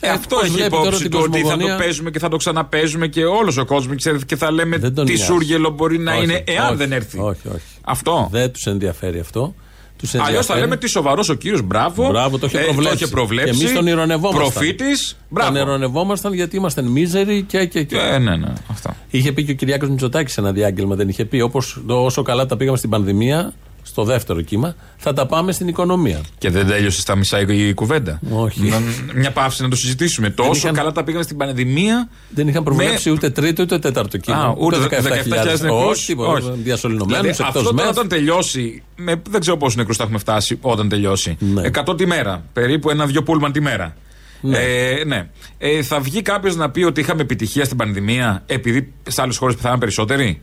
Ε, 0.00 0.08
αυτό 0.08 0.34
πώς 0.34 0.44
έχει 0.44 0.52
βλέπει 0.54 0.70
τώρα 0.70 0.82
υπόψη 0.82 1.02
την 1.02 1.10
του 1.10 1.18
ότι 1.22 1.30
θα 1.30 1.38
το 1.38 1.42
κοσμογονία. 1.48 1.76
παίζουμε 1.76 2.10
και 2.10 2.18
θα 2.18 2.28
το 2.28 2.36
ξαναπέζουμε 2.36 3.06
και 3.06 3.24
όλος 3.24 3.56
ο 3.56 3.64
κόσμος 3.64 3.96
και 4.26 4.36
θα 4.36 4.50
λέμε 4.50 4.78
τον 4.78 4.92
τι 4.94 5.02
νοιάζει. 5.12 5.22
σούργελο 5.24 5.70
μπορεί 5.70 5.98
να 5.98 6.12
Όχι, 6.14 6.22
είναι 6.24 6.42
εάν 6.46 6.66
όχι, 6.66 6.76
δεν 6.76 6.92
έρθει. 6.92 7.18
Όχι, 7.18 7.40
όχι. 7.48 7.64
Αυτό. 7.84 8.28
Δεν 8.32 8.52
τους 8.52 8.66
ενδιαφέρει 8.66 9.18
αυτό. 9.18 9.54
Τους 9.98 10.14
Αλλιώς 10.14 10.28
θα 10.28 10.36
ενδιαφέρει. 10.36 10.60
λέμε 10.60 10.76
τι 10.76 10.88
σοβαρός 10.88 11.28
ο 11.28 11.34
κύριος, 11.34 11.62
μπράβο. 11.62 12.08
Μπράβο, 12.08 12.38
το 12.38 12.46
είχε 12.46 12.58
Ε, 12.58 12.62
προβλέψει. 12.62 12.88
το 12.98 13.04
είχε 13.04 13.06
προβλέψει. 13.14 13.52
Και 13.58 13.60
εμείς 13.64 13.74
τον 13.74 13.86
ηρωνευόμασταν. 13.86 14.52
Προφήτης. 14.52 15.08
Τον 15.08 15.18
Μπράβο. 15.28 15.58
ηρωνευόμασταν 15.58 16.32
γιατί 16.32 16.56
ήμασταν 16.56 16.84
μίζεροι 16.84 17.42
και. 17.42 17.64
και, 17.64 17.82
και. 17.82 17.96
Ε, 17.96 18.18
ναι, 18.18 18.36
ναι. 18.36 18.52
Αυτά. 18.70 18.96
Είχε 19.10 19.32
πει 19.32 19.44
και 19.44 19.52
ο 19.52 19.54
Κυριάκος 19.54 19.88
Μητσοτάκης 19.88 20.32
σε 20.32 20.40
ένα 20.40 20.52
διάγγελμα, 20.52 20.94
δεν 20.94 21.08
είχε 21.08 21.24
πει. 21.24 21.40
Όπως 21.40 21.82
όσο 21.86 22.22
καλά 22.22 22.46
τα 22.46 22.56
πήγαμε 22.56 22.76
στην 22.76 22.90
πανδημία, 22.90 23.52
στο 23.96 24.04
δεύτερο 24.04 24.40
κύμα, 24.40 24.74
θα 24.96 25.12
τα 25.12 25.26
πάμε 25.26 25.52
στην 25.52 25.68
οικονομία. 25.68 26.20
Και 26.38 26.50
δεν 26.50 26.66
τέλειωσε 26.66 27.00
στα 27.00 27.16
μισά 27.16 27.40
η 27.40 27.68
η 27.68 27.74
κουβέντα. 27.74 28.18
Όχι. 28.30 28.60
Να- 28.68 28.80
Μια 29.14 29.30
παύση 29.32 29.62
να 29.62 29.68
το 29.68 29.76
συζητήσουμε. 29.76 30.30
Τόσο 30.30 30.52
είχαν- 30.54 30.74
καλά 30.74 30.92
τα 30.92 31.04
πήγαμε 31.04 31.22
στην 31.24 31.36
πανδημία. 31.36 32.08
Δεν 32.28 32.48
είχαν 32.48 32.62
προβλέψει 32.62 33.10
ούτε 33.10 33.30
τρίτο 33.30 33.62
ούτε 33.62 33.78
τέταρτο 33.78 34.18
κύμα. 34.18 34.36
Α, 34.36 34.54
ούτε 34.58 34.78
17.000 34.78 35.60
νεκρούς. 35.60 35.84
Όχι, 35.90 36.06
τίποτα. 36.06 36.50
Διασωληνωμένου 36.50 37.08
Δηλαδή, 37.10 37.28
εκτός 37.28 37.46
αυτό 37.46 37.62
τώρα 37.62 37.74
μεθ. 37.74 37.88
όταν 37.88 38.08
τελειώσει, 38.08 38.82
με, 38.96 39.22
δεν 39.30 39.40
ξέρω 39.40 39.56
πόσου 39.56 39.76
νεκρούς 39.78 39.96
θα 39.96 40.02
έχουμε 40.02 40.18
φτάσει 40.18 40.58
όταν 40.60 40.88
τελειώσει. 40.88 41.36
100 41.72 41.94
τη 41.96 42.06
μέρα. 42.06 42.44
Περίπου 42.52 42.90
ένα-δυο 42.90 43.22
πούλμαν 43.22 43.52
τη 43.52 43.60
μέρα. 43.60 43.96
Ναι. 44.40 44.58
Ε, 44.58 45.04
ναι. 45.06 45.28
Ε, 45.58 45.82
θα 45.82 46.00
βγει 46.00 46.22
κάποιος 46.22 46.56
να 46.56 46.70
πει 46.70 46.82
ότι 46.82 47.00
είχαμε 47.00 47.22
επιτυχία 47.22 47.64
στην 47.64 47.76
πανδημία 47.76 48.42
επειδή 48.46 48.92
σε 49.08 49.22
άλλες 49.22 49.36
χώρες 49.36 49.54
πεθάναν 49.54 49.78
περισσότεροι; 49.78 50.40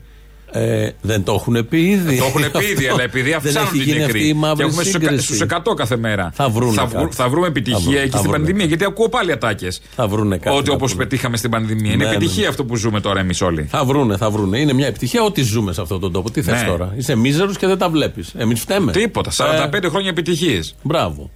Ε, 0.56 0.90
δεν 1.02 1.24
το 1.24 1.34
έχουν 1.34 1.68
πει 1.70 1.90
ήδη. 1.90 2.18
Το 2.18 2.26
έχουν 2.26 2.42
πει 2.52 2.66
ήδη, 2.66 2.74
Αυτό. 2.74 2.90
αλλά 2.94 3.04
επειδή 3.04 3.30
Δεν 3.30 3.36
αυξάνουν 3.38 3.68
έχει 3.68 3.78
την 3.78 3.82
γίνει 3.94 4.04
αυτή 4.04 4.18
η 4.18 4.22
νεκρή. 4.22 4.34
μαύρη 4.40 4.58
Και 4.58 4.70
έχουμε 4.70 4.84
σύγκριση. 4.84 5.24
στους 5.36 5.42
100 5.50 5.76
κάθε 5.76 5.98
μέρα. 5.98 6.32
Θα 6.34 6.50
βρούνε 6.50 6.74
θα, 6.74 6.90
κάτι. 6.92 7.16
θα 7.16 7.30
βρούμε 7.30 7.46
Θα 7.46 7.52
επιτυχία 7.52 7.80
βρουν- 7.80 7.96
εκεί 7.96 8.10
θα 8.10 8.18
στην 8.18 8.22
βρούνε. 8.30 8.38
πανδημία. 8.38 8.66
Γιατί 8.66 8.84
ακούω 8.86 9.10
πάλι 9.10 9.32
ατάκες. 9.32 9.82
Θα 9.96 10.08
βρούνε 10.08 10.38
κάτι. 10.38 10.58
Ότι 10.58 10.68
να 10.70 10.76
όπως 10.76 10.92
πούνε. 10.92 11.04
πετύχαμε 11.04 11.38
στην 11.38 11.50
πανδημία. 11.50 11.92
Είναι 11.94 12.04
Ναι, 12.04 12.10
ναι, 12.10 12.16
επιτυχία 12.16 12.42
ναι. 12.44 12.48
αυτό 12.48 12.66
που 12.66 12.76
ζούμε 12.76 13.00
τώρα 13.00 13.20
εμείς 13.20 13.42
όλοι. 13.42 13.64
Θα 13.70 13.84
βρούνε, 13.86 14.18
θα 14.18 14.30
βρούνε. 14.30 14.58
Είναι 14.60 14.74
μια 14.74 14.88
επιτυχία 14.88 15.24
ό,τι 15.24 15.42
ζούμε 15.42 15.74
σε 15.74 15.82
αυτόν 15.82 16.00
τον 16.00 16.12
τόπο. 16.12 16.32
Τι 16.32 16.42
θες 16.42 16.62
Ναι. 16.62 16.68
τώρα; 16.68 16.94
Είσαι 16.98 17.16
μίζερος 17.16 17.58
και 17.58 17.68
δεν 17.68 17.78
τα 17.78 17.90
βλέπεις. 17.90 18.32
Εμείς 18.38 18.60
φταίμε. 18.60 18.92
Τίποτα. 18.92 19.32
45 19.32 19.90
χρόνια 19.90 20.10
επιτυχίες. 20.10 20.76
Μπράβο. 20.84 21.30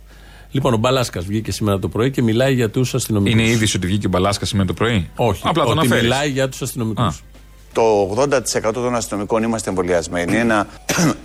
Λοιπόν, 0.51 0.73
ο 0.73 0.77
Μπαλάσκας 0.77 1.25
βγήκε 1.25 1.51
σήμερα 1.51 1.79
το 1.79 1.87
πρωί 1.87 2.11
και 2.11 2.21
μιλάει 2.21 2.53
για 2.53 2.69
τους 2.69 2.93
αστυνομικούς. 2.95 3.39
Είναι 3.41 3.49
είδηση 3.49 3.77
ότι 3.77 3.87
βγήκε 3.87 4.07
ο 4.07 4.09
Μπαλάσκας 4.09 4.47
σήμερα 4.47 4.67
το 4.67 4.73
πρωί; 4.73 5.09
Όχι. 5.15 5.41
Απλά 5.45 5.63
τον 5.63 5.71
ότι 5.77 5.79
αναφέρει. 5.87 6.01
μιλάει 6.01 6.29
για 6.29 6.49
τους 6.49 6.61
αστυνομικούς. 6.61 7.23
Το 7.73 8.15
80% 8.17 8.73
των 8.73 8.95
αστυνομικών 8.95 9.43
είμαστε 9.43 9.69
εμβολιασμένοι. 9.69 10.35
Ένα 10.37 10.67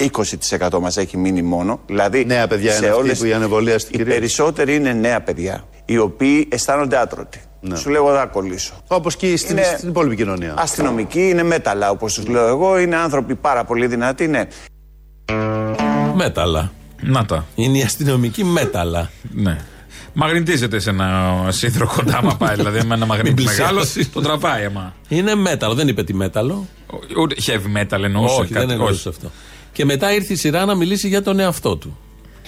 20% 0.59 0.79
μας 0.81 0.97
έχει 0.97 1.17
μείνει 1.17 1.43
μόνο. 1.43 1.81
Δηλαδή, 1.87 2.25
Νέα 2.25 2.47
παιδιά 2.47 2.77
είναι 2.77 2.87
αυτοί 2.89 3.17
που 3.17 3.25
οι 3.25 3.33
ανεμβολίαστοι, 3.33 3.89
Οι 3.95 3.97
κυρίως. 3.97 4.15
περισσότεροι 4.15 4.75
είναι 4.75 4.93
νέα 4.93 5.21
παιδιά, 5.23 5.65
οι 5.85 5.99
οποίοι 5.99 6.49
αισθάνονται 6.51 6.99
άτρωτοι. 6.99 7.41
Σου 7.75 7.91
λέω, 7.91 8.07
εγώ 8.07 8.15
θα 8.17 8.27
κολλήσω. 8.27 8.73
Όπως 8.89 9.17
και 9.17 9.37
στην, 9.37 9.57
Είναι- 9.57 9.75
στην 9.77 9.89
υπόλοιπη 9.89 10.17
κοινωνία. 10.17 10.55
Αστυνομικοί 10.59 11.29
είναι 11.29 11.43
μέταλλα, 11.43 11.91
όπως 11.91 12.15
τους 12.15 12.27
λέω 12.27 12.47
εγώ. 12.47 12.79
Είναι 12.79 12.97
άνθρωποι 12.97 13.35
πάρα 13.35 13.65
πολύ 13.65 13.87
δυνατοί, 13.87 14.27
ναι. 14.29 14.45
Μέταλλα. 16.15 16.73
Να 17.01 17.25
τα. 17.25 17.47
Είναι 17.55 17.79
η 17.79 17.83
αστυνομική 17.83 18.45
μέταλλα. 18.45 19.11
Ναι. 19.31 19.59
Μαγνητίζεται 20.13 20.79
σε 20.79 20.91
ένα 20.91 21.47
σύνδρο 21.49 21.87
κοντά, 21.97 22.17
άμα 22.17 22.37
πάει. 22.37 22.55
Δηλαδή, 22.55 22.83
με 22.87 22.95
ένα 22.95 23.07
μαγνήτη 23.07 23.35
Μην 23.35 23.45
μεγάλο, 23.45 23.79
πλησιάσεις. 23.79 24.13
τον 24.13 24.23
τραβάει, 24.23 24.65
άμα. 24.65 24.95
Είναι 25.09 25.35
μέταλλο, 25.35 25.75
δεν 25.75 25.89
είπε 25.89 26.03
τι 26.05 26.15
μέταλλο. 26.15 26.67
Ούτε 27.19 27.35
heavy 27.47 27.79
metal 27.79 28.03
εννοούσε. 28.03 28.41
Όχι, 28.41 28.53
κάτι- 28.53 28.67
δεν 28.67 28.71
εννοούσε 28.71 29.09
αυτό. 29.09 29.31
Και 29.73 29.85
μετά 29.85 30.13
ήρθε 30.15 30.33
η 30.33 30.37
σειρά 30.37 30.65
να 30.65 30.75
μιλήσει 30.75 31.09
για 31.09 31.23
τον 31.23 31.39
εαυτό 31.39 31.77
του. 31.77 31.99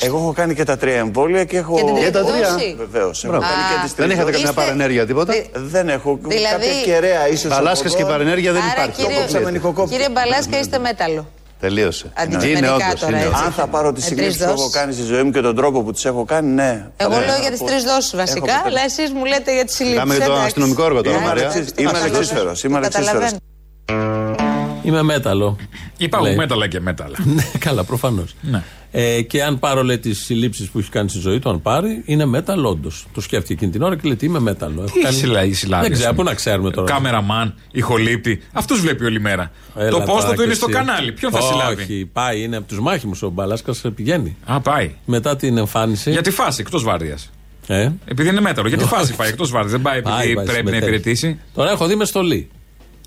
Εγώ 0.00 0.16
έχω 0.18 0.32
κάνει 0.32 0.54
και 0.54 0.64
τα 0.64 0.76
τρία 0.76 0.96
εμβόλια 0.96 1.44
και 1.44 1.56
έχω. 1.56 1.76
Και 1.76 1.82
την 1.82 1.94
Και 1.94 2.10
τα 2.10 2.22
τρίτη 2.24 2.32
τρία. 2.38 2.50
δόση. 2.52 2.74
Βεβαίως. 2.78 3.24
Έχω 3.24 3.32
Μπράβο. 3.36 3.52
κάνει 3.52 3.62
και 3.74 3.80
τις 3.82 3.94
Δεν 3.94 4.04
τρεις 4.06 4.16
είχατε 4.16 4.30
δόσεις. 4.30 4.44
καμιά 4.46 4.62
παρενέργεια, 4.62 5.06
τίποτα; 5.06 5.32
Δεν 5.54 5.88
έχω. 5.88 6.18
Δηλαδή- 6.22 6.66
Κάποια 6.66 6.80
κεραία 6.84 7.28
ίσως. 7.28 7.50
Παλάσκα 7.50 7.88
και 7.88 8.04
παρενέργεια 8.04 8.52
δεν 8.52 8.62
Άρα, 8.62 8.70
υπάρχει. 8.72 8.90
κύριε- 9.02 9.16
Το 9.16 9.20
κόψαμε 9.20 9.50
νοικοκόπη. 9.50 9.90
Κύριε 9.90 10.10
Μπαλάσκα, 10.10 10.58
είστε 10.58 10.78
μέταλλο. 10.78 11.26
Τελείωσε. 11.64 12.06
Αντικειμενικά 12.14 12.58
Είναι 12.58 12.70
όντως, 12.70 13.00
τώρα, 13.00 13.12
είναι 13.12 13.16
έτσι. 13.16 13.28
όντως. 13.28 13.40
Αν 13.46 13.52
θα 13.52 13.66
πάρω 13.66 13.92
τι 13.92 14.00
Ε, 14.00 14.04
συγκρίσει 14.04 14.28
τρεις 14.28 14.38
που 14.38 14.44
έχω 14.52 14.54
δόσεις. 14.60 14.72
κάνει 14.74 14.92
στη 14.92 15.02
ζωή 15.02 15.22
μου 15.22 15.30
και 15.30 15.40
τον 15.40 15.56
τρόπο 15.56 15.82
που 15.82 15.92
τις 15.92 16.04
έχω 16.04 16.24
κάνει, 16.24 16.50
ναι. 16.52 16.86
Εγώ 16.96 17.12
Θα- 17.12 17.18
λέω 17.18 17.28
θα 17.28 17.38
για 17.40 17.50
τις 17.50 17.58
πω- 17.58 17.66
τρεις 17.66 17.82
δόσεις 17.84 18.16
βασικά, 18.16 18.52
Έχω 18.54 18.62
αλλά 18.66 18.80
εσεί 18.84 19.02
μου 19.14 19.24
λέτε 19.24 19.54
για 19.54 19.64
τις 19.64 19.74
συλλήψει. 19.74 20.00
Μιλάμε 20.00 20.16
για 20.16 20.26
το 20.26 20.32
αστυνομικό 20.34 20.84
έργο 20.84 21.00
τώρα, 21.02 21.20
Μαρία. 21.20 21.52
Είμαι 21.76 21.90
αλεξίσφαιρος, 21.94 22.64
είμαι 22.64 22.76
αλεξίσφαιρος. 22.76 23.30
Είμαι 24.82 25.02
μέταλλο. 25.02 25.56
Υπάρχουν 25.98 26.28
Λέει. 26.28 26.36
μέταλλα 26.36 26.68
και 26.68 26.80
μέταλλα. 26.80 27.16
Ναι, 27.24 27.42
καλά, 27.58 27.84
προφανώς. 27.84 28.34
Ναι. 28.94 29.02
Ε, 29.02 29.22
και 29.22 29.42
αν 29.42 29.58
πάρω 29.58 29.82
λέει 29.82 29.98
τις 29.98 30.24
συλλήψεις 30.24 30.68
που 30.68 30.78
έχει 30.78 30.90
κάνει 30.90 31.08
στη 31.08 31.18
ζωή 31.18 31.38
του, 31.38 31.50
αν 31.50 31.62
πάρει, 31.62 32.02
είναι 32.04 32.24
μέταλλο 32.24 32.68
όντως. 32.68 33.06
Το 33.14 33.20
σκέφτηκε 33.20 33.52
εκείνη 33.52 33.70
την 33.70 33.82
ώρα 33.82 33.94
και 33.96 34.00
λέει 34.04 34.16
τι 34.16 34.26
είμαι 34.26 34.38
μέταλλο. 34.38 34.82
Έχω 34.82 34.94
Τι 34.94 35.00
κάνει- 35.00 35.16
συλλα- 35.16 35.44
οι 35.44 35.52
συλλάβεις 35.52 35.86
Δεν 35.88 35.96
ξέρω, 35.96 36.08
είναι. 36.10 36.18
πού 36.18 36.24
να 36.24 36.34
ξέρουμε 36.34 36.70
τώρα. 36.70 36.92
Κάμεραμαν, 36.92 37.54
ηχολήπτη. 37.72 38.42
Αυτούς 38.52 38.80
βλέπει 38.80 39.04
όλη 39.04 39.20
μέρα. 39.20 39.50
Έλα 39.76 39.88
το 39.90 39.96
τώρα 39.96 40.04
πόστο 40.12 40.30
του 40.30 40.36
κι 40.36 40.42
είναι 40.44 40.54
στο 40.54 40.66
εσύ. 40.68 40.78
κανάλι. 40.78 41.12
Ποιον 41.12 41.32
θα 41.32 41.40
συλλάβει; 41.40 41.82
Όχι, 41.82 42.08
πάει, 42.12 42.42
είναι 42.42 42.56
από 42.56 42.66
τους 42.68 42.80
μάχημους 42.80 43.22
ο 43.22 43.28
Μπαλάσκας, 43.30 43.82
πηγαίνει. 43.94 44.36
Α, 44.44 44.60
πάει. 44.60 44.90
Μετά 45.04 45.36
την 45.36 45.56
εμφάνιση. 45.58 46.10
Για 46.10 46.22
τη 46.22 46.30
φάση, 46.30 46.60
εκτός 46.60 46.82
βάρδιας. 46.82 47.30
Ε, 47.66 47.88
Επειδή 48.04 48.28
είναι 48.28 48.40
μέταλλο. 48.40 48.68
Για 48.68 48.76
τη 48.76 48.84
Όχι. 48.84 48.92
φάση 48.94 49.14
πάει 49.14 49.28
εκτός 49.28 49.50
βάρδιας. 49.50 49.72
Δεν 49.72 49.82
πάει 49.82 50.02
πάει, 50.02 50.14
επειδή 50.20 50.34
πάει, 50.34 50.44
πρέπει 50.44 50.56
να 50.62 50.68
συμμετέχει. 50.70 50.82
υπηρετήσει. 50.90 51.38
Τώρα 51.54 51.70
έχω 51.70 51.86
δει 51.86 51.94
μες 51.94 52.08
στολή. 52.08 52.48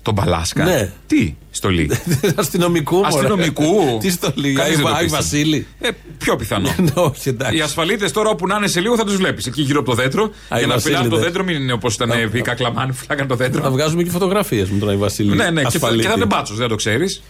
Τον 0.08 0.14
Μπαλάσκα. 0.24 0.64
Ναι. 0.64 0.90
Τι 1.06 1.34
στολή. 1.50 1.90
Αστυνομικού. 2.36 2.94
μωρέ. 2.96 3.06
Αστυνομικού. 3.08 3.98
Τι 4.00 4.10
στολή, 4.10 4.52
Κανείς 4.52 4.60
Άι 4.60 4.74
δεν 4.74 4.84
το 4.84 4.88
Άι 4.88 5.02
πίστευε. 5.02 5.22
Βασίλη. 5.22 5.66
Ε, 5.80 5.88
πιο 6.18 6.36
πιθανό. 6.36 6.74
Ναι, 6.78 6.90
Όχι, 6.94 7.28
εντάξει. 7.28 7.56
Οι 7.56 7.60
ασφαλίτες 7.60 8.12
τώρα 8.12 8.30
όπου 8.30 8.46
να 8.46 8.56
είναι 8.56 8.66
σε 8.66 8.80
λίγο 8.80 8.96
θα 8.96 9.04
τους 9.04 9.16
βλέπεις. 9.16 9.46
Εκεί 9.46 9.62
γύρω 9.62 9.80
από 9.80 9.90
το 9.90 9.94
δέντρο. 9.96 10.30
Άι 10.48 10.58
για 10.58 10.66
να 10.68 10.74
Βασίλη, 10.74 10.92
φυλάνε 10.94 11.08
το 11.10 11.16
δε. 11.16 11.22
δέντρο, 11.22 11.44
μην 11.44 11.54
είναι 11.62 11.72
όπως 11.72 11.94
ήταν 11.94 12.10
οι 12.32 12.40
κακλαμάνοι 12.40 12.90
που 12.92 12.96
φυλάγαν 12.96 13.26
το 13.26 13.36
Θα 13.36 13.44
δέντρο. 13.48 13.70
βγάζουμε 13.70 14.02
και 14.02 14.10
φωτογραφίες 14.10 14.70
με 14.70 14.78
τον 14.78 14.88
Άι 14.88 14.96
Βασίλη. 14.96 15.28
Ναι, 15.36 15.50
ναι, 15.50 15.50
και 15.50 15.60
θα, 15.60 15.66
Ασφαλίτη. 15.76 16.02
και 16.02 16.08
θα 16.08 16.14
είναι 16.16 16.24
μπάτσος, 16.26 16.56
δεν 16.56 16.68
το 16.68 16.74
ξέρεις. 16.74 17.22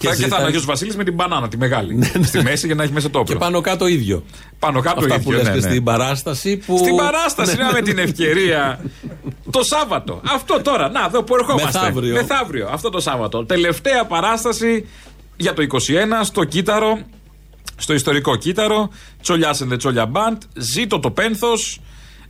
Και 0.00 0.06
Και 0.06 0.12
θα, 0.14 0.14
και 0.14 0.20
θα 0.20 0.26
ζητάει- 0.26 0.38
είναι 0.40 0.48
ο 0.48 0.50
Αγίο 0.56 0.60
Βασίλης 0.66 0.96
με 0.96 1.04
την 1.04 1.14
μπανάνα, 1.14 1.48
τη 1.48 1.56
μεγάλη. 1.56 2.04
στη 2.28 2.42
μέση 2.42 2.66
για 2.66 2.74
να 2.74 2.82
έχει 2.82 2.92
μέσα 2.92 3.10
το 3.10 3.18
Και 3.18 3.24
όπλο. 3.24 3.38
πάνω 3.38 3.60
κάτω 3.60 3.86
ίδιο. 3.86 4.24
Πάνω 4.58 4.80
κάτω 4.80 5.00
Αυτά 5.00 5.14
ίδιο, 5.14 5.24
που 5.24 5.32
λες 5.32 5.42
ναι, 5.42 5.50
και 5.50 5.54
ναι. 5.60 5.70
στην 5.70 5.84
παράσταση 5.84 6.56
που. 6.56 6.76
Στην 6.78 6.96
παράσταση, 6.96 7.56
Ναι, 7.56 7.62
να 7.62 7.66
ναι, 7.66 7.72
με 7.72 7.80
την 7.82 7.98
ευκαιρία. 7.98 8.80
το 9.50 9.62
Σάββατο. 9.62 10.20
Αυτό 10.34 10.60
τώρα, 10.62 10.88
να 10.90 11.04
εδώ 11.04 11.22
που 11.22 11.34
ερχόμαστε. 11.34 11.78
Μεθαύριο. 11.78 12.14
Μεθαύριο, 12.14 12.68
αυτό 12.72 12.90
το 12.90 13.00
Σάββατο. 13.00 13.44
Τελευταία 13.44 14.04
παράσταση 14.04 14.88
για 15.36 15.52
το 15.54 15.62
21 15.62 16.24
στο 16.24 16.44
Κύτταρο, 16.44 16.98
στο 17.76 17.94
ιστορικό 17.94 18.36
Κύτταρο. 18.36 18.90
Τσολιάς 19.22 19.62
and 19.64 19.72
the 19.72 19.78
Τσόλια 19.78 20.10
Band. 20.12 20.36
Ζήτω 20.56 20.98
το 21.00 21.10
πένθος. 21.10 21.80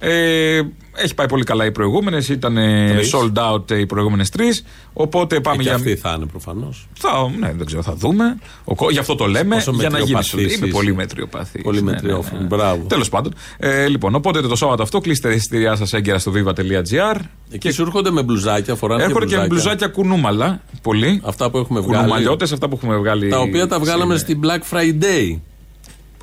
Ε, 0.03 0.61
έχει 0.95 1.15
πάει 1.15 1.27
πολύ 1.29 1.45
καλά 1.45 1.65
οι 1.65 1.73
προηγούμενες. 1.73 2.29
Ήταν 2.29 2.57
ε, 2.57 2.93
Τρεις. 2.95 3.15
sold 3.15 3.53
out 3.53 3.71
ε, 3.71 3.79
οι 3.79 3.87
προηγούμενες 3.87 4.29
τρεις. 4.29 4.65
Οπότε 4.93 5.41
πάμε 5.41 5.57
και 5.57 5.63
για. 5.63 5.75
αυτοί 5.75 5.97
θα 5.97 6.15
είναι 6.17 6.27
προφανώς. 6.27 6.89
Θα, 6.99 7.31
ναι, 7.39 7.53
δεν 7.57 7.67
ξέρω, 7.67 7.83
θα 7.83 7.95
δούμε. 7.95 8.39
Ο, 8.65 8.75
κο- 8.75 8.91
γι' 8.91 8.99
αυτό 8.99 9.15
το 9.15 9.27
λέμε. 9.27 9.55
Πόσο 9.55 9.73
για 9.73 9.89
να 9.89 9.99
γίνει. 9.99 10.13
μετριοπαθής 10.13 10.57
Είμαι 10.57 10.67
είσαι. 10.67 10.75
πολύ 10.77 10.95
μετριοπαθής. 10.95 11.63
Πολύ 11.63 11.83
μετριόφωνο. 11.83 12.47
Μπράβο. 12.47 12.85
Τέλος 12.87 13.09
πάντων. 13.09 13.35
Ε, 13.59 13.87
λοιπόν, 13.87 14.15
οπότε 14.15 14.41
το 14.41 14.57
Σάββατο 14.57 14.83
αυτό 14.83 15.01
κλείστε 15.01 15.29
τα 15.29 15.35
εισιτήριά 15.35 15.77
σας 15.77 15.93
έγκαιρα 15.93 16.19
στο 16.19 16.33
viva.gr. 16.35 17.21
Εκεί 17.51 17.71
σου 17.71 17.83
έρχονται 17.83 18.11
με 18.11 18.23
μπλουζάκια, 18.23 18.75
φοράνε 18.75 19.03
Έρχονται 19.03 19.27
και 19.27 19.37
με 19.37 19.47
μπλουζάκια 19.47 19.87
κουνούμαλα. 19.89 20.61
Πολύ. 20.83 21.21
Αυτά 21.25 21.51
που 21.51 21.59
έχουμε 21.59 21.81
βγάλει. 21.81 21.97
Κουνουμαλιώτε, 21.97 22.45
αυτά 22.45 22.69
που 22.69 22.77
έχουμε 22.77 22.97
βγάλει. 22.97 23.29
Τα 23.29 23.39
οποία 23.41 23.67
τα 23.67 23.79
βγάλαμε 23.79 24.17
στην 24.17 24.41
Black 24.45 24.77
Friday. 24.77 25.39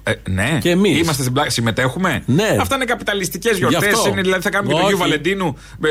Ε, 0.07 0.29
ναι. 0.29 0.57
Και 0.61 0.69
εμείς. 0.69 0.99
Είμαστε 0.99 1.21
στην 1.21 1.33
πλάκα. 1.33 1.49
Συμμετέχουμε. 1.49 2.23
Ναι. 2.25 2.57
Αυτά 2.59 2.75
είναι 2.75 2.85
καπιταλιστικές 2.85 3.51
Γι' 3.51 3.57
γιορτές. 3.67 3.93
αυτό. 3.93 4.11
Δηλαδή 4.21 4.41
θα 4.41 4.49
κάνουμε 4.49 4.73
και 4.73 4.79
το 4.79 4.85
Όχι. 4.85 4.93
Αγίου 4.93 4.97
Βαλεντίνου 5.03 5.57
με 5.77 5.89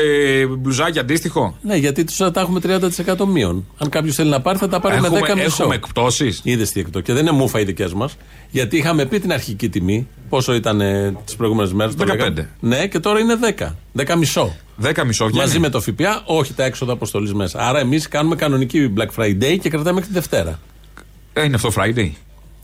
μπλουζάκι 0.57 0.99
αντίστοιχο. 0.99 1.57
Ναι, 1.61 1.75
γιατί 1.75 2.03
τους 2.03 2.15
θα 2.15 2.31
τα 2.31 2.41
έχουμε 2.41 2.59
30% 2.63 3.25
μείον. 3.27 3.65
Αν 3.77 3.89
κάποιος 3.89 4.15
θέλει 4.15 4.29
να 4.29 4.41
πάρει, 4.41 4.57
θα 4.57 4.67
τα 4.67 4.79
πάρει 4.79 5.01
με 5.01 5.07
10 5.09 5.13
Έχουμε, 5.13 5.43
μισό. 5.43 5.55
έχουμε 5.59 5.75
εκπτώσεις. 5.75 6.39
Είδες 6.43 6.71
τι 6.71 6.79
εκτό. 6.79 6.99
Και 6.99 7.13
δεν 7.13 7.21
είναι 7.21 7.31
μούφα 7.35 7.59
οι 7.59 7.63
δικές 7.63 7.93
μας. 7.93 8.17
Γιατί 8.49 8.77
είχαμε 8.77 9.05
πει 9.05 9.19
την 9.19 9.31
αρχική 9.33 9.69
τιμή, 9.69 10.07
πόσο 10.29 10.53
ήταν 10.53 10.81
τις 11.25 11.35
προηγούμενες 11.35 11.73
μέρες. 11.73 11.93
15. 11.95 12.45
Ναι, 12.59 12.87
και 12.87 12.99
τώρα 12.99 13.19
είναι 13.19 13.35
10. 13.35 13.75
10 13.93 14.15
μισό. 14.17 14.55
10 14.83 15.03
μισό 15.05 15.25
βγαίνει. 15.25 15.43
Μαζί 15.43 15.59
με 15.59 15.69
το 15.69 15.81
ΦΠΑ, 15.81 16.21
όχι 16.25 16.53
τα 16.53 16.63
έξοδα 16.63 16.93
αποστολής 16.93 17.33
μέσα. 17.33 17.59
Άρα 17.59 17.79
εμείς 17.79 18.07
κάνουμε 18.07 18.35
κανονική 18.35 18.93
Black 18.97 19.21
Friday 19.21 19.57
και 19.61 19.69
κρατάμε 19.69 19.91
μέχρι 19.91 20.07
τη 20.07 20.13
Δευτέρα. 20.13 20.59
Ε, 21.33 21.43
είναι 21.43 21.55
αυτό 21.55 21.71
Friday. 21.75 22.09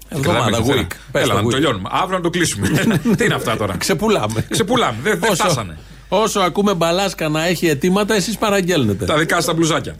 Εβδομάδα, 0.09 0.43
Κρατάμε 0.49 0.65
week. 0.73 0.75
Δευτέρα. 0.75 0.87
Πες 1.11 1.21
Έλα, 1.23 1.31
το 1.33 1.37
να 1.37 1.41
το 1.41 1.47
week. 1.47 1.51
τελειώνουμε. 1.51 1.89
Αύριο 1.91 2.17
να 2.17 2.23
το 2.23 2.29
κλείσουμε. 2.29 2.67
Τι 3.17 3.23
είναι 3.25 3.33
αυτά 3.33 3.57
τώρα; 3.57 3.77
Ξεπουλάμε. 3.77 4.45
Ξεπουλάμε. 4.49 4.97
Δεν 5.03 5.19
δεν 5.19 5.29
Όσο- 5.31 5.43
φτάσανε. 5.43 5.77
Όσο 6.09 6.39
ακούμε 6.39 6.73
μπαλάσκα 6.73 7.29
να 7.29 7.45
έχει 7.45 7.67
αιτήματα, 7.67 8.13
εσείς 8.13 8.37
παραγγέλνετε. 8.37 9.05
Τα 9.05 9.17
δικά 9.17 9.41
στα 9.41 9.53
μπλουζάκια. 9.53 9.95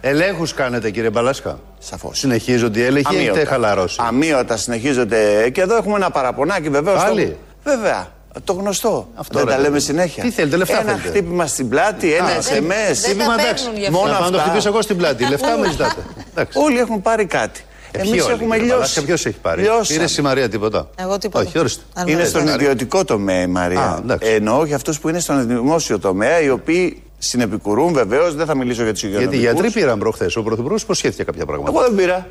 Ελέγχους 0.00 0.54
κάνετε 0.54 0.90
κύριε 0.90 1.10
Μπαλάσκα. 1.10 1.58
Σαφώς. 1.78 2.18
Συνεχίζονται 2.18 2.80
οι 2.80 2.82
έλεγχοι 2.82 3.14
ή 3.14 3.18
έχετε 3.18 3.44
χαλαρώσεις. 3.44 3.98
Αμύωτα 3.98 4.56
συνεχίζονται. 4.56 5.50
Και 5.50 5.60
εδώ 5.60 5.76
έχουμε 5.76 5.94
ένα 5.96 6.10
παραπονάκι 6.10 6.68
βεβαίως. 6.68 7.02
Πάλι; 7.02 7.36
Βέβαια. 7.64 8.08
Το 8.44 8.52
γνωστό. 8.52 9.08
Αυτό, 9.14 9.38
δεν 9.38 9.46
ρε, 9.46 9.52
τα 9.52 9.56
λέμε 9.58 9.68
παιδί. 9.72 9.84
συνέχεια. 9.84 10.22
Τι 10.22 10.30
θέλετε, 10.30 10.56
λεφτά 10.56 10.80
Ένα 10.80 10.90
θέλετε; 10.90 11.08
χτύπημα 11.08 11.46
στην 11.46 11.68
πλάτη, 11.68 12.12
ένα 12.14 12.26
Α, 12.26 12.38
SMS. 12.38 12.42
δεν- 12.42 13.16
δεν 13.16 13.26
τα 13.26 13.32
εντάξει. 13.32 13.64
παίρνουν 13.64 13.78
γι' 13.80 13.86
αυτό. 13.86 13.98
Μόνο 13.98 14.12
Να 14.12 14.18
πάω 14.18 14.24
να 14.24 14.30
το 14.30 14.36
αυτά. 14.36 14.48
χτυπήσω 14.48 14.68
εγώ 14.68 14.82
στην 14.82 14.96
πλάτη. 14.96 15.28
Λεφτά 15.28 15.58
με 15.58 15.70
ζητάτε. 15.70 16.00
Εντάξει. 16.30 16.58
Όλοι 16.64 16.78
έχουν 16.78 17.02
πάρει 17.02 17.24
κάτι. 17.26 17.60
Ε, 17.92 17.98
Εμείς 17.98 18.10
ποιοι 18.10 18.20
όλοι, 18.24 18.32
έχουμε 18.32 18.56
κύριε 18.56 18.72
Μπαλάσκα, 18.72 19.00
λιώσει. 19.00 19.04
Ποιος 19.06 19.26
έχει 19.26 19.38
πάρει; 19.42 19.62
Λιώσαμε. 19.62 19.86
Πήρε 19.86 20.06
στη 20.06 20.22
Μαρία 20.22 20.48
τίποτα; 20.48 20.90
Εγώ 20.96 21.18
τίποτα. 21.18 21.44
Όχι, 21.44 21.58
ορίστε. 21.58 21.82
Αν 21.94 22.08
Είναι 22.08 22.16
με 22.20 22.24
στον 22.24 22.40
ρωτάτε. 22.40 22.62
ιδιωτικό 22.62 23.04
τομέα 23.04 23.42
η 23.42 23.46
Μαρία. 23.46 23.80
Α, 23.80 23.98
εντάξει. 24.02 24.28
Εννοώ 24.32 24.64
για 24.64 24.76
αυτούς 24.76 25.00
που 25.00 25.08
είναι 25.08 25.20
στον 25.20 25.46
δημόσιο 25.46 25.98
τομέα, 25.98 26.40
οι 26.40 26.50
οποίοι 26.50 27.02
συνεπικουρούν 27.18 27.92
βεβαίως. 27.92 28.34
Δεν 28.34 28.46
θα 28.46 28.56
μιλήσω 28.56 28.82
για 28.82 28.92
τους 28.92 29.02
υγειονομικού. 29.02 29.34
Γιατί 29.36 29.46
οι 29.48 29.52
γιατροί 29.52 29.80
πήραν 29.80 29.98
προχθές. 29.98 30.36
Ο 30.36 30.42
Πρωθυπουργός 30.42 30.82
υποσχέθηκε 30.82 31.22
κάποια 31.24 31.46
πράγματα. 31.46 31.70
Εγώ 31.74 31.80
δεν 31.82 31.94
πήρα. 31.94 32.28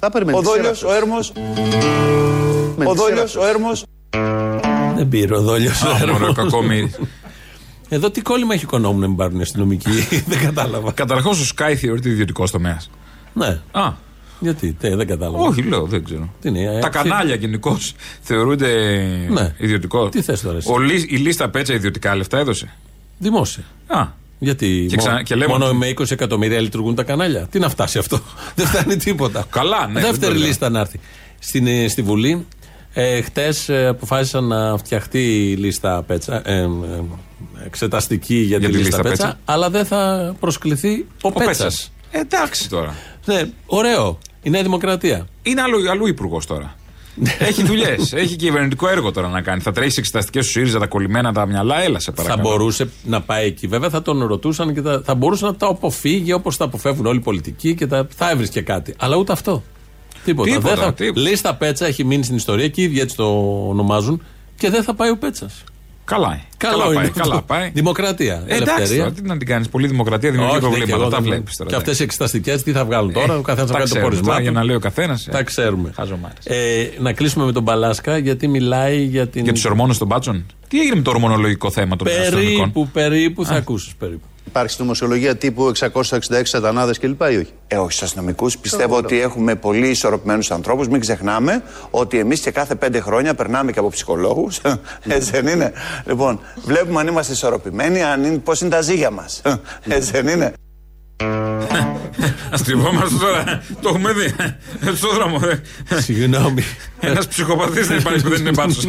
Θα 0.00 0.10
περιμένεις 0.10 0.38
Ο 0.40 0.42
τη 0.42 0.48
σειρά 0.48 0.60
Δόλιος, 0.62 0.78
σας. 0.78 0.90
ο 0.90 0.94
Έρμος. 0.94 1.32
Με 2.76 2.84
Ο 2.86 2.92
τη 2.92 2.98
σειρά 2.98 3.08
Δόλιος, 3.08 3.30
σας. 3.30 3.42
ο 3.42 3.46
Έρμος. 3.46 3.84
Δεν 4.96 5.08
πήρε 5.08 5.36
ο 5.36 5.40
δόλιος. 5.40 5.82
Α, 5.82 6.06
μωρέ, 6.18 6.32
κακόμοιρη. 6.32 6.92
Εδώ 7.88 8.10
τι 8.10 8.20
κόλλημα 8.20 8.54
έχει 8.54 8.64
οικονόμου 8.64 8.98
να 8.98 9.06
μην 9.06 9.16
πάρουν 9.16 9.38
οι 9.38 9.42
αστυνομικοί. 9.42 9.90
δεν 10.30 10.38
κατάλαβα. 10.44 10.92
Καταρχώ 10.92 11.30
ο 11.30 11.46
Sky 11.56 11.74
θεωρείται 11.80 12.08
ιδιωτικός 12.08 12.50
τομέας. 12.50 12.90
Ναι. 13.32 13.58
Α, 13.70 13.92
Γιατί, 14.40 14.72
τε, 14.80 14.96
δεν 14.96 15.06
κατάλαβα. 15.06 15.44
όχι, 15.44 15.62
λέω, 15.62 15.84
δεν 15.84 16.04
ξέρω. 16.04 16.32
Τι 16.40 16.48
είναι, 16.48 16.60
ε, 16.62 16.78
Τα 16.78 16.88
ποιο- 16.90 17.02
κανάλια 17.02 17.34
γενικώς 17.34 17.94
θεωρούνται 18.20 18.72
Ναι. 19.30 19.54
ιδιωτικό. 19.58 20.08
Τι 20.08 20.22
θες 20.22 20.40
τώρα 20.40 20.56
εσύ; 20.56 20.72
Ο, 20.72 20.78
Λί- 20.78 21.12
η 21.12 21.16
λίστα 21.16 21.48
πέτσα 21.48 21.74
ιδιωτικά 21.74 22.16
λεφτά 22.16 22.38
έδωσε. 22.38 22.74
Δημόσια. 23.18 23.64
Α, 23.86 24.06
Γιατί 24.38 24.86
Και 24.88 24.96
ξα- 24.96 25.10
μόνο, 25.10 25.22
και 25.22 25.34
λέμε 25.34 25.52
μόνο 25.52 25.66
ότι- 25.66 25.76
με 25.76 25.86
20 25.88 26.10
εκατομμύρια 26.10 26.60
λειτουργούν 26.60 26.94
τα 26.94 27.02
κανάλια. 27.02 27.46
Τι 27.50 27.58
να 27.58 27.68
φτάσει 27.68 27.98
αυτό; 27.98 28.20
δεν 28.56 28.66
φτάνει 28.66 28.96
τίποτα. 28.96 29.46
Καλά, 29.50 29.86
ναι, 29.86 29.92
δεν 29.92 30.02
το 30.02 30.08
Δεύτερη 30.08 30.38
λέω. 30.38 30.46
λίστα 30.46 30.68
να 30.68 30.80
έρθει. 30.80 31.00
Στην, 31.38 31.66
ε, 31.66 31.88
στη 31.88 32.02
Βουλή 32.02 32.46
ε, 32.92 33.20
χτες 33.20 33.70
αποφάσισαν 33.88 34.44
να 34.44 34.76
φτιαχτεί 34.78 35.50
η 35.50 35.56
λίστα 35.56 36.02
πέτσα. 36.02 36.42
Ε, 36.48 36.58
ε, 36.60 36.68
εξεταστική 37.64 38.34
για, 38.34 38.60
τη, 38.60 38.66
λίστα, 38.66 39.02
πέτσα, 39.02 39.38
Αλλά 39.44 39.70
δεν 39.70 39.84
θα 39.84 40.34
προσκληθεί 40.40 41.06
ο, 41.22 41.28
ο 41.28 41.32
Πέτσας. 41.32 41.56
Πέτσας. 41.56 41.92
Ε, 42.10 42.18
εντάξει 42.18 42.68
τώρα. 42.68 42.94
Ναι, 43.28 43.42
ωραίο. 43.66 44.18
Η 44.42 44.50
Νέα 44.50 44.62
Δημοκρατία. 44.62 45.26
Είναι 45.42 45.60
αλλού, 45.60 45.90
αλλού 45.90 46.06
υπουργός 46.06 46.46
τώρα. 46.46 46.74
έχει 47.38 47.62
δουλειές. 47.64 48.12
έχει 48.12 48.36
κυβερνητικό 48.36 48.88
έργο 48.88 49.12
τώρα 49.12 49.28
να 49.28 49.40
κάνει. 49.40 49.60
Θα 49.60 49.72
τρέχεις 49.72 49.96
εξεταστικές 49.96 50.44
του 50.46 50.50
ΣΥΡΙΖΑ, 50.50 50.78
τα 50.78 50.86
κολλημένα 50.86 51.32
τα 51.32 51.46
μυαλά. 51.46 51.82
Έλα 51.82 51.98
σε 51.98 52.10
Θα 52.10 52.22
παρακαλώ. 52.22 52.48
μπορούσε 52.48 52.88
να 53.04 53.20
πάει 53.20 53.46
εκεί. 53.46 53.66
Βέβαια 53.66 53.90
θα 53.90 54.02
τον 54.02 54.24
ρωτούσαν 54.26 54.74
και 54.74 54.80
θα, 54.80 55.02
θα 55.04 55.14
μπορούσε 55.14 55.44
να 55.44 55.54
τα 55.54 55.66
αποφύγει 55.66 56.32
όπως 56.32 56.56
τα 56.56 56.64
αποφεύγουν 56.64 57.06
όλοι 57.06 57.18
οι 57.18 57.22
πολιτικοί 57.22 57.74
και 57.74 57.86
τα, 57.86 58.06
θα 58.16 58.30
έβρισκε 58.30 58.60
κάτι. 58.60 58.94
Αλλά 58.98 59.16
ούτε 59.16 59.32
αυτό. 59.32 59.62
Τίποτα. 60.24 60.50
Τίποτα, 60.50 60.74
δεν 60.74 60.84
θα, 60.84 60.92
τίποτα. 60.94 61.20
Λίστα 61.20 61.54
Πέτσα 61.54 61.86
έχει 61.86 62.04
μείνει 62.04 62.22
στην 62.24 62.36
ιστορία 62.36 62.68
και 62.68 62.80
οι 62.80 62.84
ίδιοι 62.84 63.00
έτσι 63.00 63.16
το 63.16 63.24
ονομάζουν 63.68 64.22
και 64.56 64.70
δεν 64.70 64.82
θα 64.82 64.94
πάει 64.94 65.10
ο 65.10 65.16
Πέτσας. 65.16 65.64
Καλά. 66.08 66.40
Καλό 66.56 66.72
καλά 66.78 66.86
είναι 66.86 66.94
πάει. 66.94 67.06
αυτό. 67.06 67.20
Καλά 67.28 67.42
πάει. 67.42 67.70
Δημοκρατία. 67.74 68.34
Ε, 68.46 68.54
εντάξει, 68.54 68.72
ελευθερία. 68.74 69.02
τώρα, 69.02 69.12
τι 69.14 69.22
να 69.22 69.36
την 69.36 69.46
κάνεις. 69.46 69.68
Πολύ 69.68 69.86
δημοκρατία 69.86 70.30
δημιουργεί 70.30 70.56
Όχι, 70.56 70.64
ναι, 70.64 70.70
και 70.70 70.76
προβλήματα. 70.76 71.02
εγώ 71.02 71.10
Τα 71.10 71.20
δεν- 71.20 71.30
βλέπεις 71.30 71.56
τώρα. 71.56 71.70
Και 71.70 71.76
αυτές 71.76 72.00
οι 72.00 72.02
εξεταστικές 72.02 72.62
τι 72.62 72.72
θα 72.72 72.84
βγάλουν 72.84 73.12
τώρα. 73.12 73.36
ο 73.38 73.40
καθένας 73.40 73.70
θα 73.70 73.76
τα 73.76 73.78
κάνει 73.78 73.88
το 73.90 73.94
ξέρουμε 73.94 74.02
πόρισμά 74.08 74.26
τώρα, 74.26 74.36
του. 74.36 74.42
Για 74.42 74.50
να 74.52 74.64
λέει 74.64 74.76
ο 74.76 74.78
καθένας. 74.78 75.28
Τα 75.30 75.42
ξέρουμε. 75.42 75.92
Χαζομάρες. 75.96 76.44
Ε, 76.46 76.90
να 76.98 77.12
κλείσουμε 77.12 77.44
με 77.44 77.52
τον 77.52 77.62
Μπαλάσκα 77.62 78.18
γιατί 78.18 78.48
μιλάει 78.48 79.02
για 79.04 79.26
την. 79.28 79.42
Για 79.44 79.52
τους 79.52 79.64
ορμόνους 79.64 79.98
των 79.98 80.06
μπάτσων; 80.06 80.46
Τι 80.68 80.80
έγινε 80.80 80.96
με 80.96 81.02
το 81.02 81.10
ορμονολογικό 81.10 81.70
θέμα 81.70 81.96
των 81.96 82.06
αστυνομικών; 82.06 82.56
Περίπου, 82.56 82.88
περίπου 82.92 83.44
θα 83.44 83.54
ακούσεις 83.54 83.94
περίπου. 83.98 84.26
Υπάρχει 84.48 84.72
στη 84.72 84.82
νομοσιολογία 84.82 85.36
τύπου 85.36 85.72
666 85.78 85.90
σατανάδες 86.42 86.98
κλπ. 86.98 87.20
ή 87.20 87.24
όχι; 87.24 87.52
Ε, 87.66 87.76
όχι 87.76 87.92
στου 87.92 88.04
αστυνομικού. 88.04 88.50
Πιστεύω 88.60 88.96
ότι 88.96 89.20
έχουμε 89.20 89.54
πολύ 89.54 89.88
ισορροπημένους 89.88 90.50
ανθρώπους. 90.50 90.88
Μην 90.88 91.00
ξεχνάμε 91.00 91.62
ότι 91.90 92.18
εμείς 92.18 92.40
και 92.40 92.50
κάθε 92.50 92.74
πέντε 92.74 93.00
χρόνια 93.00 93.34
περνάμε 93.34 93.72
και 93.72 93.78
από 93.78 93.88
ψυχολόγους. 93.88 94.60
Έτσι 95.16 95.30
δεν 95.30 95.46
είναι; 95.46 95.72
Λοιπόν, 96.06 96.40
βλέπουμε 96.64 97.00
αν 97.00 97.06
είμαστε 97.06 97.32
ισορροπημένοι, 97.32 98.02
αν 98.02 98.24
είναι, 98.24 98.38
πώς 98.38 98.60
είναι 98.60 98.70
τα 98.70 98.80
ζύγια 98.80 99.10
μας. 99.10 99.42
Έτσι 99.96 100.10
δεν 100.10 100.28
είναι; 100.28 100.52
Αστριβόμαστε 102.52 103.16
τώρα. 103.20 103.62
Το 103.82 103.88
έχουμε 103.88 104.12
δει. 104.12 104.34
Ε, 104.86 104.94
Στον 104.94 105.10
δρόμο. 105.14 105.40
Συγγνώμη. 105.98 106.62
Ένας 107.00 107.28
ψυχοπαθής 107.28 107.86
δεν 107.86 107.98
υπάρχει 107.98 108.22
που 108.22 108.28
δεν 108.28 108.40
είναι 108.40 108.50
μπάτσος. 108.50 108.86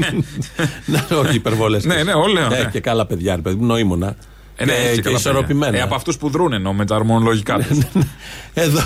Να, 0.85 1.17
όχι 1.17 1.35
υπερβολές. 1.35 1.85
Ναι, 1.85 2.03
ναι, 2.03 2.13
όλα. 2.13 2.47
Ναι, 2.47 2.57
ναι. 2.57 2.69
και 2.71 2.79
καλά 2.79 3.05
παιδιά, 3.05 3.35
ρε 3.35 3.41
παιδί 3.41 3.55
μου, 3.55 3.65
νοήμονα. 3.65 4.15
Ε, 4.61 4.65
ναι, 4.65 4.71
και, 4.73 4.79
έτσι 4.81 4.95
και 4.95 5.01
καλά 5.01 5.17
ισορροπημένα. 5.17 5.65
παιδιά. 5.65 5.79
Ε, 5.79 5.83
από 5.83 5.95
αυτούς 5.95 6.17
που 6.17 6.29
δρούν 6.29 6.53
εννοώ 6.53 6.73
με 6.73 6.85
τα 6.85 6.95
ορμονολογικά 6.95 7.57
τους. 7.57 7.77
Εδώ. 8.53 8.81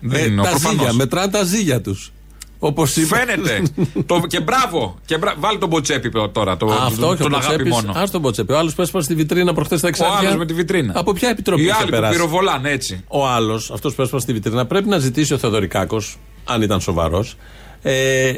Δεν 0.00 0.20
Ε, 0.20 0.24
είναι, 0.26 0.42
τα 0.42 0.48
προφανώς. 0.48 0.78
ζύγια, 0.78 0.92
μετράνε 0.92 1.30
τα 1.32 1.44
ζύγια 1.44 1.80
τους. 1.80 2.12
Όπως 2.58 2.96
είπα. 2.96 3.16
Φαίνεται. 3.16 3.62
το, 4.06 4.20
και 4.26 4.40
μπράβο. 4.40 4.98
Και 5.04 5.18
μπρα... 5.18 5.34
Βάλει 5.38 5.58
τον 5.58 5.68
Μποτσέπη 5.68 6.10
τώρα. 6.32 6.56
Το, 6.56 6.66
Α, 6.66 6.84
Αυτό 6.86 7.08
όχι, 7.08 7.22
τον 7.22 7.32
ο 7.32 7.36
αγάπη 7.36 7.54
Μποτσέπης, 7.54 7.72
μόνο. 7.86 7.92
Ας 8.02 8.10
τον 8.10 8.20
Μποτσέπη. 8.20 8.52
Ο 8.52 8.58
άλλος 8.58 8.74
που 8.74 8.82
έσπασε 8.82 9.04
στη 9.04 9.14
βιτρίνα 9.14 9.54
προχθές 9.54 9.78
στα 9.78 9.86
Ο 9.86 9.90
εξάρτητα. 9.90 10.18
άλλος 10.20 10.36
με 10.36 10.46
τη 10.46 10.54
βιτρίνα. 10.54 10.92
Από 10.96 11.12
ποια 11.12 11.28
επιτροπή 11.28 11.60
Οι 11.62 11.64
είχε 11.64 11.74
άλλοι 11.74 11.84
που 11.84 11.90
περάσει; 11.90 12.12
πυροβολάνε 12.16 12.70
έτσι. 12.70 13.04
Ο 13.08 13.26
άλλος, 13.28 13.70
αυτός 13.70 13.94
που 13.94 14.02
έσπασε 14.02 14.22
στη 14.22 14.32
βιτρίνα, 14.32 14.66
πρέπει 14.66 14.88
να 14.88 14.98
ζητήσει 14.98 15.34
ο 15.34 15.38
Θεοδωρικάκος, 15.38 16.16
αν 16.44 16.62
ήταν 16.62 16.80
σοβαρός, 16.80 17.36
ε, 17.82 18.32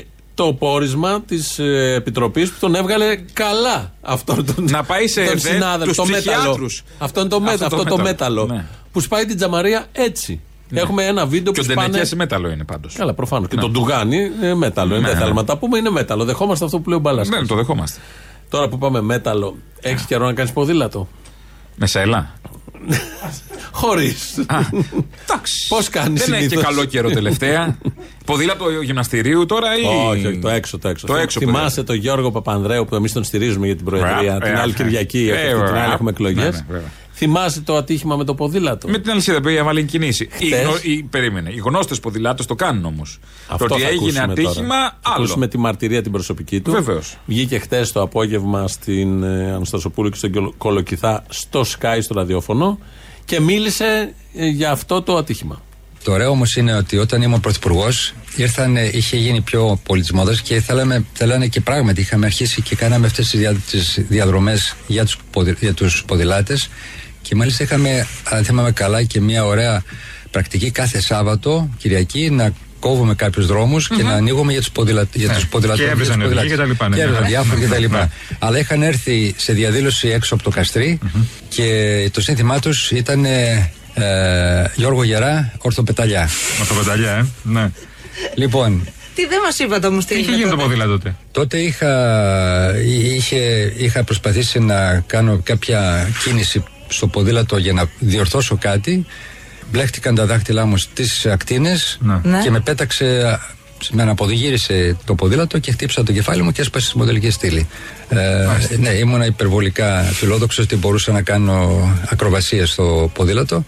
το 0.44 0.52
πόρισμα 0.52 1.20
της 1.26 1.58
ε, 1.58 1.94
επιτροπής 1.96 2.50
που 2.50 2.56
τον 2.60 2.74
έβγαλε 2.74 3.16
καλά 3.32 3.92
αυτόν 4.00 4.46
τον, 4.46 4.64
Να 4.70 4.82
πάει 4.84 5.06
σε 5.08 5.24
τον 5.24 5.32
ΕΔΕ 5.36 5.48
συνάδελφο. 5.52 5.84
τους 5.84 5.96
Το 5.96 6.04
μέταλλο. 6.04 6.36
ψυχιάτρους. 6.36 6.82
Αυτό 6.98 7.20
είναι 7.20 7.28
το, 7.28 7.40
μέτα, 7.40 7.52
Αυτό 7.52 7.64
αυτό 7.64 7.76
το 7.76 7.96
το 7.96 7.96
μέταλλο. 8.02 8.40
μέταλλο. 8.42 8.60
Ναι. 8.60 8.66
Που 8.92 9.00
σπάει 9.00 9.24
την 9.24 9.36
τζαμαρία 9.36 9.86
έτσι. 9.92 10.40
Έχουμε 10.72 11.04
ένα 11.04 11.26
βίντεο 11.26 11.52
Και 11.52 11.60
που 11.60 11.66
ο 11.68 11.72
σπάνε. 11.72 11.88
Ντενεκέ 11.88 12.14
μέταλλο 12.16 12.50
είναι 12.50 12.64
πάντως. 12.64 12.94
Καλά, 12.94 13.14
προφανώς. 13.14 13.48
Και 13.48 13.56
τον 13.56 13.70
Ντουγάνι 13.72 14.16
είναι 14.16 14.54
μέταλλο. 14.54 14.94
Ναι, 14.94 15.00
δεν 15.00 15.12
ναι. 15.12 15.18
θέλουμε 15.20 15.40
να 15.40 15.46
τα 15.46 15.56
πούμε, 15.58 15.78
είναι 15.78 15.90
μέταλλο. 15.90 16.24
Δεχόμαστε 16.24 16.64
αυτό 16.64 16.78
που 16.80 16.88
λέει 16.88 16.98
ο 16.98 17.00
Μπαλάσκας. 17.00 17.40
Ναι, 17.40 17.46
το 17.46 17.54
δεχόμαστε. 17.54 18.00
Τώρα 18.48 18.68
που 18.68 18.78
πάμε 18.78 19.00
μέταλλο, 19.00 19.56
έχεις 19.80 20.02
καιρό 20.04 20.24
να 20.24 20.32
κάνεις 20.32 20.52
ποδήλατο; 20.52 21.08
Με 21.76 21.86
σέλα. 21.86 22.32
Χωρίς. 23.70 24.38
Εντάξει. 24.38 25.66
Πώς 25.68 25.88
κάνει 25.88 26.18
Δεν 26.18 26.32
έχει 26.32 26.46
και 26.46 26.56
καλό 26.56 26.84
καιρό 26.84 27.10
τελευταία. 27.10 27.78
Ποδήλατο 28.24 28.70
γυμναστηρίου 28.70 29.46
τώρα 29.46 29.78
ή. 29.78 29.82
Όχι, 30.10 30.26
όχι, 30.26 30.38
το 30.38 30.48
έξω, 30.48 30.78
το 30.78 30.88
έξω. 30.88 31.06
Το 31.06 31.16
έξω 31.16 31.40
Θυμάσαι 31.40 31.82
τον 31.82 31.96
Γιώργο 31.96 32.30
Παπανδρέου 32.30 32.84
που 32.84 32.94
εμείς 32.94 33.12
τον 33.12 33.24
στηρίζουμε 33.24 33.66
για 33.66 33.76
την 33.76 33.84
Προεδρία. 33.84 34.32
Ραπ, 34.32 34.42
την 34.42 34.52
ε, 34.52 34.60
άλλη 34.60 34.72
ε, 34.72 34.74
Κυριακή, 34.74 35.28
ε, 35.28 35.32
αυτή 35.32 35.46
την 35.46 35.74
ραπ. 35.74 35.76
άλλη 35.76 35.92
έχουμε 35.92 36.10
εκλογές. 36.10 36.64
Ναι, 37.20 37.32
ναι, 37.32 37.32
βέβαια. 37.32 37.48
Θυμάσαι 37.48 37.60
το 37.60 37.76
ατύχημα 37.76 38.16
με 38.16 38.24
το 38.24 38.34
ποδήλατο; 38.34 38.88
Με 38.88 38.98
την 38.98 39.10
αλυσίδα 39.10 39.40
που 39.40 39.48
έβαλε 39.48 39.82
κινήσει. 39.82 40.28
Οι, 40.38 40.46
Χτες. 40.46 40.62
γνω... 40.62 40.72
οι, 40.82 41.02
περίμενε. 41.02 41.50
Οι 41.50 41.58
γνώστες 41.64 42.00
ποδηλάτες 42.00 42.46
το 42.46 42.54
κάνουν 42.54 42.84
όμως. 42.84 43.18
Αυτό 43.48 43.66
Το 43.66 43.74
ότι 43.74 43.82
θα 43.82 43.88
έγινε 43.88 44.02
ακούσουμε 44.20 44.32
ατύχημα, 44.32 44.52
τώρα. 44.52 44.68
Θα 44.68 44.98
άλλο. 45.02 45.14
ακούσουμε 45.16 45.48
τη 45.48 45.58
μαρτυρία 45.58 46.02
την 46.02 46.12
προσωπική 46.12 46.60
του. 46.60 46.70
Βεβαίως. 46.70 47.16
Βγήκε 47.26 47.58
χτε 47.58 47.86
το 47.92 48.00
απόγευμα 48.02 48.68
στην 48.68 49.22
ε, 49.22 49.52
Αναστασοπούλου 49.52 50.08
και 50.10 50.16
στον 50.16 50.32
Κολο- 50.32 50.54
Κολοκυθά 50.58 51.24
στο 51.28 51.60
Sky 51.60 51.98
στο 52.02 52.14
ραδιόφωνο 52.14 52.78
και 53.24 53.40
μίλησε 53.40 54.14
ε, 54.34 54.46
για 54.46 54.70
αυτό 54.70 55.02
το 55.02 55.16
ατύχημα. 55.16 55.62
Το 56.04 56.12
ωραίο 56.12 56.30
όμως 56.30 56.56
είναι 56.56 56.74
ότι 56.76 56.96
όταν 56.98 57.22
ήμουν 57.22 57.40
πρωθυπουργός, 57.40 58.14
ήρθαν, 58.36 58.76
είχε 58.76 59.16
γίνει 59.16 59.40
πιο 59.40 59.80
πολιτισμόδες 59.84 60.40
και 60.42 60.60
θέλαμε, 60.60 61.04
θέλανε 61.12 61.46
και 61.46 61.60
πράγματι 61.60 62.00
είχαμε 62.00 62.26
αρχίσει 62.26 62.62
και 62.62 62.76
κάναμε 62.76 63.06
αυτές 63.06 63.28
τις, 63.28 63.40
δια, 63.40 63.54
τις 63.70 64.04
διαδρομές 64.08 64.76
για 64.86 65.04
τους, 65.04 65.16
ποδη- 65.30 65.58
για 65.60 65.74
τους 65.74 66.04
ποδηλάτες 66.06 66.70
και 67.22 67.34
μάλιστα 67.34 67.62
είχαμε, 67.64 68.06
αν 68.24 68.44
θυμάμαι 68.44 68.72
καλά, 68.72 69.02
και 69.02 69.20
μια 69.20 69.44
ωραία 69.44 69.82
πρακτική 70.30 70.70
κάθε 70.70 71.00
Σάββατο, 71.00 71.68
Κυριακή, 71.78 72.30
να 72.30 72.52
κόβουμε 72.80 73.14
κάποιους 73.14 73.46
δρόμους 73.46 73.88
και 73.88 74.02
να 74.02 74.12
ανοίγουμε 74.12 74.52
για 74.52 74.60
τους 74.60 74.70
ποδηλα... 74.70 75.06
για 75.12 75.26
Ναι. 75.28 75.34
τους 75.34 75.46
ποδηλατών. 75.46 75.84
Και 75.84 75.90
έβριζαν 75.90 76.18
για 76.20 76.28
τους 76.28 76.36
οδηγοί 76.36 76.54
ποδηλάτες. 76.56 76.76
και 76.76 76.82
τα 76.82 76.86
λοιπά, 76.86 76.88
ναι. 76.88 76.96
Και 76.96 77.02
έβριζαν 77.02 77.22
Ναι. 77.22 77.28
διάφορα 77.28 77.60
και 77.60 77.66
τα 77.66 77.78
λοιπά. 77.78 77.98
Ναι. 77.98 78.08
Αλλά 78.38 78.58
είχαν 78.58 78.82
έρθει 78.82 79.34
σε 79.36 79.52
διαδήλωση 79.52 80.08
έξω 80.08 80.34
από 80.34 80.42
το 80.42 80.50
καστρι 80.50 80.98
και 81.48 82.10
το 82.12 82.20
σύνθημά 82.20 82.58
τους 82.58 82.90
ήταν 82.90 83.24
ε, 83.24 83.70
ε, 83.94 84.04
Γιώργο 84.74 85.02
Γερά, 85.04 85.52
Ορθοπεταλιά. 85.58 86.28
Ορθοπεταλιά, 86.60 87.12
ε. 87.12 87.26
Ναι. 87.42 87.70
Λοιπόν, 88.34 88.88
Τι 89.14 89.26
δεν 89.26 89.38
μας 89.44 89.58
είπατε 89.58 89.86
όμως 89.86 90.04
τι 90.04 90.14
Είχε 90.18 90.30
γίνει 90.32 90.50
το 90.50 90.56
ποδήλατο 90.56 90.90
τότε. 90.90 91.14
Τότε 91.32 91.58
είχα, 91.58 91.92
είχε, 93.14 93.72
είχα 93.76 94.04
προσπαθήσει 94.04 94.58
να 94.58 95.00
κάνω 95.06 95.40
κάποια 95.44 96.08
κίνηση 96.24 96.62
στο 96.90 97.06
ποδήλατο 97.06 97.56
για 97.56 97.72
να 97.72 97.84
διορθώσω 97.98 98.56
κάτι. 98.60 99.06
Μπλέχτηκαν 99.70 100.14
τα 100.14 100.26
δάχτυλά 100.26 100.66
μου 100.66 100.76
στις 100.76 101.26
ακτίνες 101.26 101.98
Ναι. 102.22 102.40
και 102.42 102.50
με 102.50 102.60
πέταξε, 102.60 103.38
με 103.90 104.02
αναποδηγύρισε 104.02 104.96
το 105.04 105.14
ποδήλατο 105.14 105.58
και 105.58 105.72
χτύπησα 105.72 106.02
το 106.02 106.12
κεφάλι 106.12 106.42
μου 106.42 106.52
και 106.52 106.60
έσπασε 106.60 106.86
στη 106.86 106.98
μοντελική 106.98 107.30
στήλη. 107.30 107.68
Ε, 108.08 108.46
ναι, 108.78 108.88
ήμουνα 108.88 109.24
υπερβολικά 109.26 110.02
φιλόδοξος 110.02 110.64
ότι 110.64 110.76
μπορούσα 110.76 111.12
να 111.12 111.22
κάνω 111.22 111.88
ακροβασίες 112.08 112.70
στο 112.70 113.10
ποδήλατο. 113.14 113.64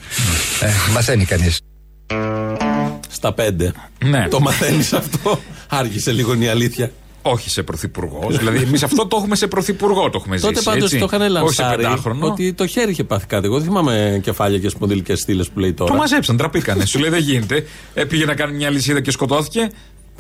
Ε, 0.61 0.93
μαθαίνει 0.93 1.25
κανείς. 1.25 1.61
Στα 3.09 3.33
πέντε. 3.33 3.73
Ναι. 4.05 4.29
Το 4.29 4.41
μαθαίνεις 4.41 4.93
αυτό. 4.93 5.41
Άργησε 5.69 6.13
λίγο 6.13 6.35
είναι 6.35 6.45
η 6.45 6.49
αλήθεια. 6.49 6.91
Όχι 7.23 7.51
σε 7.51 7.63
πρωθυπουργός. 7.63 8.39
δηλαδή, 8.39 8.59
εμείς 8.59 8.83
αυτό 8.83 9.07
το 9.07 9.17
έχουμε 9.17 9.37
σε 9.37 9.47
πρωθυπουργό 9.47 10.11
το 10.11 10.19
έχουμε 10.21 10.37
ζήσει. 10.37 10.49
Τότε 10.49 10.61
πάντως 10.65 10.83
έτσι. 10.83 10.99
το 10.99 11.05
είχαν 11.05 11.21
Όχι 11.21 11.31
σε 11.31 11.63
λανσάρει 11.63 11.83
πεντάχρονο. 11.83 12.27
ότι 12.27 12.53
το 12.53 12.67
χέρι 12.67 12.91
είχε 12.91 13.05
πάθει 13.05 13.27
κάτι. 13.27 13.47
Εγώ 13.47 13.57
δεν 13.57 13.67
θυμάμαι 13.67 14.21
κεφάλια 14.23 14.59
και 14.59 14.69
σπονδυλικές 14.69 15.21
στήλες 15.21 15.49
που 15.49 15.59
λέει 15.59 15.73
τώρα. 15.73 15.91
Το 15.93 15.97
μαζέψαν, 15.97 16.37
τραπήκανε. 16.37 16.85
Σου 16.85 16.99
λέει 16.99 17.11
δεν 17.11 17.21
γίνεται. 17.21 17.67
Ε, 17.95 18.05
πήγε 18.05 18.25
να 18.25 18.35
κάνει 18.35 18.57
μια 18.57 18.71
λυσίδα 18.71 19.01
και 19.01 19.11
σκοτώθηκε. 19.11 19.71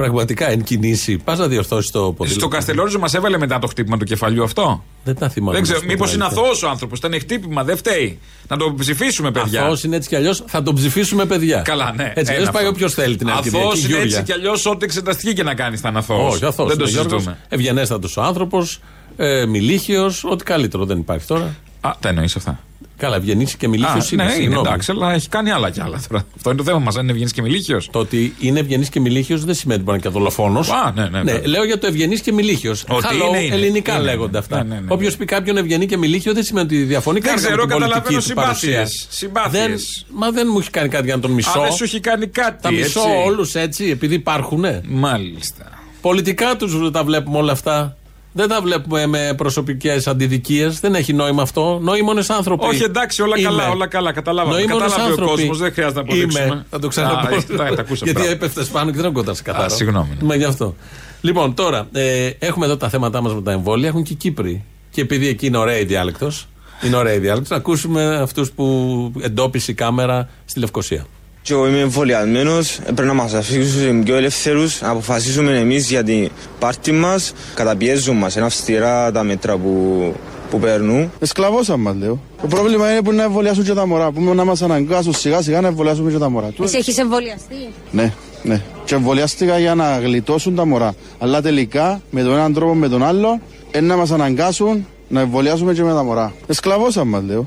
Πραγματικά 0.03 0.51
εν 0.51 0.63
κινήσει. 0.63 1.17
Πας 1.17 1.39
να 1.39 1.49
διορθώσεις 1.49 1.91
το 1.91 2.13
ποδήλατο. 2.13 2.41
Στο 2.41 2.49
Καστελόριζο 2.49 2.99
μας 2.99 3.15
έβαλε 3.15 3.39
μετά 3.39 3.59
το 3.59 3.67
χτύπημα 3.67 3.97
του 3.97 4.05
κεφαλιού 4.05 4.43
αυτό. 4.43 4.85
Δεν 5.05 5.15
τα 5.15 5.29
θυμάμαι. 5.29 5.53
Δεν 5.55 5.63
ξέρω, 5.63 5.77
να 5.79 5.83
σου 5.83 5.87
πω 5.89 5.93
μήπως 5.93 6.11
την 6.11 6.17
είναι 6.19 6.25
αλήθεια. 6.29 6.43
αθώος 6.43 6.63
ο 6.63 6.69
άνθρωπος. 6.69 6.99
Ήταν 6.99 7.13
χτύπημα, 7.21 7.65
δεν 7.65 7.77
φταίει. 7.77 8.19
Να 8.49 8.57
το 8.57 8.75
ψηφίσουμε, 8.79 9.31
παιδιά. 9.31 9.61
Αθώος 9.63 9.85
είναι 9.85 9.97
έτσι 9.97 10.09
κι 10.09 10.17
αλλιώς. 10.17 10.43
Θα 10.47 10.63
τον 10.63 10.75
ψηφίσουμε, 10.75 11.25
παιδιά. 11.27 11.61
Καλά, 11.65 11.93
ναι. 11.97 12.13
Έτσι 12.15 12.33
κι 12.33 12.39
αλλιώ 12.39 12.51
πάει 12.53 12.67
όποιος 12.67 12.95
θέλει 12.95 13.17
την 13.17 13.29
Αθώος 13.31 13.45
Κυριακή. 13.53 13.79
είναι 13.79 13.87
Γιούρια. 13.87 14.03
έτσι 14.05 14.23
κι 14.23 14.33
αλλιώς 14.33 14.67
ό,τι 14.67 14.85
εξεταστική 14.85 15.33
και 15.33 15.43
να 15.43 15.55
κάνει 15.55 15.77
θα 15.77 15.89
είναι 15.89 15.99
αθώος. 15.99 16.35
Όχι, 16.35 16.45
αθώος 16.45 16.69
Δεν 16.69 16.79
το 16.79 16.83
είναι, 16.85 16.93
Γιώργος. 16.93 17.13
συζητούμε. 17.13 17.39
Ευγενέστατος 17.49 18.19
άνθρωπος, 18.19 18.81
ε, 19.17 19.47
μιλίχιο, 19.47 20.13
ό,τι 20.23 20.45
καλύτερο 20.45 20.85
δεν 20.85 20.99
υπάρχει 20.99 21.27
τώρα. 21.27 21.55
Α, 21.81 21.91
τα 22.01 22.09
εννοείς 22.09 22.37
αυτά. 22.37 22.61
Καλά, 23.03 23.17
ευγενής 23.17 23.57
και 23.57 23.69
μιλίχιο 23.69 24.01
Α, 24.01 24.07
είναι. 24.13 24.23
ναι, 24.23 24.31
είναι 24.33 24.41
συγγνώμη. 24.41 24.69
εντάξει, 24.69 24.91
αλλά 24.91 25.13
έχει 25.13 25.29
κάνει 25.29 25.51
άλλα 25.51 25.71
κι 25.71 25.81
άλλα 25.81 26.01
τώρα. 26.09 26.25
Αυτό 26.37 26.51
είναι 26.51 26.59
το 26.59 26.65
θέμα 26.65 26.79
μας. 26.79 26.97
Αν 26.97 27.03
είναι 27.03 27.11
ευγενής 27.11 27.33
και 27.33 27.43
μιλίχιο. 27.43 27.81
Το 27.91 27.99
ότι 27.99 28.35
είναι 28.39 28.61
ευγενής 28.61 28.89
και 28.89 29.01
μιλίχιο 29.01 29.39
δεν 29.39 29.55
σημαίνει 29.55 29.81
ότι 29.81 29.91
μπορεί 29.91 30.01
να 30.03 30.09
είναι 30.09 30.15
και 30.15 30.19
δολοφόνος. 30.19 30.71
Α, 30.71 30.93
ναι, 30.95 31.09
ναι, 31.09 31.23
ναι. 31.23 31.41
λέω 31.47 31.65
για 31.65 31.79
το 31.79 31.87
ευγενής 31.87 32.21
και 32.21 32.33
μιλίχιο. 32.33 32.75
Ότι 32.89 33.07
είναι, 33.29 33.39
είναι. 33.43 33.55
ελληνικά 33.55 33.95
Είναι, 33.95 34.03
λέγονται 34.03 34.31
ναι. 34.33 34.39
αυτά. 34.39 34.65
Ναι, 34.65 34.75
ναι, 34.75 34.81
ναι. 34.81 34.87
Όποιος 34.89 35.17
πει 35.17 35.25
κάποιον 35.25 35.57
ευγενή 35.57 35.87
και 35.87 35.97
μιλίχιο 35.97 36.33
δεν 36.35 36.43
σημαίνει 36.43 36.67
ότι 36.67 36.83
διαφωνεί 36.83 37.21
Δεν 37.21 37.31
καν 37.31 37.41
με 37.41 37.47
ξέρω, 37.47 37.61
την 37.67 37.71
πολιτική 37.71 37.91
καταλαβαίνω 37.93 38.23
του 38.23 38.35
παρουσία. 38.35 38.69
συμπάθειες. 38.87 39.07
Συμπάθειες. 39.11 39.63
Δεν, 39.67 39.81
μα 40.15 40.31
δεν 40.31 40.49
μου 40.53 40.59
έχει 40.59 40.71
κάνει 40.71 40.89
κάτι 40.89 41.05
για 41.05 41.15
να 41.15 41.21
τον 41.21 41.31
μισώ. 41.31 41.59
Α, 41.59 41.63
δεν 41.63 41.73
σου 41.73 41.85
έχει 41.85 42.01
κάνει 42.01 42.27
κάτι. 42.27 42.63
Τα 42.63 42.71
μισώ 42.71 43.01
έτσι. 43.01 43.23
όλους 43.27 43.55
έτσι, 43.55 43.85
επειδή 43.91 44.15
υπάρχουνε. 44.15 44.81
Μάλιστα. 44.89 45.65
Πολιτικά 46.01 46.57
τους 46.57 46.91
τα 46.93 47.05
βλέπουμε 47.05 47.39
όλα 47.39 47.53
αυτά. 47.53 47.97
Δεν 48.35 48.49
τα 48.49 48.61
βλέπουμε 48.63 49.07
με 49.07 49.35
προσωπικές 49.37 50.07
αντιδικίες. 50.07 50.81
Δεν 50.81 50.95
έχει 50.95 51.13
νόημα 51.13 51.43
αυτό. 51.43 51.79
Νοήμονες 51.83 52.31
άνθρωποι. 52.31 52.67
Όχι, 52.67 52.83
εντάξει, 52.83 53.23
όλα 53.23 53.39
Είμαι. 53.39 53.49
καλά, 53.49 53.69
όλα 53.71 53.87
καλά. 53.87 54.13
Καταλάβαμε. 54.13 54.55
Νοήμονες 54.57 54.83
Κατάλαβε 54.83 55.09
ο 55.11 55.13
άνθρωποι. 55.13 55.39
κόσμος, 55.41 55.59
δεν 55.59 55.73
χρειάζεται 55.73 55.99
να 56.01 56.07
αποδείξουμε. 56.07 56.45
Είμαι. 56.45 56.67
Θα 56.71 56.79
το 56.79 56.89
ξαναπώ. 56.89 57.17
Α, 57.37 57.43
τα- 57.43 57.57
τα 57.57 57.65
ακούσαμε, 57.65 57.85
Γιατί 57.95 58.13
μπράβο. 58.13 58.31
έπεφτε 58.31 58.65
πάνω 58.73 58.91
και 58.91 58.97
δεν 58.97 59.07
ακούγονταν 59.07 59.35
καθαρό. 59.43 59.65
Α, 59.65 59.69
συγγνώμη. 59.69 60.17
Μα 60.23 60.35
γι' 60.35 60.45
αυτό. 60.45 60.75
Λοιπόν, 61.21 61.55
τώρα 61.55 61.89
ε, 61.93 62.31
έχουμε 62.39 62.67
εδώ 62.67 62.77
τα 62.77 62.89
θέματα 62.89 63.21
μας 63.21 63.35
με 63.35 63.43
τα 63.43 63.53
εμβόλια. 63.53 63.89
Έχουν 63.89 64.03
και 64.03 64.13
οι 64.13 64.17
Κύπροι. 64.17 64.65
Και 64.91 65.01
επειδή 65.01 65.29
εκεί 65.29 65.47
είναι 65.47 65.57
ωραία 65.57 65.79
η 65.79 65.85
διάλεκτος, 65.85 66.49
είναι 66.85 66.97
ωραία 66.97 67.15
η 67.15 67.19
διάλεκτος, 67.19 67.51
να 67.51 67.57
ακούσουμε 67.57 68.17
αυτούς 68.17 68.51
που 68.53 69.13
εντόπισε 69.21 69.71
η 69.71 69.75
κάμερα 69.75 70.29
στη 70.45 70.61
Λευκοσία. 70.61 71.07
Και 71.43 71.53
εγώ 71.53 71.67
είμαι 71.69 71.79
εμβολιασμένος. 71.81 72.79
Πρέπει 72.85 73.03
να 73.03 73.13
μας 73.15 73.35
αφήσουν 73.35 74.03
πιο 74.03 74.17
ελεύθερους, 74.17 74.81
να 74.81 74.89
αποφασίσουμε 74.89 75.59
εμείς 75.59 75.89
για 75.91 76.05
την 76.05 76.31
πάρτη 76.59 76.93
μας. 76.93 77.33
Καταπιέζουν 77.55 78.17
μας, 78.17 78.35
είναι 78.37 78.45
αυστηρά 78.45 79.13
τα 79.13 79.23
μέτρα 79.23 79.57
που, 79.57 80.15
που 80.51 80.59
παίρνουν. 80.59 81.11
Εσκλαβώσαν 81.21 81.81
μας 81.81 81.95
λέω. 81.99 82.21
Το 82.41 82.47
πρόβλημα 82.47 82.91
είναι 82.91 83.03
που 83.03 83.13
να 83.13 83.23
εμβολιάσουν 83.23 83.65
και 83.65 83.73
τα 83.73 83.87
μωρά. 83.87 84.11
Που 84.11 84.35
να 84.35 84.45
μας 84.45 84.63
αναγκάσουν 84.63 85.13
σιγά 85.15 85.43
σιγά 85.43 85.61
να 85.61 85.69
εμβολιάσουμε 85.69 86.11
και 86.11 86.19
τα 86.19 86.29
μωρά. 86.31 86.49
Του- 86.49 86.63
Εσύ 86.65 86.77
έχεις 86.77 86.99
εμβολιαστεί; 86.99 87.55
Ναι, 87.91 88.13
ναι. 88.43 88.63
Και 88.85 88.95
εμβολιάστηκα 88.95 89.59
για 89.59 89.75
να 89.75 89.99
γλιτώσουν 89.99 90.55
τα 90.55 90.65
μωρά. 90.67 90.95
Αλλά 91.19 91.43
τελικά 91.43 92.01
με 92.11 92.23
τον 92.23 92.33
έναν 92.33 92.53
τρόπο 92.53 92.75
με 92.75 92.89
τον 92.89 93.03
άλλο 93.05 93.41
είναι 93.75 93.87
να 93.87 93.97
μας 93.97 94.11
αναγκάσουν 94.11 94.87
να 95.09 95.21
εμβολιάσουμε 95.21 95.73
και 95.75 95.83
με 95.83 95.93
τα 95.93 96.03
μωρά. 96.03 96.33
Εσκλαβώσαν 96.47 97.09
μας 97.09 97.23
λέω. 97.27 97.47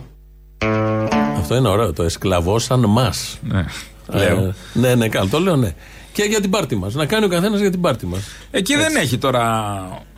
Αυτό 1.45 1.57
είναι 1.57 1.67
ωραίο. 1.67 1.93
Το 1.93 2.03
εσκλαβώσαν 2.03 2.85
μας. 2.87 3.37
Ναι. 3.41 3.65
Λέω. 4.07 4.53
ναι, 4.73 4.95
ναι, 4.95 5.07
καλό. 5.07 5.27
Το 5.27 5.39
λέω, 5.39 5.55
ναι. 5.55 5.73
Και 6.11 6.23
για 6.23 6.41
την 6.41 6.49
πάρτη 6.49 6.75
μας. 6.75 6.93
Να 6.93 7.05
κάνει 7.05 7.25
ο 7.25 7.27
καθένας 7.27 7.59
για 7.59 7.71
την 7.71 7.81
πάρτη 7.81 8.05
μας. 8.05 8.19
Εκεί 8.51 8.75
δεν 8.75 8.95
έχει 8.95 9.17
τώρα. 9.17 9.43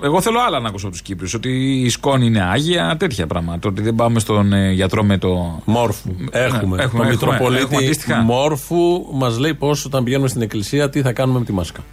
Εγώ 0.03 0.21
θέλω 0.21 0.39
άλλα 0.47 0.59
να 0.59 0.67
ακούσω 0.67 0.85
από 0.85 0.95
τους 0.95 1.03
Κύπριους. 1.03 1.33
Ότι 1.33 1.49
η 1.83 1.89
σκόνη 1.89 2.25
είναι 2.25 2.43
άγια, 2.43 2.95
τέτοια 2.99 3.27
πράγματα. 3.27 3.69
Ότι 3.69 3.81
δεν 3.81 3.95
πάμε 3.95 4.19
στον 4.19 4.53
ε, 4.53 4.71
γιατρό 4.71 5.03
με 5.03 5.17
το. 5.17 5.61
Μόρφου. 5.65 6.09
Έχουμε. 6.31 6.35
Ναι, 6.51 6.51
έχουμε, 6.51 6.77
το 6.77 6.83
έχουμε, 6.83 7.05
Μητροπολίτη 7.09 7.61
έχουμε 7.61 7.77
αντίστοιχα. 7.77 8.21
Μόρφου 8.21 9.05
μας 9.13 9.37
λέει 9.37 9.53
πώς 9.53 9.85
όταν 9.85 10.03
πηγαίνουμε 10.03 10.29
στην 10.29 10.41
εκκλησία 10.41 10.89
τι 10.89 11.01
θα 11.01 11.11
κάνουμε 11.11 11.39
με 11.39 11.45
τη 11.45 11.51
μάσκα. 11.53 11.83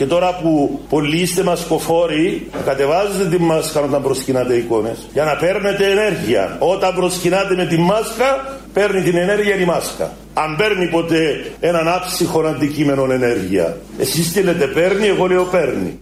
Και 0.00 0.06
τώρα 0.06 0.38
που 0.42 0.80
πολλοί 0.88 1.16
είστε 1.20 1.42
μασκοφόροι, 1.42 2.48
κατεβάζετε 2.64 3.36
τη 3.36 3.42
μάσκα 3.42 3.80
όταν 3.80 4.02
προσκυνάτε 4.02 4.54
εικόνες 4.54 5.06
για 5.12 5.24
να 5.24 5.36
παίρνετε 5.36 5.90
ενέργεια. 5.90 6.56
Όταν 6.58 6.94
προσκυνάτε 6.94 7.54
με 7.54 7.66
τη 7.66 7.78
μάσκα, 7.78 8.59
παίρνει 8.72 9.02
την 9.02 9.16
ενέργεια 9.16 9.56
η 9.56 9.64
μάσκα. 9.64 10.12
Αν 10.34 10.56
παίρνει 10.56 10.86
ποτέ 10.88 11.52
έναν 11.60 11.88
άψυχο 11.88 12.40
αντικείμενο 12.40 13.12
ενέργεια. 13.12 13.76
Εσείς 13.98 14.32
τι 14.32 14.42
λέτε 14.42 14.66
παίρνει, 14.66 15.06
εγώ 15.06 15.26
λέω 15.26 15.44
παίρνει. 15.44 15.98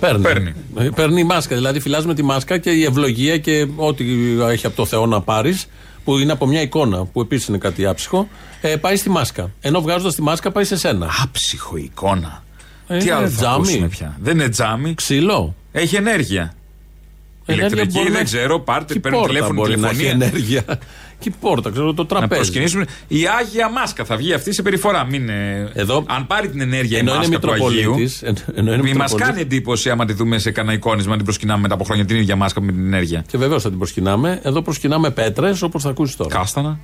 Παίρνει. 0.00 0.22
Παίρνει. 0.22 0.54
Παίρνει 0.94 1.20
η 1.20 1.24
μάσκα. 1.24 1.54
Δηλαδή 1.56 1.80
φυλάζουμε 1.80 2.14
τη 2.14 2.22
μάσκα 2.22 2.58
και 2.58 2.70
η 2.70 2.84
ευλογία 2.84 3.38
και 3.38 3.66
ό,τι 3.76 4.04
έχει 4.50 4.66
από 4.66 4.76
το 4.76 4.84
Θεό 4.86 5.06
να 5.06 5.20
πάρεις, 5.20 5.66
που 6.04 6.18
είναι 6.18 6.32
από 6.32 6.46
μια 6.46 6.60
εικόνα, 6.60 7.04
που 7.04 7.20
επίσης 7.20 7.46
είναι 7.48 7.58
κάτι 7.58 7.86
άψυχο, 7.86 8.28
ε, 8.60 8.76
πάει 8.76 8.96
στη 8.96 9.10
μάσκα. 9.10 9.50
Ενώ 9.60 9.80
βγάζοντας 9.80 10.14
τη 10.14 10.22
μάσκα 10.22 10.50
πάει 10.50 10.64
σε 10.64 10.76
σένα. 10.76 11.08
Άψυχο 11.22 11.76
εικόνα. 11.76 12.42
Ε, 12.86 12.98
Τι 12.98 13.04
είναι 13.04 13.14
άλλο 13.14 13.28
θα 13.28 13.36
τζάμι. 13.36 13.54
ακούσουμε 13.56 13.88
πια; 13.88 14.16
Δεν 14.20 14.38
είναι 14.38 14.48
τζάμι. 14.48 14.94
Ξύλο. 14.94 15.54
Έχει 15.72 15.96
ενέργεια. 15.96 16.52
Ενέργεια 17.52 17.66
Ηλεκτρική 17.68 17.98
μπορεί 17.98 18.10
να- 18.10 18.16
δεν 18.16 18.24
ξέρω, 18.24 18.60
πάρτε, 18.60 18.92
Και 18.92 18.98
η 18.98 19.00
παίρνει 19.00 19.16
πόρτα 19.16 19.32
τηλέφωνο, 19.32 19.60
μπορεί 19.60 19.78
να 19.78 19.88
έχει 19.88 19.96
τηλεφωνία. 19.96 20.26
ενέργεια. 20.26 20.62
Και 21.18 21.28
η 21.28 21.34
πόρτα, 21.40 21.70
ξέρω, 21.70 21.94
το 21.94 22.02
Να 22.02 22.08
τραπέζι. 22.08 22.40
προσκυνήσουμε. 22.40 22.84
Η 23.08 23.20
Άγια 23.40 23.70
Μάσκα 23.70 24.04
θα 24.04 24.16
βγει 24.16 24.32
αυτή 24.32 24.52
σε 24.52 24.62
περιφορά. 24.62 25.04
Μην, 25.04 25.28
ε, 25.28 25.70
Εδώ, 25.74 26.04
αν 26.08 26.26
πάρει 26.26 26.48
την 26.48 26.60
ενέργεια 26.60 26.98
ενώ 26.98 27.10
η 27.10 27.14
είναι 27.24 27.26
μάσκα 27.32 27.38
του 27.46 27.52
Αγίου. 27.52 27.66
Μητροπολίτης, 27.74 28.22
εν- 28.22 28.36
ενώ 28.54 28.72
είναι 28.72 28.82
Μη 28.82 28.92
μας 28.92 28.92
Μητροπολίτης. 28.92 29.26
κάνει 29.26 29.40
εντύπωση 29.40 29.90
άμα 29.90 30.04
τη 30.04 30.12
δούμε 30.12 30.38
σε 30.38 30.50
κανένα 30.50 30.74
εικόνισμα, 30.74 31.14
την 31.16 31.24
προσκυνάμε 31.24 31.60
μετά 31.60 31.74
από 31.74 31.84
χρόνια 31.84 32.04
την 32.04 32.16
ίδια 32.16 32.36
μάσκα 32.36 32.60
με 32.60 32.72
την 32.72 32.84
ενέργεια. 32.84 33.24
Και 33.30 33.38
βεβαίως 33.38 33.62
θα 33.62 33.68
την 33.68 33.78
προσκυνάμε. 33.78 34.40
Εδώ 34.42 34.62
προσκυνάμε 34.62 35.10
πέτρες, 35.10 35.62
όπως 35.62 35.82
θα 35.82 35.88
ακούσεις 35.90 36.16
τώρα. 36.16 36.34
Κάστανα. 36.36 36.78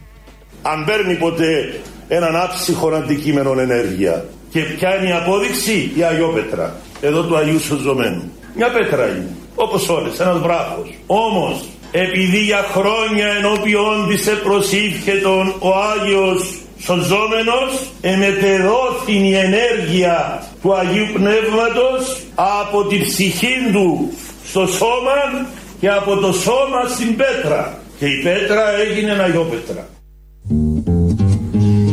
Αν 0.62 0.84
παίρνει 0.84 1.14
ποτέ 1.14 1.80
έναν 2.08 2.36
άψυχο 2.36 2.88
αντικείμενο 2.88 3.60
ενέργεια. 3.60 4.24
Και 4.50 4.60
ποια 4.60 4.96
είναι 4.98 5.08
η 5.08 5.12
απόδειξη, 5.12 5.90
η 5.96 6.02
Αγιόπετρα. 6.02 6.76
Εδώ 7.00 7.22
του 7.22 7.36
Αγίου 7.36 7.58
Σωζωμένου. 7.60 8.32
Μια 8.54 8.70
πέτρα 8.70 9.06
είναι. 9.06 9.36
Όπως 9.54 9.88
όλες, 9.88 10.20
ένας 10.20 10.38
βράχος. 10.38 10.94
Όμως, 11.06 11.64
επειδή 11.92 12.38
για 12.38 12.66
χρόνια 12.72 13.26
ενώπιον 13.26 14.06
της 14.08 14.26
επροσήφχετον 14.26 15.54
ο 15.58 15.68
Άγιος 15.68 16.58
Σωζόμενος 16.78 17.86
εμετεδόθην 18.00 19.24
η 19.24 19.34
ενέργεια 19.34 20.42
του 20.62 20.74
Αγίου 20.74 21.06
Πνεύματος 21.14 22.20
από 22.34 22.84
την 22.84 23.02
ψυχή 23.02 23.54
του 23.72 24.12
στο 24.44 24.66
σώμα 24.66 25.48
και 25.80 25.90
από 25.90 26.16
το 26.16 26.32
σώμα 26.32 26.88
στην 26.88 27.16
πέτρα. 27.16 27.78
Και 27.98 28.06
η 28.06 28.22
πέτρα 28.22 28.80
έγινε 28.80 29.22
Αγιόπετρα. 29.22 29.88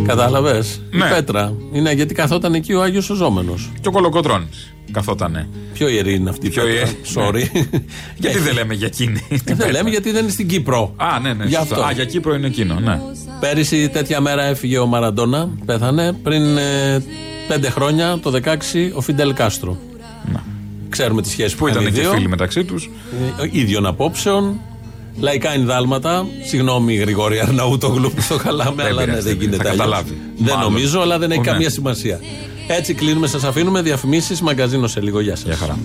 Κατάλαβες; 0.05 0.81
Ναι. 0.91 1.05
Η 1.05 1.09
Πέτρα. 1.09 1.53
Είναι 1.71 1.93
γιατί 1.93 2.13
καθόταν 2.13 2.53
εκεί 2.53 2.73
ο 2.73 2.81
Άγιος 2.81 3.05
Σωζόμενο. 3.05 3.53
Και 3.81 3.87
ο 3.87 3.91
Κολοκοτρόνη. 3.91 4.49
Καθότανε. 4.91 5.47
Πιο 5.73 5.87
ιερή 5.87 6.13
είναι 6.13 6.29
αυτή 6.29 6.47
η 6.47 6.49
Πέτρα. 6.49 6.71
Ιερή. 6.71 6.97
Sorry. 7.15 7.49
Ναι. 7.53 7.79
γιατί 8.17 8.39
δεν 8.39 8.53
λέμε 8.53 8.73
για 8.73 8.87
εκείνη. 8.87 9.21
Ε, 9.45 9.53
δεν 9.53 9.71
λέμε 9.71 9.89
γιατί 9.89 10.11
δεν 10.11 10.23
είναι 10.23 10.31
στην 10.31 10.47
Κύπρο. 10.47 10.93
Α, 10.95 11.19
ναι, 11.19 11.33
ναι. 11.33 11.45
Για, 11.45 11.59
αυτό. 11.59 11.81
Α, 11.81 11.91
για 11.91 12.05
Κύπρο 12.05 12.33
είναι 12.35 12.47
εκείνο. 12.47 12.79
Ναι. 12.79 12.99
Πέρυσι 13.39 13.89
τέτοια 13.89 14.21
μέρα 14.21 14.43
έφυγε 14.43 14.77
ο 14.77 14.85
Μαραντόνα. 14.85 15.49
Πέθανε. 15.65 16.13
Πριν 16.23 16.57
ε, 16.57 17.03
πέντε 17.47 17.69
χρόνια, 17.69 18.19
το 18.21 18.39
16, 18.43 18.55
ο 18.93 19.01
Φιντελ 19.01 19.33
Κάστρο. 19.33 19.77
Ξέρουμε 20.89 21.21
τι 21.21 21.29
σχέσει 21.29 21.55
που, 21.55 21.65
που 21.65 21.67
ήταν 21.67 21.93
και 21.93 22.01
φίλοι 22.13 22.27
μεταξύ 22.27 22.63
τους. 22.63 22.89
Ε, 23.41 23.47
ίδιων 23.51 23.85
απόψεων. 23.85 24.59
Λαϊκά 25.20 25.53
ενδάλματα. 25.53 26.28
Συγγνώμη, 26.47 26.95
Γρηγόρη 26.95 27.39
Αρναούτογλου 27.39 28.12
που 28.12 28.26
το 28.30 28.38
χαλάμε, 28.38 28.84
αλλά 28.84 29.05
ναι, 29.05 29.22
δεν 29.22 29.38
γίνεται. 29.39 29.76
Δεν 30.38 30.59
νομίζω, 30.59 30.99
αλλά 31.01 31.18
δεν 31.18 31.32
έχει 31.32 31.39
ναι. 31.39 31.45
καμία 31.45 31.70
σημασία. 31.70 32.20
Έτσι 32.68 32.93
κλείνουμε, 32.93 33.28
σας 33.28 33.43
αφήνουμε 33.43 33.82
διαφημίσεις. 33.82 34.41
Μαγκαζίνο 34.41 34.88
σε 34.88 35.01
λίγο. 35.01 35.20
Γεια 35.20 35.36
σας. 35.36 35.45
Γεια 35.45 35.55
χαρά. 35.55 35.78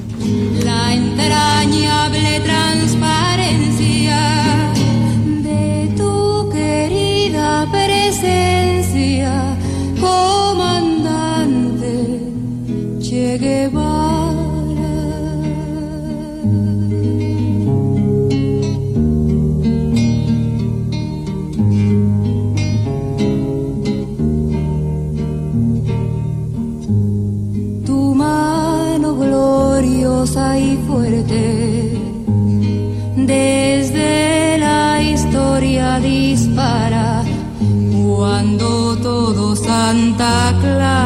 Santa 39.97 40.53
Clara 40.61 41.05